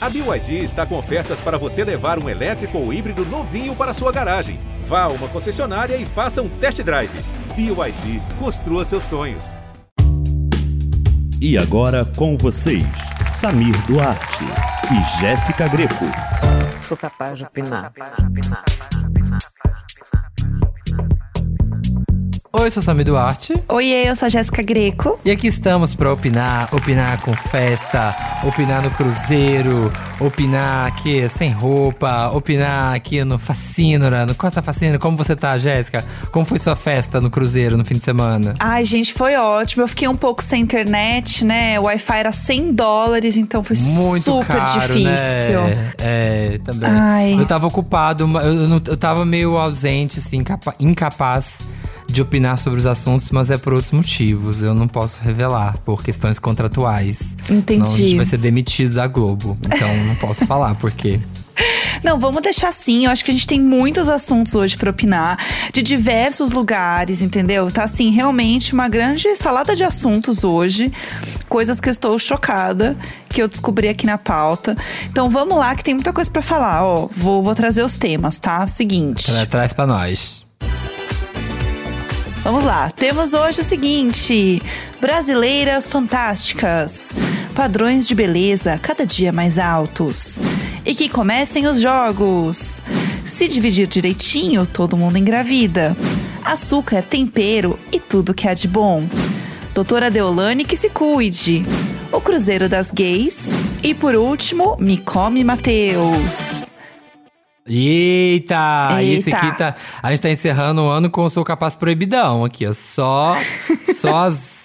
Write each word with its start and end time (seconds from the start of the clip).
A 0.00 0.08
BYD 0.08 0.62
está 0.62 0.86
com 0.86 0.96
ofertas 0.96 1.40
para 1.40 1.58
você 1.58 1.82
levar 1.82 2.22
um 2.22 2.28
elétrico 2.28 2.78
ou 2.78 2.92
híbrido 2.92 3.24
novinho 3.26 3.74
para 3.74 3.92
sua 3.92 4.12
garagem. 4.12 4.60
Vá 4.84 5.02
a 5.02 5.08
uma 5.08 5.26
concessionária 5.26 5.96
e 5.96 6.06
faça 6.06 6.40
um 6.40 6.48
test 6.48 6.80
drive. 6.82 7.10
BYD, 7.56 8.22
construa 8.38 8.84
seus 8.84 9.02
sonhos. 9.02 9.56
E 11.40 11.58
agora 11.58 12.04
com 12.16 12.36
vocês, 12.36 12.86
Samir 13.28 13.76
Duarte 13.86 14.44
e 14.92 15.20
Jéssica 15.20 15.66
Greco. 15.66 16.04
Sou 16.80 16.96
capaz 16.96 17.36
de 17.36 17.44
opinar. 17.44 17.92
Oi, 22.60 22.66
eu 22.66 22.70
sou 22.72 22.82
Samir 22.82 23.04
Duarte. 23.04 23.54
Oi, 23.68 23.86
eu 23.86 24.16
sou 24.16 24.26
a 24.26 24.28
Jéssica 24.28 24.62
Greco. 24.64 25.16
E 25.24 25.30
aqui 25.30 25.46
estamos 25.46 25.94
para 25.94 26.12
opinar, 26.12 26.68
opinar 26.74 27.20
com 27.22 27.32
festa, 27.32 28.16
opinar 28.42 28.82
no 28.82 28.90
cruzeiro, 28.90 29.92
opinar 30.18 30.88
aqui 30.88 31.28
sem 31.28 31.52
roupa, 31.52 32.30
opinar 32.30 32.96
aqui 32.96 33.22
no 33.22 33.38
Facínora, 33.38 34.26
no 34.26 34.34
Costa 34.34 34.60
Facínora. 34.60 34.98
Como 34.98 35.16
você 35.16 35.36
tá, 35.36 35.56
Jéssica? 35.56 36.04
Como 36.32 36.44
foi 36.44 36.58
sua 36.58 36.74
festa 36.74 37.20
no 37.20 37.30
cruzeiro 37.30 37.76
no 37.76 37.84
fim 37.84 37.94
de 37.94 38.04
semana? 38.04 38.56
Ai, 38.58 38.84
gente, 38.84 39.14
foi 39.14 39.36
ótimo. 39.36 39.84
Eu 39.84 39.88
fiquei 39.88 40.08
um 40.08 40.16
pouco 40.16 40.42
sem 40.42 40.60
internet, 40.60 41.44
né? 41.44 41.78
O 41.78 41.84
Wi-Fi 41.84 42.18
era 42.18 42.32
100 42.32 42.72
dólares, 42.72 43.36
então 43.36 43.62
foi 43.62 43.76
Muito 43.76 44.24
super 44.24 44.46
caro, 44.56 44.80
difícil. 44.80 45.60
Né? 45.60 45.92
É, 45.98 46.60
também. 46.64 46.90
Ai. 46.90 47.36
Eu 47.38 47.46
tava 47.46 47.68
ocupado, 47.68 48.24
eu, 48.24 48.40
eu, 48.40 48.82
eu 48.84 48.96
tava 48.96 49.24
meio 49.24 49.56
ausente, 49.56 50.18
assim, 50.18 50.38
incapa- 50.38 50.74
incapaz 50.80 51.58
de 52.08 52.22
opinar 52.22 52.58
sobre 52.58 52.78
os 52.78 52.86
assuntos, 52.86 53.30
mas 53.30 53.50
é 53.50 53.58
por 53.58 53.72
outros 53.72 53.92
motivos. 53.92 54.62
Eu 54.62 54.74
não 54.74 54.88
posso 54.88 55.20
revelar 55.22 55.76
por 55.78 56.02
questões 56.02 56.38
contratuais. 56.38 57.36
Entendi. 57.50 57.86
Senão 57.86 57.94
a 57.94 57.98
gente 57.98 58.16
vai 58.16 58.26
ser 58.26 58.38
demitido 58.38 58.96
da 58.96 59.06
Globo. 59.06 59.56
Então 59.62 60.04
não 60.06 60.14
posso 60.16 60.44
falar 60.48 60.74
por 60.74 60.90
quê. 60.90 61.20
Não, 62.02 62.18
vamos 62.18 62.40
deixar 62.42 62.68
assim. 62.68 63.04
Eu 63.04 63.10
acho 63.10 63.24
que 63.24 63.30
a 63.30 63.34
gente 63.34 63.46
tem 63.46 63.60
muitos 63.60 64.08
assuntos 64.08 64.54
hoje 64.54 64.76
pra 64.76 64.90
opinar, 64.90 65.38
de 65.72 65.82
diversos 65.82 66.52
lugares, 66.52 67.22
entendeu? 67.22 67.70
Tá 67.70 67.84
assim, 67.84 68.10
realmente 68.10 68.72
uma 68.72 68.88
grande 68.88 69.34
salada 69.36 69.74
de 69.74 69.84
assuntos 69.84 70.44
hoje. 70.44 70.92
Coisas 71.48 71.80
que 71.80 71.88
eu 71.88 71.92
estou 71.92 72.18
chocada, 72.18 72.96
que 73.28 73.42
eu 73.42 73.48
descobri 73.48 73.88
aqui 73.88 74.06
na 74.06 74.18
pauta. 74.18 74.76
Então 75.10 75.28
vamos 75.28 75.56
lá, 75.56 75.74
que 75.74 75.82
tem 75.82 75.94
muita 75.94 76.12
coisa 76.12 76.30
pra 76.30 76.42
falar. 76.42 76.84
Ó, 76.84 77.08
vou, 77.10 77.42
vou 77.42 77.54
trazer 77.54 77.82
os 77.82 77.96
temas, 77.96 78.38
tá? 78.38 78.66
Seguinte. 78.66 79.26
Tra 79.26 79.46
traz 79.46 79.72
pra 79.72 79.86
nós. 79.86 80.47
Vamos 82.48 82.64
lá, 82.64 82.88
temos 82.88 83.34
hoje 83.34 83.60
o 83.60 83.62
seguinte: 83.62 84.62
Brasileiras 84.98 85.86
Fantásticas. 85.86 87.12
Padrões 87.54 88.08
de 88.08 88.14
beleza 88.14 88.80
cada 88.82 89.04
dia 89.04 89.30
mais 89.30 89.58
altos. 89.58 90.38
E 90.82 90.94
que 90.94 91.10
comecem 91.10 91.66
os 91.66 91.78
jogos. 91.78 92.80
Se 93.26 93.48
dividir 93.48 93.86
direitinho, 93.86 94.64
todo 94.64 94.96
mundo 94.96 95.18
engravida. 95.18 95.94
Açúcar, 96.42 97.02
tempero 97.02 97.78
e 97.92 98.00
tudo 98.00 98.32
que 98.32 98.48
há 98.48 98.54
de 98.54 98.66
bom. 98.66 99.06
Doutora 99.74 100.10
Deolane 100.10 100.64
que 100.64 100.74
se 100.74 100.88
cuide. 100.88 101.66
O 102.10 102.18
Cruzeiro 102.18 102.66
das 102.66 102.90
Gays. 102.90 103.44
E 103.82 103.92
por 103.92 104.14
último, 104.14 104.74
Me 104.80 104.96
Come 104.96 105.44
Mateus. 105.44 106.67
Eita! 107.68 109.02
E 109.02 109.14
esse 109.14 109.30
Eita. 109.30 109.36
aqui 109.36 109.58
tá. 109.58 109.74
A 110.02 110.10
gente 110.10 110.22
tá 110.22 110.30
encerrando 110.30 110.82
o 110.82 110.88
ano 110.88 111.10
com 111.10 111.24
o 111.24 111.30
Sou 111.30 111.44
Capaz 111.44 111.76
Proibidão 111.76 112.44
aqui, 112.44 112.66
ó. 112.66 112.72
Só. 112.72 113.36
só 113.94 114.26
as. 114.26 114.58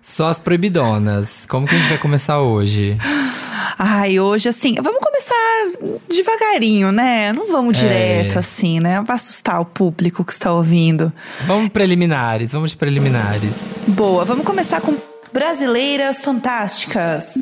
Só 0.00 0.28
as 0.28 0.38
proibidonas. 0.38 1.46
Como 1.46 1.66
que 1.66 1.74
a 1.74 1.78
gente 1.78 1.88
vai 1.88 1.98
começar 1.98 2.38
hoje? 2.38 2.98
Ai, 3.78 4.20
hoje 4.20 4.50
assim, 4.50 4.74
vamos 4.74 5.00
começar 5.00 5.34
devagarinho, 6.08 6.92
né? 6.92 7.32
Não 7.32 7.50
vamos 7.50 7.78
direto 7.78 8.38
assim, 8.38 8.80
né? 8.80 9.02
Vai 9.02 9.16
assustar 9.16 9.60
o 9.60 9.64
público 9.64 10.22
que 10.22 10.32
está 10.32 10.52
ouvindo. 10.52 11.12
Vamos 11.46 11.70
preliminares, 11.70 12.52
vamos 12.52 12.72
de 12.72 12.76
preliminares. 12.76 13.56
Boa, 13.88 14.24
vamos 14.24 14.44
começar 14.44 14.80
com 14.80 14.94
Brasileiras 15.32 16.20
Fantásticas. 16.20 17.34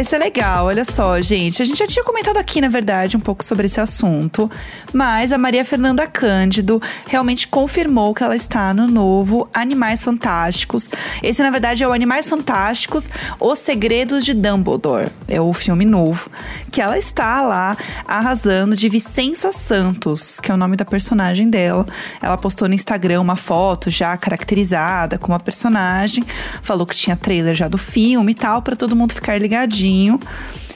Esse 0.00 0.14
é 0.14 0.18
legal, 0.18 0.64
olha 0.64 0.82
só, 0.82 1.20
gente. 1.20 1.60
A 1.60 1.64
gente 1.66 1.78
já 1.78 1.86
tinha 1.86 2.02
comentado 2.02 2.38
aqui, 2.38 2.58
na 2.58 2.70
verdade, 2.70 3.18
um 3.18 3.20
pouco 3.20 3.44
sobre 3.44 3.66
esse 3.66 3.82
assunto, 3.82 4.50
mas 4.94 5.30
a 5.30 5.36
Maria 5.36 5.62
Fernanda 5.62 6.06
Cândido 6.06 6.80
realmente 7.06 7.46
confirmou 7.46 8.14
que 8.14 8.24
ela 8.24 8.34
está 8.34 8.72
no 8.72 8.86
novo 8.86 9.46
Animais 9.52 10.02
Fantásticos. 10.02 10.88
Esse, 11.22 11.42
na 11.42 11.50
verdade, 11.50 11.84
é 11.84 11.86
o 11.86 11.92
Animais 11.92 12.26
Fantásticos: 12.30 13.10
Os 13.38 13.58
Segredos 13.58 14.24
de 14.24 14.32
Dumbledore. 14.32 15.10
É 15.28 15.38
o 15.38 15.52
filme 15.52 15.84
novo. 15.84 16.30
Que 16.72 16.80
ela 16.80 16.98
está 16.98 17.42
lá 17.42 17.76
arrasando 18.06 18.74
de 18.74 18.88
Vicença 18.88 19.52
Santos, 19.52 20.40
que 20.40 20.50
é 20.50 20.54
o 20.54 20.56
nome 20.56 20.76
da 20.76 20.84
personagem 20.86 21.50
dela. 21.50 21.84
Ela 22.22 22.38
postou 22.38 22.66
no 22.66 22.74
Instagram 22.74 23.20
uma 23.20 23.36
foto 23.36 23.90
já 23.90 24.16
caracterizada 24.16 25.18
como 25.18 25.34
a 25.34 25.38
personagem, 25.38 26.24
falou 26.62 26.86
que 26.86 26.96
tinha 26.96 27.16
trailer 27.16 27.54
já 27.54 27.68
do 27.68 27.76
filme 27.76 28.32
e 28.32 28.34
tal, 28.34 28.62
pra 28.62 28.74
todo 28.74 28.96
mundo 28.96 29.12
ficar 29.12 29.38
ligadinho. 29.38 29.89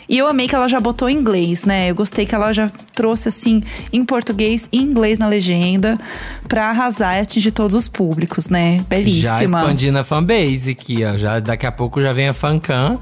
E 0.06 0.18
eu 0.18 0.26
amei 0.26 0.46
que 0.46 0.54
ela 0.54 0.68
já 0.68 0.78
botou 0.78 1.08
em 1.08 1.16
inglês, 1.16 1.64
né? 1.64 1.90
Eu 1.90 1.94
gostei 1.94 2.26
que 2.26 2.34
ela 2.34 2.52
já 2.52 2.68
trouxe 2.94 3.30
assim 3.30 3.62
em 3.90 4.04
português 4.04 4.68
e 4.70 4.76
inglês 4.78 5.18
na 5.18 5.26
legenda 5.26 5.98
pra 6.46 6.66
arrasar 6.68 7.16
e 7.16 7.20
atingir 7.20 7.52
todos 7.52 7.74
os 7.74 7.88
públicos, 7.88 8.50
né? 8.50 8.76
Já 8.78 8.82
Belíssima. 8.84 9.42
expandindo 9.60 9.98
a 9.98 10.04
fanbase 10.04 10.70
aqui, 10.72 11.02
ó. 11.06 11.16
Já, 11.16 11.40
daqui 11.40 11.64
a 11.66 11.72
pouco 11.72 12.02
já 12.02 12.12
vem 12.12 12.28
a 12.28 12.34
fancam 12.34 13.00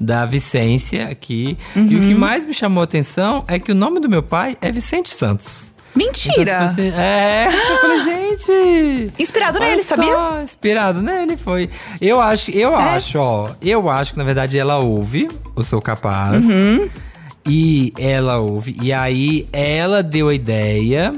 da 0.00 0.24
Vicência 0.26 1.08
aqui. 1.08 1.58
E 1.74 1.78
o 1.78 1.82
Uhum. 1.82 2.08
que 2.08 2.14
mais 2.14 2.44
me 2.46 2.54
chamou 2.54 2.80
a 2.82 2.84
atenção 2.84 3.42
é 3.48 3.58
que 3.58 3.72
o 3.72 3.74
nome 3.74 3.98
do 3.98 4.08
meu 4.08 4.22
pai 4.22 4.56
é 4.62 4.70
Vicente 4.70 5.10
Santos. 5.10 5.73
Mentira! 5.94 6.42
Então, 6.42 6.68
se 6.68 6.74
fosse- 6.90 6.92
é, 6.96 7.46
eu 7.70 7.76
falei, 7.78 8.00
gente. 8.04 9.12
Inspirado 9.18 9.58
nele, 9.60 9.82
só, 9.82 9.94
sabia? 9.96 10.42
Inspirado 10.42 11.00
nele, 11.02 11.36
foi. 11.36 11.70
Eu 12.00 12.20
acho, 12.20 12.50
eu 12.50 12.72
É. 12.72 12.96
acho, 12.96 13.18
ó. 13.18 13.48
Eu 13.62 13.88
acho 13.88 14.12
que 14.12 14.18
na 14.18 14.24
verdade 14.24 14.58
ela 14.58 14.78
ouve 14.78 15.28
o 15.54 15.62
Sou 15.62 15.80
Capaz. 15.80 16.44
Uhum. 16.44 16.88
E 17.46 17.92
ela 17.98 18.38
ouve. 18.38 18.76
E 18.82 18.92
aí 18.92 19.46
ela 19.52 20.02
deu 20.02 20.28
a 20.28 20.34
ideia 20.34 21.12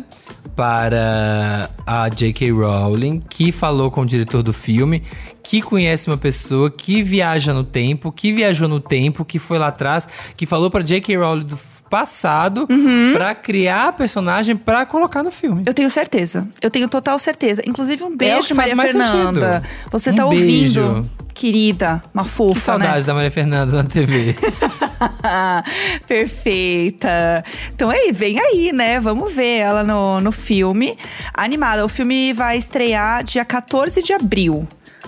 para 0.56 1.70
a 1.86 2.08
J.K. 2.08 2.50
Rowling, 2.50 3.20
que 3.28 3.52
falou 3.52 3.90
com 3.90 4.00
o 4.00 4.06
diretor 4.06 4.42
do 4.42 4.52
filme, 4.52 5.02
que 5.42 5.60
conhece 5.62 6.08
uma 6.08 6.16
pessoa 6.16 6.70
que 6.70 7.02
viaja 7.02 7.52
no 7.52 7.62
tempo, 7.62 8.10
que 8.10 8.32
viajou 8.32 8.66
no 8.66 8.80
tempo, 8.80 9.24
que 9.24 9.38
foi 9.38 9.58
lá 9.58 9.68
atrás, 9.68 10.08
que 10.36 10.46
falou 10.46 10.70
pra 10.70 10.82
J.K. 10.82 11.16
Rowling 11.16 11.44
do 11.44 11.58
passado 11.88 12.66
Uhum. 12.68 13.12
pra 13.14 13.32
criar 13.34 13.88
a 13.88 13.92
personagem 13.92 14.56
pra 14.56 14.84
colocar 14.84 15.22
no 15.22 15.30
filme. 15.30 15.62
Eu 15.64 15.72
tenho 15.74 15.88
certeza. 15.88 16.48
Eu 16.60 16.68
tenho 16.70 16.88
total 16.88 17.16
certeza. 17.18 17.62
Inclusive, 17.64 18.02
um 18.02 18.12
É 18.12 18.16
beijo, 18.16 18.48
que 18.48 18.54
faz 18.54 18.56
Maria 18.56 18.74
mais 18.74 18.90
Fernanda. 18.90 19.52
sentido. 19.62 19.90
Você 19.92 20.10
Um 20.10 20.14
tá 20.16 20.26
beijo. 20.26 20.80
ouvindo? 20.82 21.10
Querida, 21.32 22.02
uma 22.14 22.24
Que 22.24 22.30
fofa, 22.30 22.60
saudade 22.60 23.00
né? 23.00 23.06
da 23.06 23.14
Maria 23.14 23.30
Fernanda 23.30 23.76
na 23.82 23.84
TV. 23.84 24.34
Perfeita. 26.06 27.44
Então 27.74 27.90
aí, 27.90 28.12
vem 28.12 28.38
aí, 28.38 28.72
né? 28.72 29.00
Vamos 29.00 29.32
ver 29.32 29.58
ela 29.58 29.82
no, 29.82 30.20
no 30.20 30.32
filme. 30.32 30.96
Animada. 31.34 31.84
O 31.84 31.88
filme 31.88 32.32
vai 32.32 32.58
estrear 32.58 33.24
dia 33.24 33.44
14 33.44 34.02
de 34.02 34.12
abril. 34.12 34.66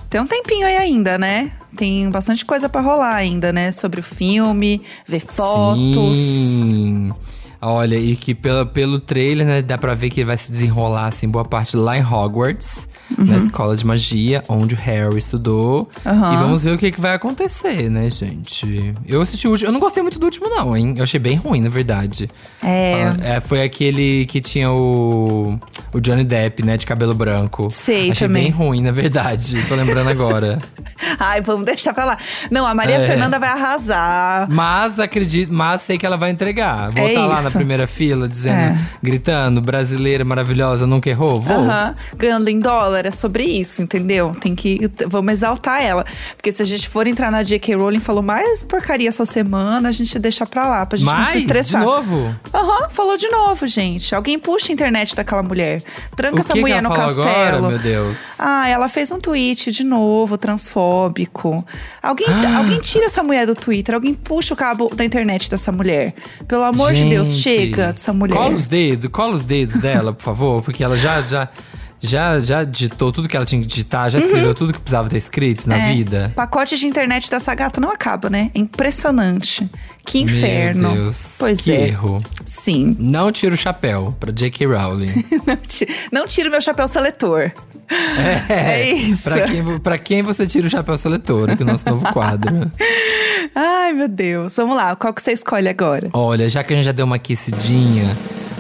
Tem 0.09 0.21
um 0.21 0.26
tempinho 0.26 0.66
aí 0.66 0.76
ainda, 0.76 1.19
né? 1.19 1.53
Tem 1.76 2.10
bastante 2.10 2.44
coisa 2.44 2.69
pra 2.69 2.81
rolar 2.81 3.15
ainda, 3.15 3.53
né? 3.53 3.71
Sobre 3.72 4.00
o 4.00 4.03
filme, 4.03 4.82
ver 5.06 5.21
fotos. 5.21 6.19
Sim. 6.19 7.12
Olha, 7.60 7.97
e 7.97 8.15
que 8.15 8.34
pelo, 8.34 8.66
pelo 8.66 9.00
trailer, 9.00 9.47
né, 9.47 9.62
dá 9.62 9.76
pra 9.76 9.93
ver 9.93 10.10
que 10.10 10.20
ele 10.20 10.26
vai 10.26 10.37
se 10.37 10.50
desenrolar, 10.50 11.06
assim, 11.06 11.28
boa 11.28 11.44
parte 11.44 11.76
lá 11.76 11.99
em 11.99 12.05
Hogwarts, 12.05 12.88
na 13.16 13.36
escola 13.36 13.76
de 13.76 13.86
magia, 13.86 14.42
onde 14.48 14.74
o 14.74 14.78
Harry 14.78 15.19
estudou. 15.19 15.88
Uhum. 16.04 16.32
E 16.34 16.36
vamos 16.36 16.62
ver 16.62 16.72
o 16.72 16.78
que, 16.78 16.91
que 16.91 17.00
vai 17.00 17.14
acontecer, 17.14 17.88
né, 17.91 18.10
gente? 18.10 18.94
Eu 19.06 19.22
assisti 19.22 19.46
o 19.49 19.52
último. 19.52 19.69
Eu 19.69 19.72
não 19.72 19.81
gostei 19.81 20.02
muito 20.02 20.19
do 20.19 20.25
último, 20.26 20.49
não, 20.49 20.76
hein? 20.76 20.94
Eu 20.96 21.05
achei 21.05 21.19
bem 21.19 21.37
ruim, 21.37 21.60
na 21.62 21.69
verdade. 21.70 22.28
É. 22.62 23.05
Ah, 23.05 23.16
é, 23.37 23.40
foi 23.40 23.62
aquele 23.62 24.26
que 24.26 24.40
tinha 24.40 24.70
o. 24.70 25.58
O 25.93 26.00
Johnny 26.00 26.25
Depp, 26.25 26.62
né, 26.64 26.76
de 26.76 26.84
cabelo 26.84 27.14
branco. 27.14 27.69
Sei, 27.70 28.10
achei 28.10 28.28
também. 28.28 28.44
bem 28.44 28.52
ruim, 28.52 28.82
na 28.82 28.93
verdade. 28.93 29.62
Tô 29.69 29.75
lembrando 29.75 30.10
agora. 30.10 30.58
Ai, 31.19 31.40
vamos 31.40 31.64
deixar 31.64 31.94
pra 31.94 32.05
lá. 32.05 32.19
Não, 32.50 32.66
a 32.66 32.75
Maria 32.75 32.96
É. 32.96 33.06
Fernanda 33.06 33.38
vai 33.38 33.49
arrasar. 33.49 34.46
Mas 34.50 34.99
acredito, 34.99 35.52
mas 35.52 35.81
sei 35.81 35.96
que 35.96 36.05
ela 36.05 36.16
vai 36.16 36.31
entregar. 36.31 36.90
Vou 36.90 37.06
É 37.06 37.08
estar 37.10 37.26
lá 37.26 37.40
na 37.40 37.50
primeira 37.50 37.87
fila 37.87 38.28
dizendo, 38.28 38.58
É. 38.58 38.78
gritando, 39.02 39.60
brasileira 39.62 40.25
maravilhosa, 40.25 40.87
nunca 40.87 41.08
errou? 41.08 41.40
Vou. 41.40 41.56
Aham. 41.56 41.94
Ganhando 42.16 42.49
em 42.49 42.58
dólar. 42.58 42.97
Taylor 42.98 43.06
é 43.06 43.10
sobre 43.10 43.44
isso, 43.44 43.80
entendeu? 43.82 44.32
Tem 44.40 44.54
que. 44.54 44.90
Vamos 45.06 45.32
exaltar 45.32 45.82
ela. 45.82 46.04
Porque 46.36 46.50
se 46.52 46.62
a 46.62 46.64
gente 46.64 46.88
for 46.88 47.06
entrar 47.06 47.30
na 47.30 47.42
J.K. 47.42 47.76
Rowling 47.76 48.00
falou 48.00 48.22
mais 48.22 48.62
porcaria 48.64 49.08
essa 49.08 49.24
semana, 49.24 49.88
a 49.88 49.92
gente 49.92 50.18
deixa 50.18 50.44
pra 50.46 50.66
lá, 50.66 50.84
pra 50.86 50.98
gente 50.98 51.06
não 51.06 51.14
se 51.14 51.20
Mas, 51.20 51.32
de 51.32 51.38
estressar. 51.38 51.82
novo? 51.82 52.34
Aham, 52.52 52.90
falou 52.90 53.16
de 53.16 53.28
novo, 53.28 53.66
gente. 53.66 54.14
Alguém 54.14 54.38
puxa 54.38 54.70
a 54.70 54.74
internet 54.74 55.14
daquela 55.14 55.42
mulher. 55.42 55.82
Tranca 56.16 56.40
essa 56.40 56.54
mulher 56.56 56.82
no 56.82 56.90
castelo. 56.90 57.22
agora, 57.28 57.62
meu 57.62 57.78
Deus? 57.78 58.16
Ah, 58.38 58.68
ela 58.68 58.88
fez 58.88 59.10
um 59.10 59.20
tweet 59.20 59.70
de 59.70 59.84
novo, 59.84 60.36
transfóbico. 60.36 61.64
Alguém, 62.02 62.26
Ah. 62.28 62.58
alguém 62.58 62.80
tira 62.80 63.06
essa 63.06 63.22
mulher 63.22 63.46
do 63.46 63.54
Twitter, 63.54 63.94
alguém 63.94 64.14
puxa 64.14 64.54
o 64.54 64.56
cabo 64.56 64.88
da 64.94 65.04
internet 65.04 65.50
dessa 65.50 65.70
mulher. 65.72 66.14
Pelo 66.46 66.64
amor 66.64 66.92
de 66.92 67.04
Deus, 67.08 67.28
Gente, 67.28 67.42
chega 67.42 67.92
dessa 67.92 68.12
mulher. 68.12 68.34
Cola 68.36 68.54
os 68.54 68.66
dedos, 68.66 69.10
cola 69.10 69.34
os 69.34 69.44
dedos 69.44 69.76
dela, 69.76 70.12
por 70.12 70.22
favor, 70.22 70.62
porque 70.62 70.82
ela 70.82 70.96
já, 70.96 71.20
já, 71.20 71.48
já, 72.00 72.38
já 72.40 72.64
digitou 72.64 73.10
tudo 73.12 73.28
que 73.28 73.36
ela 73.36 73.44
tinha 73.46 73.60
que 73.60 73.66
digitar, 73.66 74.10
já 74.10 74.18
escreveu 74.18 74.54
tudo 74.54 74.72
que 74.72 74.78
precisava 74.78 75.08
ter 75.08 75.16
escrito 75.18 75.68
na 75.68 75.76
Uhum. 75.76 75.82
É, 75.82 75.92
vida. 75.92 76.32
Pacote 76.34 76.76
de 76.76 76.86
internet 76.86 77.30
dessa 77.30 77.54
gata 77.54 77.80
não 77.80 77.90
acaba, 77.90 78.28
né? 78.30 78.50
É 78.54 78.58
impressionante. 78.58 79.68
Que 80.04 80.20
inferno. 80.20 80.92
Meu 80.92 81.02
Deus, 81.04 81.34
pois 81.38 81.60
que 81.60 81.72
é. 81.72 81.88
erro. 81.88 82.22
Sim. 82.46 82.96
Não 82.98 83.30
tira 83.30 83.54
o 83.54 83.58
chapéu 83.58 84.16
pra 84.18 84.32
J.K. 84.32 84.66
Rowling. 84.66 85.24
Não 85.46 85.56
ti- 85.56 85.88
Não 86.10 86.26
tira 86.26 86.48
o 86.48 86.52
meu 86.52 86.60
chapéu 86.62 86.88
seletor. 86.88 87.52
É 88.48 88.90
isso. 88.90 89.22
Pra 89.24 89.40
quem, 89.42 89.78
pra 89.78 89.98
quem 89.98 90.22
você 90.22 90.46
tira 90.46 90.66
o 90.66 90.70
chapéu 90.70 90.96
seletor, 90.96 91.50
aqui 91.50 91.62
o 91.62 91.66
nosso 91.66 91.88
novo 91.88 92.10
quadro. 92.12 92.70
Ai, 93.54 93.92
meu 93.92 94.08
Deus. 94.08 94.54
Vamos 94.56 94.76
lá, 94.76 94.94
qual 94.96 95.12
que 95.12 95.20
você 95.22 95.32
escolhe 95.32 95.68
agora? 95.68 96.08
Olha, 96.12 96.48
já 96.48 96.62
que 96.64 96.72
a 96.72 96.76
gente 96.76 96.86
já 96.86 96.92
deu 96.92 97.04
uma 97.06 97.16
aquecidinha, 97.16 98.16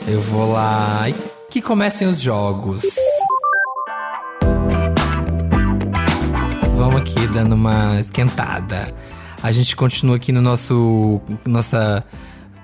eu 0.06 0.20
vou 0.20 0.52
lá. 0.52 1.06
Que 1.50 1.62
comecem 1.62 2.06
os 2.06 2.20
jogos. 2.20 2.82
Dando 7.38 7.54
uma 7.54 8.00
esquentada. 8.00 8.92
A 9.40 9.52
gente 9.52 9.76
continua 9.76 10.16
aqui 10.16 10.32
no 10.32 10.42
nosso 10.42 11.20
nossa 11.46 12.04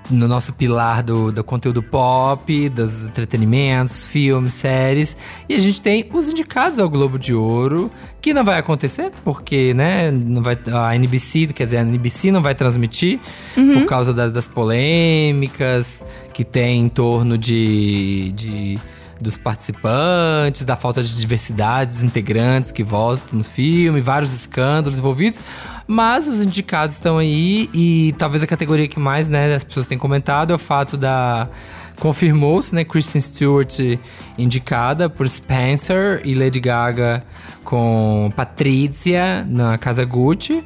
no 0.07 0.27
nosso 0.27 0.53
pilar 0.53 1.01
do, 1.01 1.31
do 1.31 1.43
conteúdo 1.43 1.81
pop, 1.81 2.69
dos 2.69 3.05
entretenimentos, 3.05 4.03
filmes, 4.03 4.53
séries. 4.53 5.17
E 5.49 5.55
a 5.55 5.59
gente 5.59 5.81
tem 5.81 6.07
os 6.13 6.31
indicados 6.31 6.77
ao 6.77 6.87
Globo 6.87 7.17
de 7.17 7.33
Ouro, 7.33 7.89
que 8.21 8.31
não 8.31 8.43
vai 8.43 8.59
acontecer, 8.59 9.11
porque, 9.23 9.73
né, 9.73 10.11
não 10.11 10.43
vai, 10.43 10.55
a 10.71 10.95
NBC, 10.95 11.47
quer 11.47 11.63
dizer, 11.63 11.77
a 11.77 11.81
NBC 11.81 12.29
não 12.31 12.43
vai 12.43 12.53
transmitir 12.53 13.19
por 13.55 13.87
causa 13.87 14.13
das, 14.13 14.31
das 14.31 14.47
polêmicas 14.47 16.03
que 16.33 16.43
tem 16.43 16.81
em 16.81 16.89
torno 16.89 17.35
de, 17.35 18.31
de 18.35 18.79
dos 19.19 19.37
participantes, 19.37 20.65
da 20.65 20.75
falta 20.75 21.03
de 21.03 21.15
diversidade 21.15 21.91
dos 21.91 22.03
integrantes 22.03 22.71
que 22.71 22.83
voltam 22.83 23.39
no 23.39 23.43
filme, 23.43 24.01
vários 24.01 24.33
escândalos 24.33 24.99
envolvidos. 24.99 25.39
Mas 25.87 26.27
os 26.27 26.43
indicados 26.43 26.95
estão 26.95 27.17
aí 27.17 27.69
e 27.73 28.13
talvez 28.17 28.41
a 28.41 28.47
categoria 28.47 28.87
que 28.87 28.99
mais, 28.99 29.29
né, 29.29 29.53
as 29.53 29.63
pessoas 29.63 29.85
têm 29.87 29.97
comentado 29.97 30.51
é 30.51 30.55
o 30.55 30.59
fato 30.59 30.97
da 30.97 31.47
confirmou-se, 31.97 32.73
né, 32.75 32.83
Kristen 32.83 33.21
Stewart 33.21 33.79
indicada 34.37 35.09
por 35.09 35.27
Spencer 35.29 36.21
e 36.25 36.33
Lady 36.35 36.59
Gaga 36.59 37.23
com 37.63 38.31
Patrícia 38.35 39.43
na 39.49 39.77
Casa 39.77 40.05
Gucci. 40.05 40.63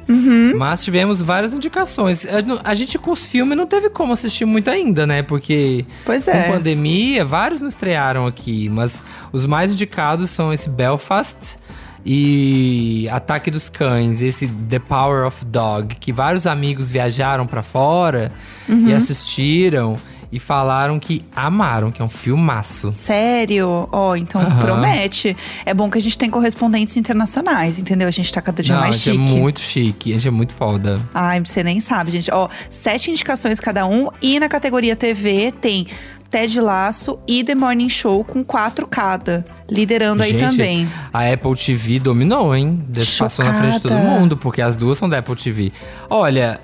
Mas 0.56 0.84
tivemos 0.84 1.22
várias 1.22 1.54
indicações. 1.54 2.26
A, 2.26 2.70
a 2.70 2.74
gente 2.74 2.98
com 2.98 3.10
os 3.12 3.24
filmes 3.24 3.56
não 3.56 3.66
teve 3.66 3.88
como 3.88 4.12
assistir 4.12 4.44
muito 4.44 4.68
ainda, 4.70 5.06
né? 5.06 5.22
Porque 5.22 5.84
Pois 6.04 6.24
com 6.26 6.30
é. 6.32 6.50
pandemia, 6.52 7.24
vários 7.24 7.60
não 7.60 7.68
estrearam 7.68 8.26
aqui, 8.26 8.68
mas 8.68 9.00
os 9.32 9.46
mais 9.46 9.72
indicados 9.72 10.28
são 10.30 10.52
esse 10.52 10.68
Belfast 10.68 11.58
e 12.04 13.08
Ataque 13.10 13.50
dos 13.50 13.68
Cães, 13.68 14.20
esse 14.22 14.46
The 14.46 14.78
Power 14.78 15.26
of 15.26 15.44
Dog, 15.44 15.94
que 15.96 16.12
vários 16.12 16.46
amigos 16.46 16.90
viajaram 16.90 17.46
pra 17.46 17.62
fora 17.62 18.32
Uhum. 18.68 18.88
e 18.88 18.94
assistiram 18.94 19.96
e 20.32 20.38
falaram 20.38 20.98
que 21.00 21.24
amaram, 21.34 21.90
que 21.90 22.00
é 22.00 22.04
um 22.04 22.08
filmaço. 22.08 22.90
Sério? 22.92 23.88
Ó, 23.90 24.14
então 24.16 24.40
Aham. 24.40 24.58
promete. 24.60 25.36
É 25.66 25.74
bom 25.74 25.90
que 25.90 25.98
a 25.98 26.00
gente 26.00 26.16
tem 26.16 26.30
correspondentes 26.30 26.96
internacionais, 26.96 27.78
entendeu? 27.78 28.06
A 28.06 28.10
gente 28.12 28.32
tá 28.32 28.40
cada 28.40 28.62
dia 28.62 28.74
Não, 28.74 28.82
a 28.82 28.84
mais 28.84 28.96
gente 28.96 29.16
chique. 29.18 29.32
é 29.36 29.38
muito 29.40 29.60
chique, 29.60 30.10
a 30.10 30.14
gente 30.14 30.28
é 30.28 30.30
muito 30.30 30.54
foda. 30.54 31.00
Ai, 31.12 31.40
você 31.40 31.62
nem 31.64 31.80
sabe, 31.80 32.10
gente. 32.12 32.30
Ó, 32.32 32.48
sete 32.70 33.10
indicações 33.10 33.58
cada 33.58 33.86
um. 33.86 34.08
E 34.22 34.38
na 34.38 34.48
categoria 34.48 34.94
TV 34.94 35.52
tem 35.60 35.86
Ted 36.30 36.60
Laço 36.60 37.18
e 37.26 37.42
The 37.42 37.56
Morning 37.56 37.88
Show 37.88 38.22
com 38.22 38.44
quatro 38.44 38.86
cada. 38.86 39.44
Liderando 39.68 40.22
aí 40.22 40.30
Gente, 40.30 40.50
também. 40.56 40.88
A 41.12 41.28
Apple 41.32 41.54
TV 41.56 41.98
dominou, 41.98 42.54
hein? 42.54 42.84
Des- 42.88 43.18
Passou 43.18 43.44
na 43.44 43.54
frente 43.54 43.74
de 43.74 43.80
todo 43.82 43.92
Chocada. 43.92 44.08
mundo, 44.10 44.36
porque 44.36 44.62
as 44.62 44.76
duas 44.76 44.96
são 44.98 45.08
da 45.08 45.18
Apple 45.18 45.34
TV. 45.36 45.72
Olha, 46.08 46.60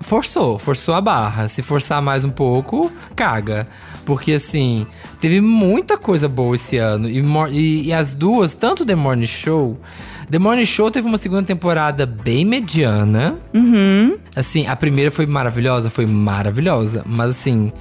forçou, 0.00 0.58
forçou 0.58 0.94
a 0.94 1.00
barra. 1.00 1.48
Se 1.48 1.62
forçar 1.62 2.00
mais 2.02 2.24
um 2.24 2.30
pouco, 2.30 2.90
caga. 3.14 3.66
Porque 4.04 4.32
assim, 4.34 4.86
teve 5.20 5.40
muita 5.40 5.98
coisa 5.98 6.28
boa 6.28 6.54
esse 6.54 6.76
ano. 6.76 7.08
E, 7.08 7.20
e- 7.52 7.86
e 7.86 7.92
as 7.92 8.14
duas, 8.14 8.54
tanto 8.54 8.84
The 8.86 8.94
Morning 8.94 9.26
Show. 9.26 9.78
The 10.30 10.38
Morning 10.38 10.66
Show 10.66 10.90
teve 10.90 11.06
uma 11.08 11.18
segunda 11.18 11.42
temporada 11.44 12.04
bem 12.06 12.44
mediana. 12.44 13.36
Assim, 14.34 14.66
a 14.66 14.76
primeira 14.76 15.10
foi 15.10 15.26
maravilhosa, 15.26 15.88
foi 15.90 16.06
maravilhosa. 16.06 17.02
Mas 17.06 17.30
assim, 17.30 17.72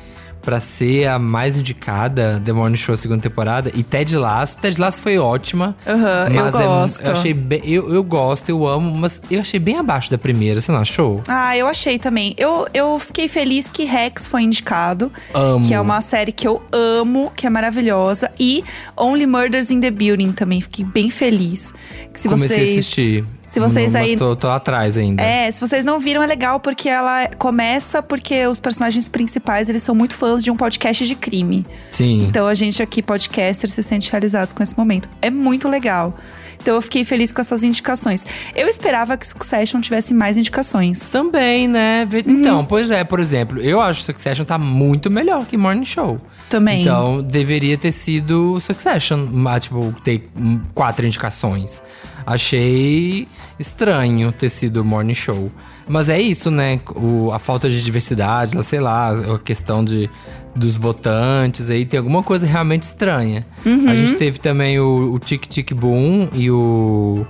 pra 0.46 0.60
ser 0.60 1.08
a 1.08 1.18
mais 1.20 1.58
indicada, 1.58 2.40
The 2.46 2.54
Morning 2.54 2.78
Show 2.78 2.96
segunda 2.96 3.22
temporada, 3.22 3.72
e 3.74 3.82
Ted 3.84 4.16
Lasso. 4.16 4.60
Ted 4.60 4.80
Lasso 4.80 5.02
foi 5.02 5.18
ótima. 5.18 5.76
Aham, 5.86 6.28
eu 6.30 6.36
mas 6.36 6.56
é- 6.56 6.64
gosto. 6.64 7.06
eu 7.06 7.12
achei 7.12 7.34
bem. 7.34 7.62
Eu, 7.66 7.92
eu 7.94 8.04
gosto, 8.04 8.48
eu 8.50 8.66
amo, 8.68 8.92
mas 8.96 9.20
eu 9.30 9.42
achei 9.42 9.60
bem 9.60 9.78
abaixo 9.78 10.12
da 10.12 10.18
primeira, 10.18 10.62
você 10.62 10.72
não 10.72 10.80
achou? 10.80 11.22
Ah, 11.28 11.58
eu 11.58 11.68
achei 11.68 11.98
também. 11.98 12.36
Eu, 12.38 12.68
eu 12.74 13.00
fiquei 13.00 13.28
feliz 13.28 13.68
que 13.68 13.84
Rex 13.86 14.28
foi 14.28 14.44
indicado. 14.44 15.12
Amo. 15.34 15.66
Que 15.66 15.74
é 15.74 15.82
uma 15.82 16.00
série 16.02 16.32
que 16.32 16.48
eu 16.48 16.62
amo, 16.72 17.32
que 17.36 17.48
é 17.48 17.50
maravilhosa. 17.50 18.32
E 18.40 18.64
Only 18.96 19.26
Murders 19.26 19.72
in 19.72 19.80
the 19.80 19.90
Building 19.90 20.32
também. 20.32 20.62
Fiquei 20.62 20.86
bem 20.86 21.10
feliz. 21.10 21.74
Que 22.14 22.20
se 22.20 22.30
Comecei 22.30 22.58
vocês, 22.58 22.70
a 22.70 22.74
assistir. 22.74 23.26
Se 23.56 23.60
vocês 23.62 23.94
Não, 23.94 24.02
aí. 24.02 24.18
Tô, 24.18 24.36
tô 24.36 24.50
atrás 24.50 24.98
ainda. 24.98 25.24
É, 25.24 25.50
se 25.50 25.62
vocês 25.62 25.86
não 25.86 25.98
viram, 25.98 26.22
é 26.22 26.28
legal 26.28 26.60
porque 26.60 26.90
ela 26.90 27.30
começa 27.38 28.04
porque 28.04 28.46
os 28.48 28.60
personagens 28.60 29.08
principais, 29.08 29.70
eles 29.70 29.82
são 29.82 29.96
muito 29.96 30.14
fãs 30.14 30.44
de 30.44 30.52
um 30.52 30.58
podcast 30.58 31.08
de 31.08 31.16
crime. 31.16 31.66
Sim. 31.90 32.26
Então 32.26 32.48
a 32.48 32.54
gente 32.54 32.84
aqui, 32.84 33.02
podcaster, 33.02 33.70
se 33.70 33.82
sente 33.82 34.12
realizados 34.12 34.54
com 34.54 34.62
esse 34.62 34.78
momento. 34.78 35.08
É 35.22 35.30
muito 35.30 35.70
legal. 35.70 36.14
Então 36.62 36.76
eu 36.76 36.82
fiquei 36.82 37.06
feliz 37.06 37.32
com 37.32 37.40
essas 37.40 37.64
indicações. 37.64 38.26
Eu 38.54 38.68
esperava 38.68 39.16
que 39.16 39.26
Succession 39.26 39.80
tivesse 39.80 40.14
mais 40.14 40.36
indicações. 40.36 41.10
Também, 41.10 41.66
né? 41.66 42.06
Uhum. 42.12 42.40
Então, 42.42 42.66
pois 42.66 42.92
é, 42.92 43.06
por 43.06 43.22
exemplo, 43.22 43.62
eu 43.62 43.80
acho 43.80 44.02
que 44.02 44.06
Succession 44.08 44.44
tá 44.44 44.58
muito 44.58 45.10
melhor 45.10 45.46
que 45.46 45.56
Morning 45.56 45.86
Show. 45.86 46.20
Também. 46.50 46.82
Então, 46.82 47.24
deveria 47.24 47.78
ter 47.78 47.94
sido 47.94 48.60
Succession, 48.60 49.30
tipo, 49.62 49.96
ter 50.04 50.30
quatro 50.74 51.08
indicações. 51.08 51.82
Achei 52.26 53.28
estranho 53.60 54.32
ter 54.32 54.50
sido 54.50 54.84
Morning 54.84 55.14
Show. 55.14 55.52
Mas 55.88 56.10
é 56.10 56.20
isso, 56.20 56.50
né? 56.50 56.80
O, 56.96 57.32
a 57.32 57.38
falta 57.38 57.70
de 57.70 57.84
diversidade, 57.84 58.62
sei 58.64 58.80
lá, 58.80 59.12
a 59.12 59.38
questão 59.38 59.86
de, 59.86 60.10
dos 60.56 60.78
votantes 60.78 61.70
aí, 61.70 61.86
tem 61.86 62.00
alguma 62.00 62.24
coisa 62.24 62.48
realmente 62.48 62.84
estranha. 62.84 63.46
A 63.88 63.96
gente 63.96 64.16
teve 64.16 64.40
também 64.40 64.80
o, 64.80 65.14
o 65.14 65.20
Tic 65.20 65.46
Tic 65.46 65.74
Boom 65.74 66.30
e 66.34 66.50
o 66.50 67.26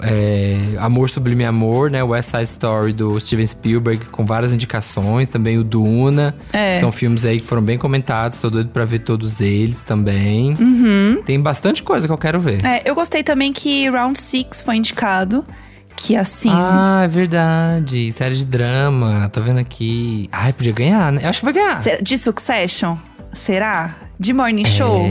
é, 0.00 0.58
Amor 0.78 1.08
Sublime 1.08 1.44
Amor, 1.44 1.90
né? 1.90 2.02
West 2.02 2.30
Side 2.30 2.44
Story 2.44 2.92
do 2.92 3.18
Steven 3.18 3.46
Spielberg, 3.46 4.04
com 4.06 4.24
várias 4.24 4.52
indicações. 4.54 5.28
Também 5.28 5.58
o 5.58 5.64
Duna. 5.64 6.34
É. 6.52 6.80
São 6.80 6.90
filmes 6.92 7.24
aí 7.24 7.40
que 7.40 7.46
foram 7.46 7.62
bem 7.62 7.78
comentados. 7.78 8.38
Tô 8.38 8.50
doido 8.50 8.70
pra 8.70 8.84
ver 8.84 9.00
todos 9.00 9.40
eles 9.40 9.82
também. 9.84 10.56
Tem 11.24 11.40
bastante 11.40 11.82
coisa 11.82 12.06
que 12.06 12.12
eu 12.12 12.18
quero 12.18 12.40
ver. 12.40 12.64
É, 12.64 12.82
eu 12.84 12.94
gostei 12.94 13.22
também 13.22 13.52
que 13.52 13.88
Round 13.88 14.18
Six 14.18 14.62
foi 14.62 14.76
indicado. 14.76 15.44
Que 15.96 16.16
assim. 16.16 16.50
Ah, 16.52 17.02
é 17.04 17.08
verdade. 17.08 18.12
Série 18.12 18.34
de 18.34 18.44
drama. 18.44 19.30
Tô 19.32 19.40
vendo 19.40 19.58
aqui. 19.58 20.28
Ai, 20.32 20.52
podia 20.52 20.72
ganhar, 20.72 21.12
né? 21.12 21.20
Eu 21.22 21.28
acho 21.30 21.38
que 21.40 21.44
vai 21.44 21.54
ganhar. 21.54 21.80
De 22.02 22.18
Succession? 22.18 22.96
Será? 23.32 23.94
De 24.18 24.32
Morning 24.32 24.64
Show? 24.64 25.08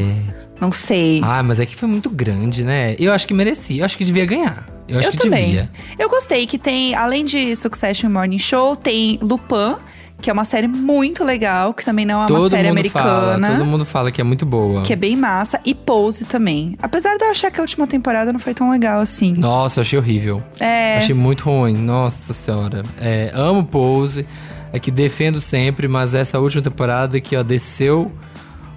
Não 0.63 0.71
sei. 0.71 1.19
Ah, 1.21 1.43
mas 1.43 1.59
é 1.59 1.65
que 1.65 1.75
foi 1.75 1.89
muito 1.89 2.09
grande, 2.09 2.63
né? 2.63 2.95
Eu 2.97 3.11
acho 3.11 3.27
que 3.27 3.33
merecia. 3.33 3.81
Eu 3.81 3.85
acho 3.85 3.97
que 3.97 4.05
devia 4.05 4.25
ganhar. 4.25 4.65
Eu 4.87 4.97
acho 4.97 5.09
eu 5.09 5.11
que 5.11 5.17
também. 5.17 5.45
devia. 5.47 5.69
Eu 5.99 6.09
gostei 6.09 6.47
que 6.47 6.57
tem, 6.57 6.95
além 6.95 7.25
de 7.25 7.53
Succession 7.53 8.09
e 8.09 8.13
Morning 8.13 8.39
Show, 8.39 8.73
tem 8.77 9.19
Lupin, 9.21 9.75
que 10.21 10.29
é 10.29 10.33
uma 10.33 10.45
série 10.45 10.69
muito 10.69 11.21
legal, 11.21 11.73
que 11.73 11.83
também 11.83 12.05
não 12.05 12.15
é 12.15 12.17
uma 12.19 12.27
todo 12.27 12.49
série 12.49 12.69
americana. 12.69 13.47
fala. 13.47 13.57
Todo 13.57 13.65
mundo 13.65 13.83
fala 13.83 14.09
que 14.09 14.21
é 14.21 14.23
muito 14.23 14.45
boa. 14.45 14.83
Que 14.83 14.93
é 14.93 14.95
bem 14.95 15.17
massa. 15.17 15.59
E 15.65 15.75
Pose 15.75 16.23
também. 16.23 16.77
Apesar 16.81 17.17
de 17.17 17.25
eu 17.25 17.29
achar 17.31 17.51
que 17.51 17.59
a 17.59 17.63
última 17.63 17.85
temporada 17.85 18.31
não 18.31 18.39
foi 18.39 18.53
tão 18.53 18.71
legal 18.71 19.01
assim. 19.01 19.33
Nossa, 19.33 19.79
eu 19.79 19.81
achei 19.81 19.99
horrível. 19.99 20.41
É. 20.61 20.97
Achei 20.97 21.13
muito 21.13 21.43
ruim. 21.43 21.75
Nossa 21.75 22.31
senhora. 22.31 22.83
É, 23.01 23.31
amo 23.33 23.65
Pose. 23.65 24.25
É 24.71 24.79
que 24.79 24.89
defendo 24.89 25.41
sempre, 25.41 25.89
mas 25.89 26.13
essa 26.13 26.39
última 26.39 26.61
temporada 26.63 27.19
que 27.19 27.35
ó, 27.35 27.43
desceu 27.43 28.09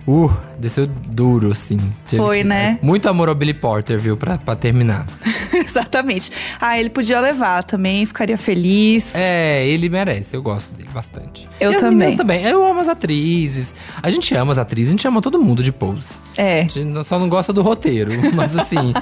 Uh, 0.06 0.30
desceu 0.58 0.86
duro, 0.86 1.52
assim. 1.52 1.78
Teve 2.08 2.22
Foi, 2.22 2.38
que- 2.38 2.44
né? 2.44 2.78
Muito 2.82 3.08
amor 3.08 3.28
ao 3.28 3.34
Billy 3.34 3.54
Porter, 3.54 3.98
viu? 3.98 4.16
Pra, 4.16 4.38
pra 4.38 4.54
terminar. 4.56 5.06
Exatamente. 5.52 6.30
Ah, 6.60 6.78
ele 6.78 6.90
podia 6.90 7.20
levar 7.20 7.62
também, 7.64 8.04
ficaria 8.06 8.36
feliz. 8.38 9.14
É, 9.14 9.66
ele 9.66 9.88
merece. 9.88 10.36
Eu 10.36 10.42
gosto 10.42 10.70
dele 10.74 10.88
bastante. 10.92 11.48
Eu 11.60 11.72
E 11.72 11.76
também. 11.76 12.16
também. 12.16 12.42
Eu 12.44 12.66
amo 12.66 12.80
as 12.80 12.88
atrizes. 12.88 13.74
A 14.02 14.10
gente 14.10 14.34
ama 14.34 14.52
as 14.52 14.58
atrizes, 14.58 14.92
a 14.92 14.96
gente 14.96 15.08
ama 15.08 15.20
todo 15.22 15.40
mundo 15.40 15.62
de 15.62 15.72
Pose. 15.72 16.14
É. 16.36 16.60
A 16.60 16.68
gente 16.68 17.04
só 17.04 17.18
não 17.18 17.28
gosta 17.28 17.52
do 17.52 17.62
roteiro. 17.62 18.10
Mas 18.34 18.54
assim, 18.56 18.92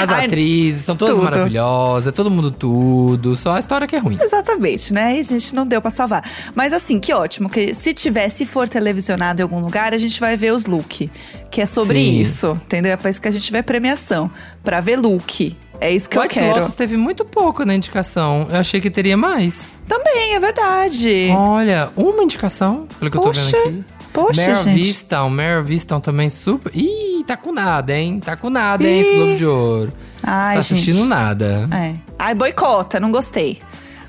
as 0.00 0.10
Ai, 0.10 0.26
atrizes 0.26 0.84
são 0.84 0.96
todas 0.96 1.16
tudo. 1.16 1.24
maravilhosas, 1.24 2.08
é 2.08 2.12
todo 2.12 2.30
mundo 2.30 2.50
tudo. 2.50 3.36
Só 3.36 3.52
a 3.54 3.58
história 3.58 3.86
que 3.86 3.94
é 3.96 3.98
ruim. 3.98 4.18
Exatamente, 4.20 4.92
né? 4.92 5.16
E 5.16 5.20
a 5.20 5.22
gente 5.22 5.54
não 5.54 5.66
deu 5.66 5.80
pra 5.80 5.90
salvar. 5.90 6.28
Mas 6.54 6.72
assim, 6.72 6.98
que 6.98 7.12
ótimo, 7.12 7.48
que 7.48 7.74
se 7.74 7.92
tiver, 7.94 8.28
se 8.30 8.44
for 8.46 8.68
televisionado 8.68 9.40
em 9.40 9.44
algum 9.44 9.60
lugar, 9.60 9.92
a 9.94 9.98
gente 9.98 10.18
vai 10.20 10.36
ver 10.36 10.52
os 10.52 10.66
look. 10.84 11.10
Que 11.50 11.60
é 11.60 11.66
sobre 11.66 11.98
Sim. 11.98 12.18
isso, 12.20 12.52
entendeu? 12.64 12.92
É 12.92 12.96
pra 12.96 13.10
isso 13.10 13.20
que 13.20 13.28
a 13.28 13.30
gente 13.30 13.50
vê 13.50 13.62
premiação. 13.62 14.30
Pra 14.62 14.80
ver 14.80 14.96
look. 14.96 15.56
É 15.80 15.90
isso 15.90 16.08
que 16.08 16.18
White 16.18 16.38
eu 16.38 16.44
quero. 16.44 16.58
Lotus 16.60 16.74
teve 16.76 16.96
muito 16.96 17.24
pouco 17.24 17.64
na 17.64 17.74
indicação. 17.74 18.46
Eu 18.50 18.58
achei 18.58 18.80
que 18.80 18.90
teria 18.90 19.16
mais. 19.16 19.80
Também, 19.88 20.34
é 20.34 20.40
verdade. 20.40 21.28
Olha, 21.36 21.90
uma 21.96 22.22
indicação, 22.22 22.86
pelo 22.98 23.10
que 23.10 23.16
eu 23.16 23.20
Poxa, 23.22 23.50
tô 23.50 23.58
vendo 23.64 23.80
aqui. 23.80 23.84
poxa, 24.12 24.40
Meryl 24.40 24.56
gente. 24.64 24.74
Viston, 24.82 25.30
Meryl 25.30 25.64
Viston 25.64 26.00
também 26.00 26.28
super. 26.28 26.70
Ih, 26.74 27.24
tá 27.26 27.36
com 27.36 27.52
nada, 27.52 27.92
hein? 27.96 28.20
Tá 28.24 28.36
com 28.36 28.50
nada, 28.50 28.84
hein, 28.86 29.00
esse 29.00 29.12
Ih. 29.12 29.16
Globo 29.16 29.36
de 29.36 29.46
Ouro. 29.46 29.92
Ai, 30.22 30.54
tá 30.54 30.60
assistindo 30.60 30.98
gente. 30.98 31.08
nada. 31.08 31.68
É. 31.72 31.94
Ai, 32.18 32.34
boicota, 32.34 33.00
não 33.00 33.10
gostei. 33.10 33.60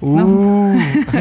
Uh. 0.02 0.74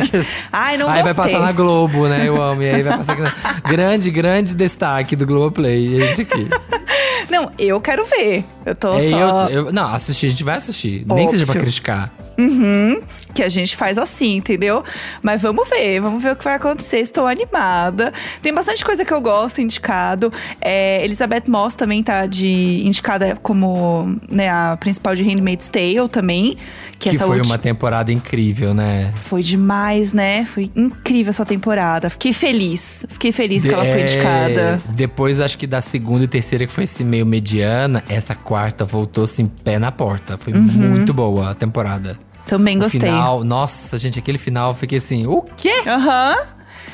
Ai, 0.53 0.77
não 0.77 0.89
aí 0.89 1.03
gostei. 1.03 1.13
vai 1.13 1.15
passar 1.15 1.41
na 1.41 1.53
Globo, 1.53 2.07
né? 2.09 2.27
Eu 2.29 2.41
amo. 2.43 2.63
E 2.63 2.71
aí 2.71 2.83
vai 2.83 2.97
passar 2.99 3.17
na... 3.19 3.33
grande, 3.69 4.11
grande 4.11 4.55
destaque 4.55 5.15
do 5.17 5.27
Globoplay. 5.27 5.89
E 5.97 6.03
a 6.03 6.07
gente 6.07 6.23
aqui. 6.23 6.49
Não, 7.31 7.51
eu 7.59 7.81
quero 7.81 8.05
ver. 8.05 8.45
Eu 8.67 8.75
tô 8.75 8.95
É, 8.95 9.01
só. 9.01 9.49
eu, 9.49 9.65
eu- 9.67 9.73
não, 9.73 9.89
assistir, 9.95 10.27
a 10.27 10.31
gente 10.31 10.45
vai 10.45 10.57
assistir. 10.59 11.05
Nem 11.07 11.25
que 11.27 11.33
seja 11.33 11.45
pra 11.47 11.53
Óbvio. 11.53 11.63
criticar. 11.65 12.13
Uhum, 12.39 13.01
que 13.35 13.43
a 13.43 13.49
gente 13.49 13.77
faz 13.77 13.99
assim, 13.99 14.37
entendeu? 14.37 14.83
Mas 15.23 15.43
vamos 15.43 15.69
ver, 15.69 16.01
vamos 16.01 16.23
ver 16.23 16.33
o 16.33 16.37
que 16.37 16.45
vai 16.45 16.55
acontecer. 16.55 16.99
Estou 17.01 17.27
animada. 17.27 18.13
Tem 18.41 18.55
bastante 18.55 18.85
coisa 18.85 19.05
que 19.05 19.13
eu 19.13 19.21
gosto 19.21 19.61
indicado. 19.61 20.33
É, 20.61 21.05
Elizabeth 21.05 21.45
Moss 21.49 21.75
também 21.75 22.03
tá 22.03 22.27
de 22.27 22.83
indicada 22.85 23.37
como 23.43 24.19
né, 24.31 24.49
a 24.49 24.77
principal 24.79 25.15
de 25.17 25.23
Handmaid's 25.25 25.69
Tale 25.69 26.09
também. 26.11 26.57
Que, 26.99 27.11
Que 27.11 27.19
foi 27.19 27.39
ulti- 27.39 27.49
uma 27.49 27.59
temporada 27.59 28.13
incrível, 28.13 28.73
né? 28.73 29.13
Foi 29.17 29.43
demais, 29.43 30.13
né? 30.13 30.45
Foi 30.47 30.71
incrível 30.77 31.31
essa 31.31 31.45
temporada. 31.45 32.09
Fiquei 32.09 32.33
feliz. 32.33 33.05
Fiquei 33.11 33.33
feliz 33.33 33.63
que 33.63 33.75
ela 33.75 33.85
foi 33.85 34.01
É, 34.01 34.03
indicada. 34.03 34.81
Depois, 34.91 35.41
acho 35.41 35.59
que 35.59 35.67
da 35.67 35.81
segunda 35.81 36.25
e 36.25 36.29
terceira, 36.29 36.67
que 36.67 36.73
foi 36.73 36.85
esse 36.85 37.03
meio 37.03 37.27
mediana, 37.27 38.03
essa 38.09 38.35
quarta 38.35 38.85
voltou 38.85 39.25
assim, 39.25 39.47
pé 39.47 39.79
na 39.79 39.91
porta. 39.91 40.39
Foi 40.39 40.53
muito 40.53 41.13
boa 41.13 41.51
a 41.51 41.55
temporada. 41.55 42.17
Também 42.47 42.77
O 42.77 42.81
gostei. 42.81 43.01
Final, 43.01 43.43
nossa, 43.43 43.99
gente, 43.99 44.19
aquele 44.19 44.39
final 44.39 44.71
eu 44.71 44.75
fiquei 44.75 44.99
assim, 44.99 45.27
o 45.27 45.43
quê? 45.57 45.83
Aham. 45.87 46.37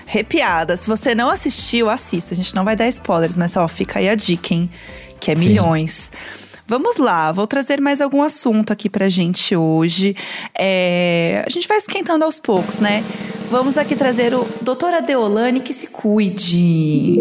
Arrepiada. 0.07 0.77
Se 0.77 0.89
você 0.89 1.15
não 1.15 1.29
assistiu, 1.29 1.89
assista. 1.89 2.35
A 2.35 2.37
gente 2.37 2.55
não 2.55 2.65
vai 2.65 2.75
dar 2.77 2.89
spoilers, 2.89 3.37
mas 3.37 3.57
ó, 3.57 3.67
fica 3.69 3.99
aí 3.99 4.09
a 4.09 4.15
dica, 4.15 4.55
hein? 4.55 4.71
Que 5.21 5.31
é 5.31 5.37
Sim. 5.37 5.49
milhões. 5.49 6.11
Vamos 6.67 6.99
lá, 6.99 7.33
vou 7.33 7.49
trazer 7.49 7.81
mais 7.81 8.01
algum 8.01 8.23
assunto 8.23 8.73
aqui 8.73 8.89
pra 8.89 9.09
gente 9.09 9.57
hoje. 9.57 10.15
É, 10.57 11.43
a 11.45 11.51
gente 11.51 11.67
vai 11.67 11.79
esquentando 11.79 12.25
aos 12.25 12.39
poucos, 12.39 12.79
né? 12.79 13.03
Vamos 13.51 13.77
aqui 13.77 13.97
trazer 13.97 14.33
o 14.35 14.47
Doutora 14.63 15.03
Deolane 15.03 15.59
que 15.59 15.75
se 15.75 15.89
cuide. 15.89 17.19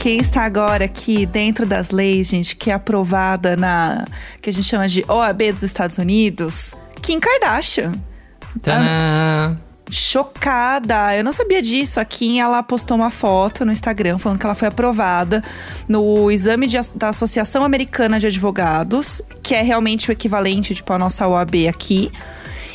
Quem 0.00 0.18
está 0.18 0.44
agora 0.44 0.86
aqui 0.86 1.26
dentro 1.26 1.66
das 1.66 1.90
leis, 1.90 2.28
gente, 2.28 2.56
que 2.56 2.70
é 2.70 2.72
aprovada 2.72 3.54
na 3.54 4.06
que 4.40 4.48
a 4.48 4.52
gente 4.52 4.66
chama 4.66 4.88
de 4.88 5.04
OAB 5.06 5.52
dos 5.52 5.62
Estados 5.62 5.98
Unidos, 5.98 6.74
Kim 7.02 7.20
Kardashian 7.20 7.92
Tadã! 8.62 9.58
chocada. 9.90 11.14
Eu 11.14 11.22
não 11.22 11.34
sabia 11.34 11.60
disso. 11.60 12.00
A 12.00 12.04
Kim, 12.06 12.38
ela 12.40 12.62
postou 12.62 12.96
uma 12.96 13.10
foto 13.10 13.62
no 13.64 13.72
Instagram 13.72 14.16
falando 14.16 14.38
que 14.38 14.46
ela 14.46 14.54
foi 14.54 14.68
aprovada 14.68 15.42
no 15.86 16.30
exame 16.30 16.66
de 16.66 16.78
da 16.94 17.10
Associação 17.10 17.62
Americana 17.62 18.18
de 18.18 18.26
Advogados, 18.26 19.20
que 19.42 19.54
é 19.54 19.60
realmente 19.60 20.08
o 20.08 20.12
equivalente, 20.12 20.74
tipo, 20.74 20.90
à 20.94 20.98
nossa 20.98 21.28
OAB 21.28 21.68
aqui. 21.68 22.10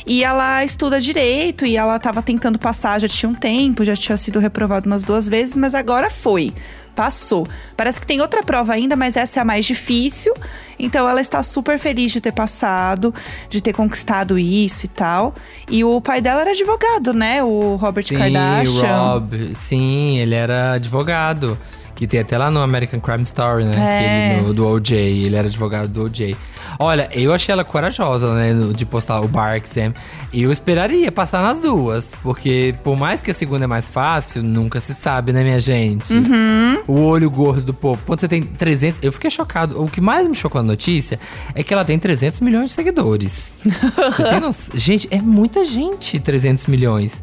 E 0.06 0.22
ela 0.22 0.64
estuda 0.64 1.00
direito 1.00 1.66
e 1.66 1.76
ela 1.76 1.98
tava 1.98 2.22
tentando 2.22 2.56
passar, 2.56 3.00
já 3.00 3.08
tinha 3.08 3.28
um 3.28 3.34
tempo, 3.34 3.84
já 3.84 3.96
tinha 3.96 4.16
sido 4.16 4.38
reprovada 4.38 4.86
umas 4.86 5.02
duas 5.02 5.28
vezes, 5.28 5.56
mas 5.56 5.74
agora 5.74 6.08
foi. 6.08 6.54
Passou. 6.96 7.46
Parece 7.76 8.00
que 8.00 8.06
tem 8.06 8.22
outra 8.22 8.42
prova 8.42 8.72
ainda, 8.72 8.96
mas 8.96 9.16
essa 9.16 9.38
é 9.38 9.42
a 9.42 9.44
mais 9.44 9.66
difícil. 9.66 10.34
Então 10.78 11.06
ela 11.08 11.20
está 11.20 11.42
super 11.42 11.78
feliz 11.78 12.10
de 12.10 12.20
ter 12.22 12.32
passado, 12.32 13.14
de 13.50 13.60
ter 13.60 13.74
conquistado 13.74 14.38
isso 14.38 14.86
e 14.86 14.88
tal. 14.88 15.34
E 15.70 15.84
o 15.84 16.00
pai 16.00 16.22
dela 16.22 16.40
era 16.40 16.50
advogado, 16.50 17.12
né? 17.12 17.44
O 17.44 17.76
Robert 17.76 18.06
Sim, 18.06 18.16
Kardashian. 18.16 18.96
Rob. 18.96 19.54
Sim, 19.54 20.18
ele 20.18 20.34
era 20.34 20.72
advogado. 20.72 21.58
Que 21.96 22.06
tem 22.06 22.20
até 22.20 22.36
lá 22.38 22.50
no 22.50 22.60
American 22.60 23.00
Crime 23.00 23.22
Story, 23.24 23.64
né? 23.64 23.72
É. 23.76 24.34
Ele, 24.36 24.46
no- 24.46 24.54
do 24.54 24.68
OJ. 24.68 24.92
Ele 24.94 25.34
era 25.34 25.48
advogado 25.48 25.88
do 25.88 26.04
OJ. 26.04 26.36
Olha, 26.78 27.08
eu 27.12 27.32
achei 27.32 27.52
ela 27.52 27.64
corajosa, 27.64 28.34
né? 28.34 28.52
De 28.74 28.84
postar 28.84 29.20
o 29.20 29.26
bar 29.26 29.56
exam. 29.56 29.94
Eu 30.32 30.52
esperaria 30.52 31.10
passar 31.10 31.42
nas 31.42 31.60
duas. 31.60 32.12
Porque 32.22 32.74
por 32.84 32.96
mais 32.96 33.22
que 33.22 33.30
a 33.30 33.34
segunda 33.34 33.64
é 33.64 33.66
mais 33.66 33.88
fácil, 33.88 34.42
nunca 34.42 34.78
se 34.78 34.92
sabe, 34.94 35.32
né, 35.32 35.42
minha 35.42 35.58
gente? 35.58 36.12
Uhum. 36.12 36.82
O 36.86 37.00
olho 37.06 37.30
gordo 37.30 37.62
do 37.62 37.72
povo. 37.74 38.02
Quando 38.06 38.20
você 38.20 38.28
tem 38.28 38.42
300... 38.42 39.00
Eu 39.02 39.10
fiquei 39.10 39.30
chocado. 39.30 39.82
O 39.82 39.88
que 39.88 40.00
mais 40.00 40.28
me 40.28 40.34
chocou 40.34 40.60
na 40.62 40.68
notícia 40.68 41.18
é 41.54 41.62
que 41.62 41.72
ela 41.72 41.84
tem 41.84 41.98
300 41.98 42.40
milhões 42.40 42.68
de 42.68 42.74
seguidores. 42.74 43.50
Gente, 44.74 45.08
é 45.10 45.20
muita 45.20 45.64
gente, 45.64 46.18
300 46.20 46.66
milhões. 46.66 47.22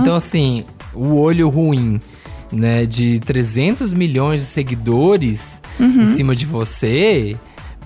Então, 0.00 0.14
assim, 0.16 0.64
o 0.92 1.14
olho 1.20 1.48
ruim, 1.48 2.00
né, 2.52 2.86
de 2.86 3.20
300 3.20 3.92
milhões 3.92 4.40
de 4.40 4.46
seguidores 4.46 5.60
em 5.80 6.16
cima 6.16 6.34
de 6.34 6.46
você, 6.46 7.36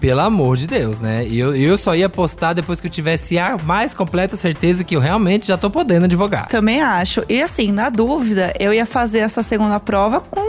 pelo 0.03 0.19
amor 0.21 0.57
de 0.57 0.67
Deus, 0.67 0.99
né? 0.99 1.25
E 1.29 1.39
eu, 1.39 1.55
eu 1.55 1.79
só 1.79 1.95
ia 1.95 2.09
postar 2.09 2.55
depois 2.55 2.81
que 2.81 2.89
eu 2.89 2.91
tivesse 2.91 3.39
a 3.39 3.57
mais 3.57 3.95
completa 3.95 4.37
certeza 4.37 4.83
que 4.83 4.97
eu 4.97 5.01
realmente 5.01 5.47
já 5.47 5.57
tô 5.57 5.71
podendo 5.71 6.07
advogar. 6.07 6.49
Também 6.49 6.83
acho. 6.83 7.23
E 7.29 7.41
assim, 7.41 7.71
na 7.71 7.89
dúvida, 7.89 8.53
eu 8.59 8.75
ia 8.75 8.85
fazer 8.85 9.21
essa 9.21 9.45
segunda 9.45 9.79
prova 9.79 10.21
com 10.21 10.43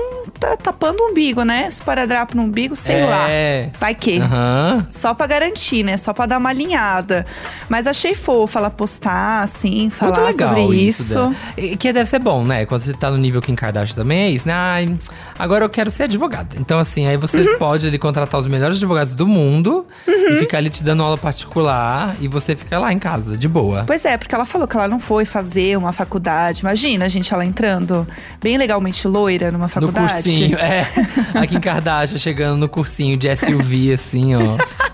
tapando 0.62 1.02
o 1.04 1.12
umbigo, 1.12 1.44
né? 1.44 1.68
Esparadrapo 1.70 2.36
no 2.36 2.44
umbigo, 2.44 2.76
sei 2.76 2.96
É. 2.96 3.06
lá. 3.06 3.80
Vai 3.80 3.96
que. 3.96 4.20
Aham. 4.20 4.86
Só 4.90 5.14
pra 5.14 5.26
garantir, 5.26 5.84
né? 5.84 5.96
Só 5.98 6.12
pra 6.14 6.26
dar 6.26 6.38
uma 6.38 6.50
alinhada. 6.50 7.26
Mas 7.70 7.88
achei 7.88 8.14
fofa 8.14 8.60
ela 8.60 8.70
postar, 8.70 9.44
assim, 9.44 9.90
falar 9.90 10.18
Muito 10.22 10.26
legal 10.38 10.56
sobre 10.56 10.76
isso. 10.76 11.02
isso. 11.04 11.36
E 11.56 11.78
Que 11.78 11.94
deve 11.94 12.10
ser 12.10 12.20
bom, 12.20 12.44
né? 12.44 12.66
Quando 12.66 12.82
você 12.82 12.94
tá 12.94 13.10
no 13.10 13.18
nível 13.18 13.42
Kim 13.42 13.56
Kardashian 13.56 13.96
também, 13.96 14.20
é 14.24 14.30
isso, 14.32 14.46
né? 14.48 14.54
Ai, 14.54 14.98
agora 15.38 15.66
eu 15.66 15.70
quero 15.70 15.90
ser 15.92 16.04
advogada. 16.04 16.56
Então, 16.60 16.80
assim, 16.80 17.08
aí 17.08 17.18
você 17.18 17.38
Uhum. 17.42 17.58
pode 17.60 17.88
ali 17.88 17.98
contratar 17.98 18.40
os 18.40 18.48
melhores 18.48 18.78
advogados 18.78 19.16
do 19.16 19.28
mundo 19.28 19.86
e 20.08 20.38
ficar 20.40 20.58
ali 20.60 20.70
te 20.70 20.84
dando 20.84 21.04
aula 21.04 21.18
particular 21.18 22.16
e 22.20 22.28
você 22.28 22.56
fica 22.56 22.78
lá 22.80 22.92
em 22.94 23.00
casa, 23.00 23.36
de 23.38 23.48
boa. 23.48 23.84
Pois 23.86 24.04
é, 24.06 24.18
porque 24.18 24.34
ela 24.34 24.46
falou 24.46 24.68
que 24.68 24.76
ela 24.76 24.88
não 24.88 25.00
foi 25.00 25.26
fazer 25.26 25.78
uma 25.78 25.92
faculdade. 25.94 26.62
Imagina, 26.62 27.10
gente, 27.10 27.34
ela 27.34 27.46
entrando 27.46 28.08
bem 28.42 28.58
legalmente 28.58 29.08
loira 29.08 29.52
numa 29.52 29.66
No 29.66 29.70
faculdade. 29.70 30.14
cursinho, 30.14 30.58
é. 30.58 30.88
A 31.34 31.46
Kim 31.48 31.60
Kardashian 31.60 32.18
chegando 32.18 32.58
no 32.58 32.70
cursinho 32.70 33.18
de 33.18 33.28
SUV, 33.36 33.94
assim, 33.94 34.36
ó. 34.36 34.58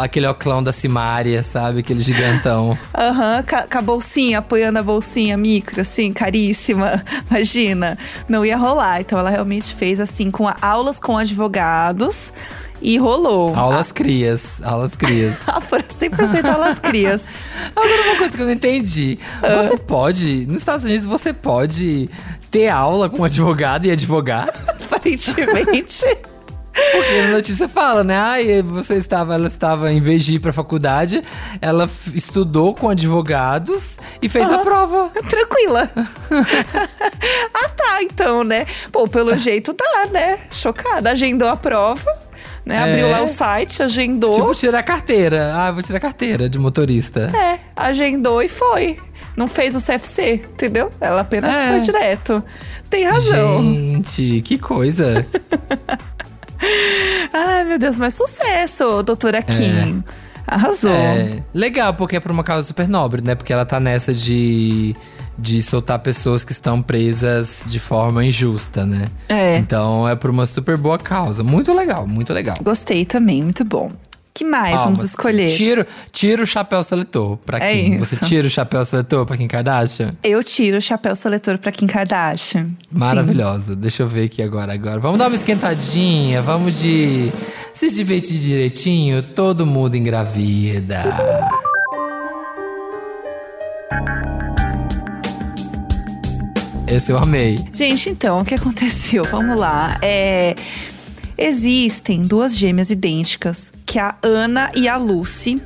Aquele 0.00 0.26
oclão 0.26 0.62
da 0.62 0.72
Simária, 0.72 1.42
sabe? 1.42 1.80
Aquele 1.80 2.00
gigantão. 2.00 2.76
Aham, 2.96 3.42
ca- 3.42 3.66
com 3.70 3.78
a 3.78 3.82
bolsinha, 3.82 4.38
apoiando 4.38 4.78
a 4.78 4.82
bolsinha 4.82 5.36
micro, 5.36 5.80
assim, 5.80 6.12
caríssima. 6.12 7.04
Imagina, 7.30 7.98
não 8.28 8.44
ia 8.44 8.56
rolar. 8.56 9.00
Então 9.00 9.18
ela 9.18 9.30
realmente 9.30 9.74
fez 9.74 10.00
assim, 10.00 10.30
com 10.30 10.46
a- 10.46 10.56
aulas 10.62 10.98
com 11.00 11.16
advogados 11.18 12.32
e 12.80 12.96
rolou. 12.96 13.54
Aulas 13.56 13.90
crias, 13.90 14.62
aulas 14.62 14.94
crias. 14.94 15.34
Ah, 15.46 15.60
foram 15.60 15.84
100% 15.84 16.44
aulas 16.48 16.78
crias. 16.78 17.24
Agora, 17.74 18.02
uma 18.08 18.16
coisa 18.16 18.36
que 18.36 18.40
eu 18.42 18.46
não 18.46 18.52
entendi. 18.52 19.18
Ah. 19.42 19.62
Você 19.62 19.76
pode, 19.78 20.46
nos 20.46 20.58
Estados 20.58 20.84
Unidos, 20.84 21.04
você 21.06 21.32
pode 21.32 22.08
ter 22.50 22.68
aula 22.68 23.10
com 23.10 23.24
advogado 23.24 23.84
e 23.86 23.90
advogar? 23.90 24.48
Aparentemente. 24.84 26.04
Porque 26.92 27.12
a 27.12 27.28
notícia 27.32 27.68
fala, 27.68 28.02
né? 28.04 28.16
Ai, 28.16 28.62
você 28.62 28.94
estava, 28.94 29.34
ela 29.34 29.46
estava, 29.46 29.92
em 29.92 30.00
vez 30.00 30.24
de 30.24 30.36
ir 30.36 30.38
pra 30.38 30.52
faculdade, 30.52 31.22
ela 31.60 31.88
estudou 32.14 32.74
com 32.74 32.88
advogados 32.88 33.96
e 34.22 34.28
fez 34.28 34.50
a 34.50 34.58
prova. 34.58 35.10
Tranquila. 35.28 35.90
ah, 37.54 37.68
tá, 37.70 38.02
então, 38.02 38.42
né? 38.44 38.66
Pô, 38.92 39.06
pelo 39.08 39.36
jeito 39.36 39.72
dá, 39.72 40.06
né? 40.10 40.38
Chocada. 40.50 41.10
Agendou 41.10 41.48
a 41.48 41.56
prova, 41.56 42.10
né? 42.64 42.76
É. 42.76 42.82
Abriu 42.82 43.10
lá 43.10 43.22
o 43.22 43.28
site, 43.28 43.82
agendou. 43.82 44.32
Tipo, 44.32 44.54
tirar 44.54 44.78
a 44.78 44.82
carteira. 44.82 45.52
Ah, 45.54 45.70
vou 45.70 45.82
tirar 45.82 45.98
a 45.98 46.00
carteira 46.00 46.48
de 46.48 46.58
motorista. 46.58 47.30
É, 47.36 47.58
agendou 47.76 48.42
e 48.42 48.48
foi. 48.48 48.96
não 49.36 49.46
fez 49.46 49.74
o 49.76 49.80
CFC, 49.84 50.42
entendeu? 50.52 50.90
Ela 51.00 51.20
apenas 51.20 51.54
É. 51.54 51.68
foi 51.70 51.80
direto. 51.80 52.42
Tem 52.90 53.04
razão. 53.04 53.62
Gente, 53.62 54.40
que 54.42 54.58
coisa. 54.58 55.24
Ai, 57.32 57.64
meu 57.64 57.78
Deus, 57.78 57.98
mas 57.98 58.14
sucesso, 58.14 59.02
doutora 59.02 59.42
Kim. 59.42 60.02
Arrasou. 60.46 60.90
É, 60.90 61.42
legal, 61.52 61.92
porque 61.92 62.16
é 62.16 62.20
por 62.20 62.30
uma 62.30 62.42
causa 62.42 62.66
super 62.66 62.88
nobre, 62.88 63.20
né? 63.20 63.34
Porque 63.34 63.52
ela 63.52 63.66
tá 63.66 63.78
nessa 63.78 64.14
de, 64.14 64.96
de 65.38 65.60
soltar 65.60 65.98
pessoas 65.98 66.42
que 66.42 66.52
estão 66.52 66.80
presas 66.80 67.64
de 67.66 67.78
forma 67.78 68.24
injusta, 68.24 68.86
né? 68.86 69.10
É. 69.28 69.58
Então 69.58 70.08
é 70.08 70.16
por 70.16 70.30
uma 70.30 70.46
super 70.46 70.78
boa 70.78 70.98
causa. 70.98 71.42
Muito 71.42 71.72
legal, 71.74 72.06
muito 72.06 72.32
legal. 72.32 72.56
Gostei 72.62 73.04
também, 73.04 73.42
muito 73.42 73.62
bom. 73.62 73.92
Que 74.38 74.44
mais 74.44 74.72
vamos 74.76 74.84
Palmas. 75.00 75.02
escolher? 75.04 75.48
Tira, 75.50 75.86
tira 76.12 76.42
o 76.42 76.46
chapéu 76.46 76.82
seletor 76.84 77.36
pra 77.38 77.58
É 77.58 77.72
quem? 77.72 77.94
isso. 77.96 78.04
Você 78.04 78.16
tira 78.24 78.46
o 78.46 78.50
chapéu 78.50 78.84
seletor 78.84 79.26
pra 79.26 79.36
Kim 79.36 79.48
Kardashian? 79.48 80.14
Eu 80.22 80.44
tiro 80.44 80.78
o 80.78 80.80
chapéu 80.80 81.16
seletor 81.16 81.58
pra 81.58 81.72
Kim 81.72 81.86
Kardashian. 81.86 82.66
Sim. 82.68 82.76
Maravilhosa. 82.90 83.74
Deixa 83.74 84.02
eu 84.04 84.08
ver 84.08 84.26
aqui 84.26 84.40
agora, 84.42 84.72
agora. 84.72 85.00
Vamos 85.00 85.18
dar 85.18 85.26
uma 85.26 85.34
esquentadinha, 85.36 86.40
vamos 86.40 86.80
de 86.80 87.30
se 87.74 87.90
divertir 87.90 88.38
direitinho, 88.38 89.22
todo 89.22 89.66
mundo 89.66 89.96
engravida. 89.96 91.02
Esse 96.86 97.12
eu 97.12 97.18
amei. 97.18 97.58
Gente, 97.72 98.08
então, 98.08 98.40
o 98.40 98.44
que 98.44 98.54
aconteceu? 98.54 99.22
Vamos 99.24 99.58
lá. 99.58 99.98
É, 100.00 100.54
Existem 101.38 102.22
duas 102.22 102.56
gêmeas 102.56 102.90
idênticas, 102.90 103.72
que 103.86 103.98
é 103.98 104.02
a 104.02 104.16
Ana 104.22 104.72
e 104.74 104.88
a 104.88 104.96
Lucy. 104.96 105.62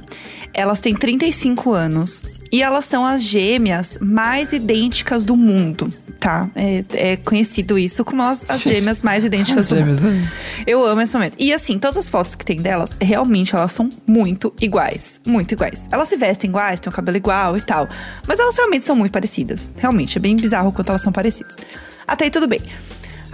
Elas 0.52 0.80
têm 0.80 0.94
35 0.94 1.72
anos. 1.72 2.22
E 2.52 2.62
elas 2.62 2.84
são 2.84 3.06
as 3.06 3.22
gêmeas 3.22 3.96
mais 3.98 4.52
idênticas 4.52 5.24
do 5.24 5.34
mundo, 5.34 5.90
tá? 6.20 6.50
É, 6.54 6.84
é 6.92 7.16
conhecido 7.16 7.78
isso 7.78 8.04
como 8.04 8.22
as, 8.22 8.44
as 8.46 8.60
gêmeas 8.60 9.00
mais 9.00 9.24
idênticas 9.24 9.62
as 9.62 9.68
do 9.70 9.76
gêmeas, 9.76 10.00
mundo. 10.00 10.12
né? 10.16 10.30
Eu 10.66 10.86
amo 10.86 11.00
esse 11.00 11.14
momento. 11.14 11.34
E 11.38 11.54
assim, 11.54 11.78
todas 11.78 11.96
as 11.96 12.10
fotos 12.10 12.34
que 12.34 12.44
tem 12.44 12.60
delas, 12.60 12.94
realmente 13.00 13.56
elas 13.56 13.72
são 13.72 13.88
muito 14.06 14.52
iguais. 14.60 15.18
Muito 15.26 15.52
iguais. 15.52 15.86
Elas 15.90 16.10
se 16.10 16.16
vestem 16.18 16.50
iguais, 16.50 16.78
têm 16.78 16.90
o 16.90 16.94
cabelo 16.94 17.16
igual 17.16 17.56
e 17.56 17.62
tal. 17.62 17.88
Mas 18.28 18.38
elas 18.38 18.54
realmente 18.54 18.84
são 18.84 18.94
muito 18.94 19.12
parecidas. 19.12 19.72
Realmente, 19.78 20.18
é 20.18 20.20
bem 20.20 20.36
bizarro 20.36 20.68
o 20.68 20.72
quanto 20.72 20.90
elas 20.90 21.00
são 21.02 21.10
parecidas. 21.10 21.56
Até 22.06 22.24
aí 22.26 22.30
tudo 22.30 22.46
bem. 22.46 22.60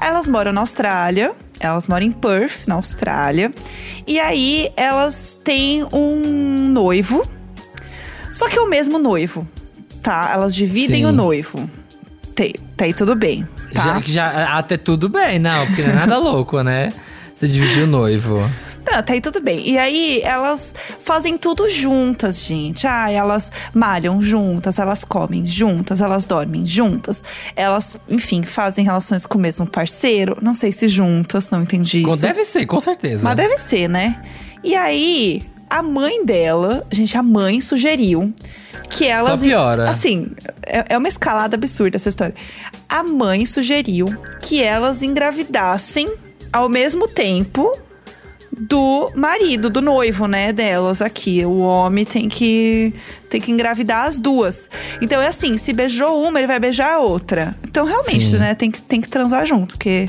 Elas 0.00 0.28
moram 0.28 0.52
na 0.52 0.60
Austrália. 0.60 1.34
Elas 1.60 1.88
moram 1.88 2.06
em 2.06 2.12
Perth, 2.12 2.66
na 2.66 2.74
Austrália. 2.76 3.50
E 4.06 4.18
aí 4.20 4.70
elas 4.76 5.38
têm 5.44 5.84
um 5.92 6.68
noivo. 6.68 7.26
Só 8.30 8.48
que 8.48 8.58
é 8.58 8.60
o 8.60 8.68
mesmo 8.68 8.98
noivo, 8.98 9.46
tá? 10.02 10.30
Elas 10.32 10.54
dividem 10.54 10.98
Sim. 11.02 11.06
o 11.06 11.12
noivo. 11.12 11.68
Tem- 12.34 12.54
Tá 12.76 12.84
aí 12.84 12.94
tudo 12.94 13.16
bem. 13.16 13.44
Tá? 13.74 13.82
Já, 13.82 14.00
já 14.06 14.56
até 14.56 14.76
tudo 14.76 15.08
bem, 15.08 15.38
não, 15.40 15.66
porque 15.66 15.82
não 15.82 15.90
é 15.90 15.94
nada 15.94 16.16
louco, 16.18 16.62
né? 16.62 16.92
Você 17.34 17.48
dividiu 17.48 17.84
o 17.84 17.86
noivo. 17.88 18.48
Não, 18.90 19.02
tá 19.02 19.12
aí 19.12 19.20
tudo 19.20 19.40
bem. 19.40 19.68
E 19.68 19.76
aí, 19.76 20.22
elas 20.22 20.74
fazem 21.02 21.36
tudo 21.36 21.68
juntas, 21.68 22.40
gente. 22.40 22.86
Ah, 22.86 23.10
elas 23.10 23.52
malham 23.74 24.22
juntas, 24.22 24.78
elas 24.78 25.04
comem 25.04 25.46
juntas, 25.46 26.00
elas 26.00 26.24
dormem 26.24 26.66
juntas. 26.66 27.22
Elas, 27.54 27.98
enfim, 28.08 28.42
fazem 28.42 28.84
relações 28.84 29.26
com 29.26 29.36
o 29.36 29.40
mesmo 29.40 29.66
parceiro. 29.66 30.38
Não 30.40 30.54
sei 30.54 30.72
se 30.72 30.88
juntas, 30.88 31.50
não 31.50 31.62
entendi 31.62 32.02
isso. 32.02 32.22
Deve 32.22 32.44
ser, 32.44 32.64
com 32.66 32.80
certeza. 32.80 33.22
Mas 33.22 33.36
deve 33.36 33.58
ser, 33.58 33.88
né? 33.88 34.22
E 34.64 34.74
aí, 34.74 35.42
a 35.68 35.82
mãe 35.82 36.24
dela, 36.24 36.86
gente, 36.90 37.16
a 37.16 37.22
mãe 37.22 37.60
sugeriu 37.60 38.32
que 38.88 39.06
elas. 39.06 39.38
Só 39.38 39.46
piora. 39.46 39.90
Assim, 39.90 40.28
é, 40.66 40.86
é 40.94 40.98
uma 40.98 41.08
escalada 41.08 41.56
absurda 41.56 41.96
essa 41.96 42.08
história. 42.08 42.34
A 42.88 43.02
mãe 43.02 43.44
sugeriu 43.44 44.06
que 44.40 44.62
elas 44.62 45.02
engravidassem 45.02 46.10
ao 46.50 46.68
mesmo 46.68 47.06
tempo 47.06 47.70
do 48.58 49.10
marido, 49.14 49.70
do 49.70 49.80
noivo, 49.80 50.26
né, 50.26 50.52
delas 50.52 51.00
aqui. 51.00 51.44
O 51.44 51.58
homem 51.58 52.04
tem 52.04 52.28
que 52.28 52.92
tem 53.28 53.40
que 53.40 53.52
engravidar 53.52 54.06
as 54.06 54.18
duas. 54.18 54.70
Então 55.00 55.20
é 55.20 55.28
assim, 55.28 55.56
se 55.56 55.72
beijou 55.72 56.22
uma, 56.22 56.38
ele 56.38 56.46
vai 56.46 56.58
beijar 56.58 56.94
a 56.94 56.98
outra. 56.98 57.54
Então 57.62 57.84
realmente, 57.84 58.30
Sim. 58.30 58.38
né, 58.38 58.54
tem 58.54 58.70
que, 58.70 58.80
tem 58.80 59.00
que 59.00 59.08
transar 59.08 59.46
junto, 59.46 59.76
porque 59.76 60.08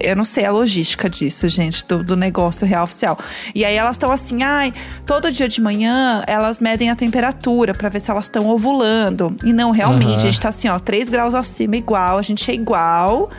eu 0.00 0.14
não 0.16 0.24
sei 0.24 0.44
a 0.44 0.52
logística 0.52 1.08
disso, 1.08 1.48
gente, 1.48 1.84
do, 1.86 2.02
do 2.02 2.16
negócio 2.16 2.66
real 2.66 2.84
oficial. 2.84 3.18
E 3.54 3.64
aí 3.64 3.74
elas 3.76 3.92
estão 3.96 4.10
assim, 4.10 4.42
ai, 4.42 4.72
todo 5.06 5.30
dia 5.30 5.48
de 5.48 5.60
manhã 5.60 6.22
elas 6.26 6.60
medem 6.60 6.90
a 6.90 6.96
temperatura 6.96 7.74
pra 7.74 7.88
ver 7.88 8.00
se 8.00 8.10
elas 8.10 8.26
estão 8.26 8.46
ovulando. 8.48 9.34
E 9.44 9.52
não, 9.52 9.70
realmente, 9.70 10.10
Aham. 10.10 10.16
a 10.16 10.30
gente 10.30 10.40
tá 10.40 10.48
assim, 10.50 10.68
ó, 10.68 10.78
3 10.78 11.08
graus 11.08 11.34
acima 11.34 11.76
igual, 11.76 12.18
a 12.18 12.22
gente 12.22 12.50
é 12.50 12.54
igual. 12.54 13.30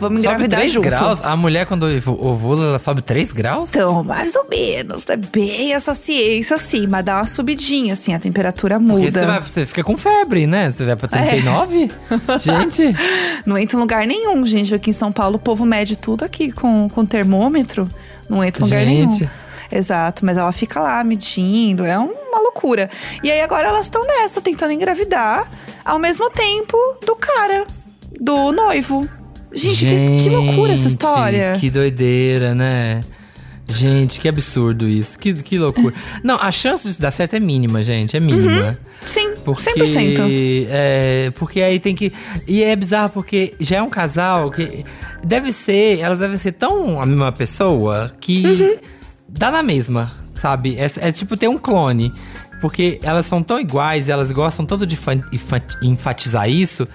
Vamos 0.00 0.22
Sobe 0.22 0.34
engravidar 0.34 0.58
3 0.60 0.72
junto. 0.72 0.84
graus? 0.84 1.22
A 1.22 1.36
mulher, 1.36 1.66
quando 1.66 1.84
ovula, 2.18 2.66
ela 2.66 2.78
sobe 2.78 3.00
3 3.02 3.32
graus? 3.32 3.70
Então, 3.70 4.02
mais 4.04 4.34
ou 4.34 4.46
menos, 4.48 5.08
é 5.08 5.16
bem 5.16 5.72
essa 5.72 5.94
ciência, 5.94 6.56
assim, 6.56 6.86
mas 6.86 7.04
dá 7.04 7.16
uma 7.16 7.26
subidinha, 7.26 7.92
assim, 7.92 8.12
a 8.14 8.18
temperatura 8.18 8.78
Porque 8.78 8.92
muda. 8.92 9.10
você, 9.20 9.26
vai, 9.26 9.40
você 9.40 9.66
fica 9.66 9.82
com 9.84 9.96
febre, 9.96 10.46
né? 10.46 10.72
Você 10.72 10.84
vai 10.84 10.96
pra 10.96 11.08
39? 11.08 11.90
Gente, 12.40 12.96
Não 13.46 13.56
entra 13.56 13.76
em 13.76 13.80
lugar 13.80 14.06
nenhum, 14.06 14.44
gente. 14.44 14.74
Aqui 14.74 14.90
em 14.90 14.92
São 14.92 15.12
Paulo, 15.12 15.36
o 15.36 15.38
povo 15.38 15.63
mede 15.64 15.98
tudo 15.98 16.24
aqui 16.24 16.52
com, 16.52 16.88
com 16.88 17.04
termômetro. 17.04 17.88
Não 18.28 18.42
entra 18.42 18.62
em 18.62 18.64
lugar 18.64 18.84
Gente. 18.84 19.20
nenhum. 19.20 19.30
Exato, 19.72 20.24
mas 20.24 20.36
ela 20.36 20.52
fica 20.52 20.78
lá 20.78 21.02
medindo, 21.02 21.84
é 21.84 21.98
uma 21.98 22.40
loucura. 22.40 22.88
E 23.22 23.30
aí 23.30 23.40
agora 23.40 23.68
elas 23.68 23.86
estão 23.86 24.06
nessa, 24.06 24.40
tentando 24.40 24.72
engravidar 24.72 25.50
ao 25.84 25.98
mesmo 25.98 26.30
tempo 26.30 26.76
do 27.04 27.16
cara, 27.16 27.66
do 28.20 28.52
noivo. 28.52 29.08
Gente, 29.52 29.84
que, 29.84 30.24
que 30.24 30.28
loucura 30.28 30.72
essa 30.72 30.82
Gente, 30.82 30.90
história. 30.90 31.56
Que 31.58 31.70
doideira, 31.70 32.54
né? 32.54 33.02
Gente, 33.66 34.20
que 34.20 34.28
absurdo 34.28 34.88
isso. 34.88 35.18
Que, 35.18 35.32
que 35.32 35.58
loucura. 35.58 35.94
Não, 36.22 36.36
a 36.36 36.52
chance 36.52 36.86
de 36.86 36.94
se 36.94 37.00
dar 37.00 37.10
certo 37.10 37.34
é 37.34 37.40
mínima, 37.40 37.82
gente. 37.82 38.16
É 38.16 38.20
mínima. 38.20 38.78
Sim, 39.06 39.34
Porque, 39.44 39.62
100%. 39.62 40.66
É, 40.70 41.30
porque 41.34 41.60
aí 41.60 41.78
tem 41.78 41.94
que. 41.94 42.12
E 42.46 42.62
é 42.62 42.74
bizarro 42.74 43.10
porque 43.10 43.54
já 43.60 43.76
é 43.76 43.82
um 43.82 43.90
casal 43.90 44.50
que 44.50 44.84
deve 45.24 45.52
ser. 45.52 45.98
Elas 46.00 46.18
devem 46.18 46.36
ser 46.36 46.52
tão 46.52 47.00
a 47.00 47.06
mesma 47.06 47.32
pessoa 47.32 48.12
que 48.20 48.44
Uhum. 48.46 48.76
dá 49.28 49.50
na 49.50 49.62
mesma, 49.62 50.10
sabe? 50.34 50.76
É, 50.78 50.90
é 51.08 51.12
tipo 51.12 51.36
ter 51.36 51.48
um 51.48 51.58
clone. 51.58 52.12
Porque 52.60 52.98
elas 53.02 53.26
são 53.26 53.42
tão 53.42 53.60
iguais, 53.60 54.08
elas 54.08 54.30
gostam 54.30 54.64
tanto 54.64 54.86
de 54.86 54.98
enfatizar 55.82 56.48
isso. 56.48 56.86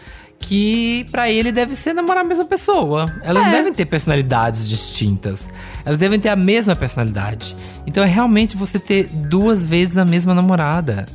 Que 0.42 1.06
pra 1.12 1.30
ele 1.30 1.52
deve 1.52 1.76
ser 1.76 1.94
namorar 1.94 2.24
a 2.24 2.28
mesma 2.28 2.46
pessoa. 2.46 3.14
Elas 3.24 3.46
É. 3.48 3.52
devem 3.52 3.74
ter 3.74 3.84
personalidades 3.86 4.70
distintas. 4.70 5.50
Elas 5.86 6.00
devem 6.00 6.18
ter 6.18 6.30
a 6.30 6.36
mesma 6.36 6.76
personalidade. 6.78 7.56
Então 7.86 8.02
é 8.02 8.08
realmente 8.08 8.56
você 8.56 8.80
ter 8.80 9.10
duas 9.12 9.66
vezes 9.66 9.98
a 9.98 10.06
mesma 10.06 10.34
namorada. 10.34 11.06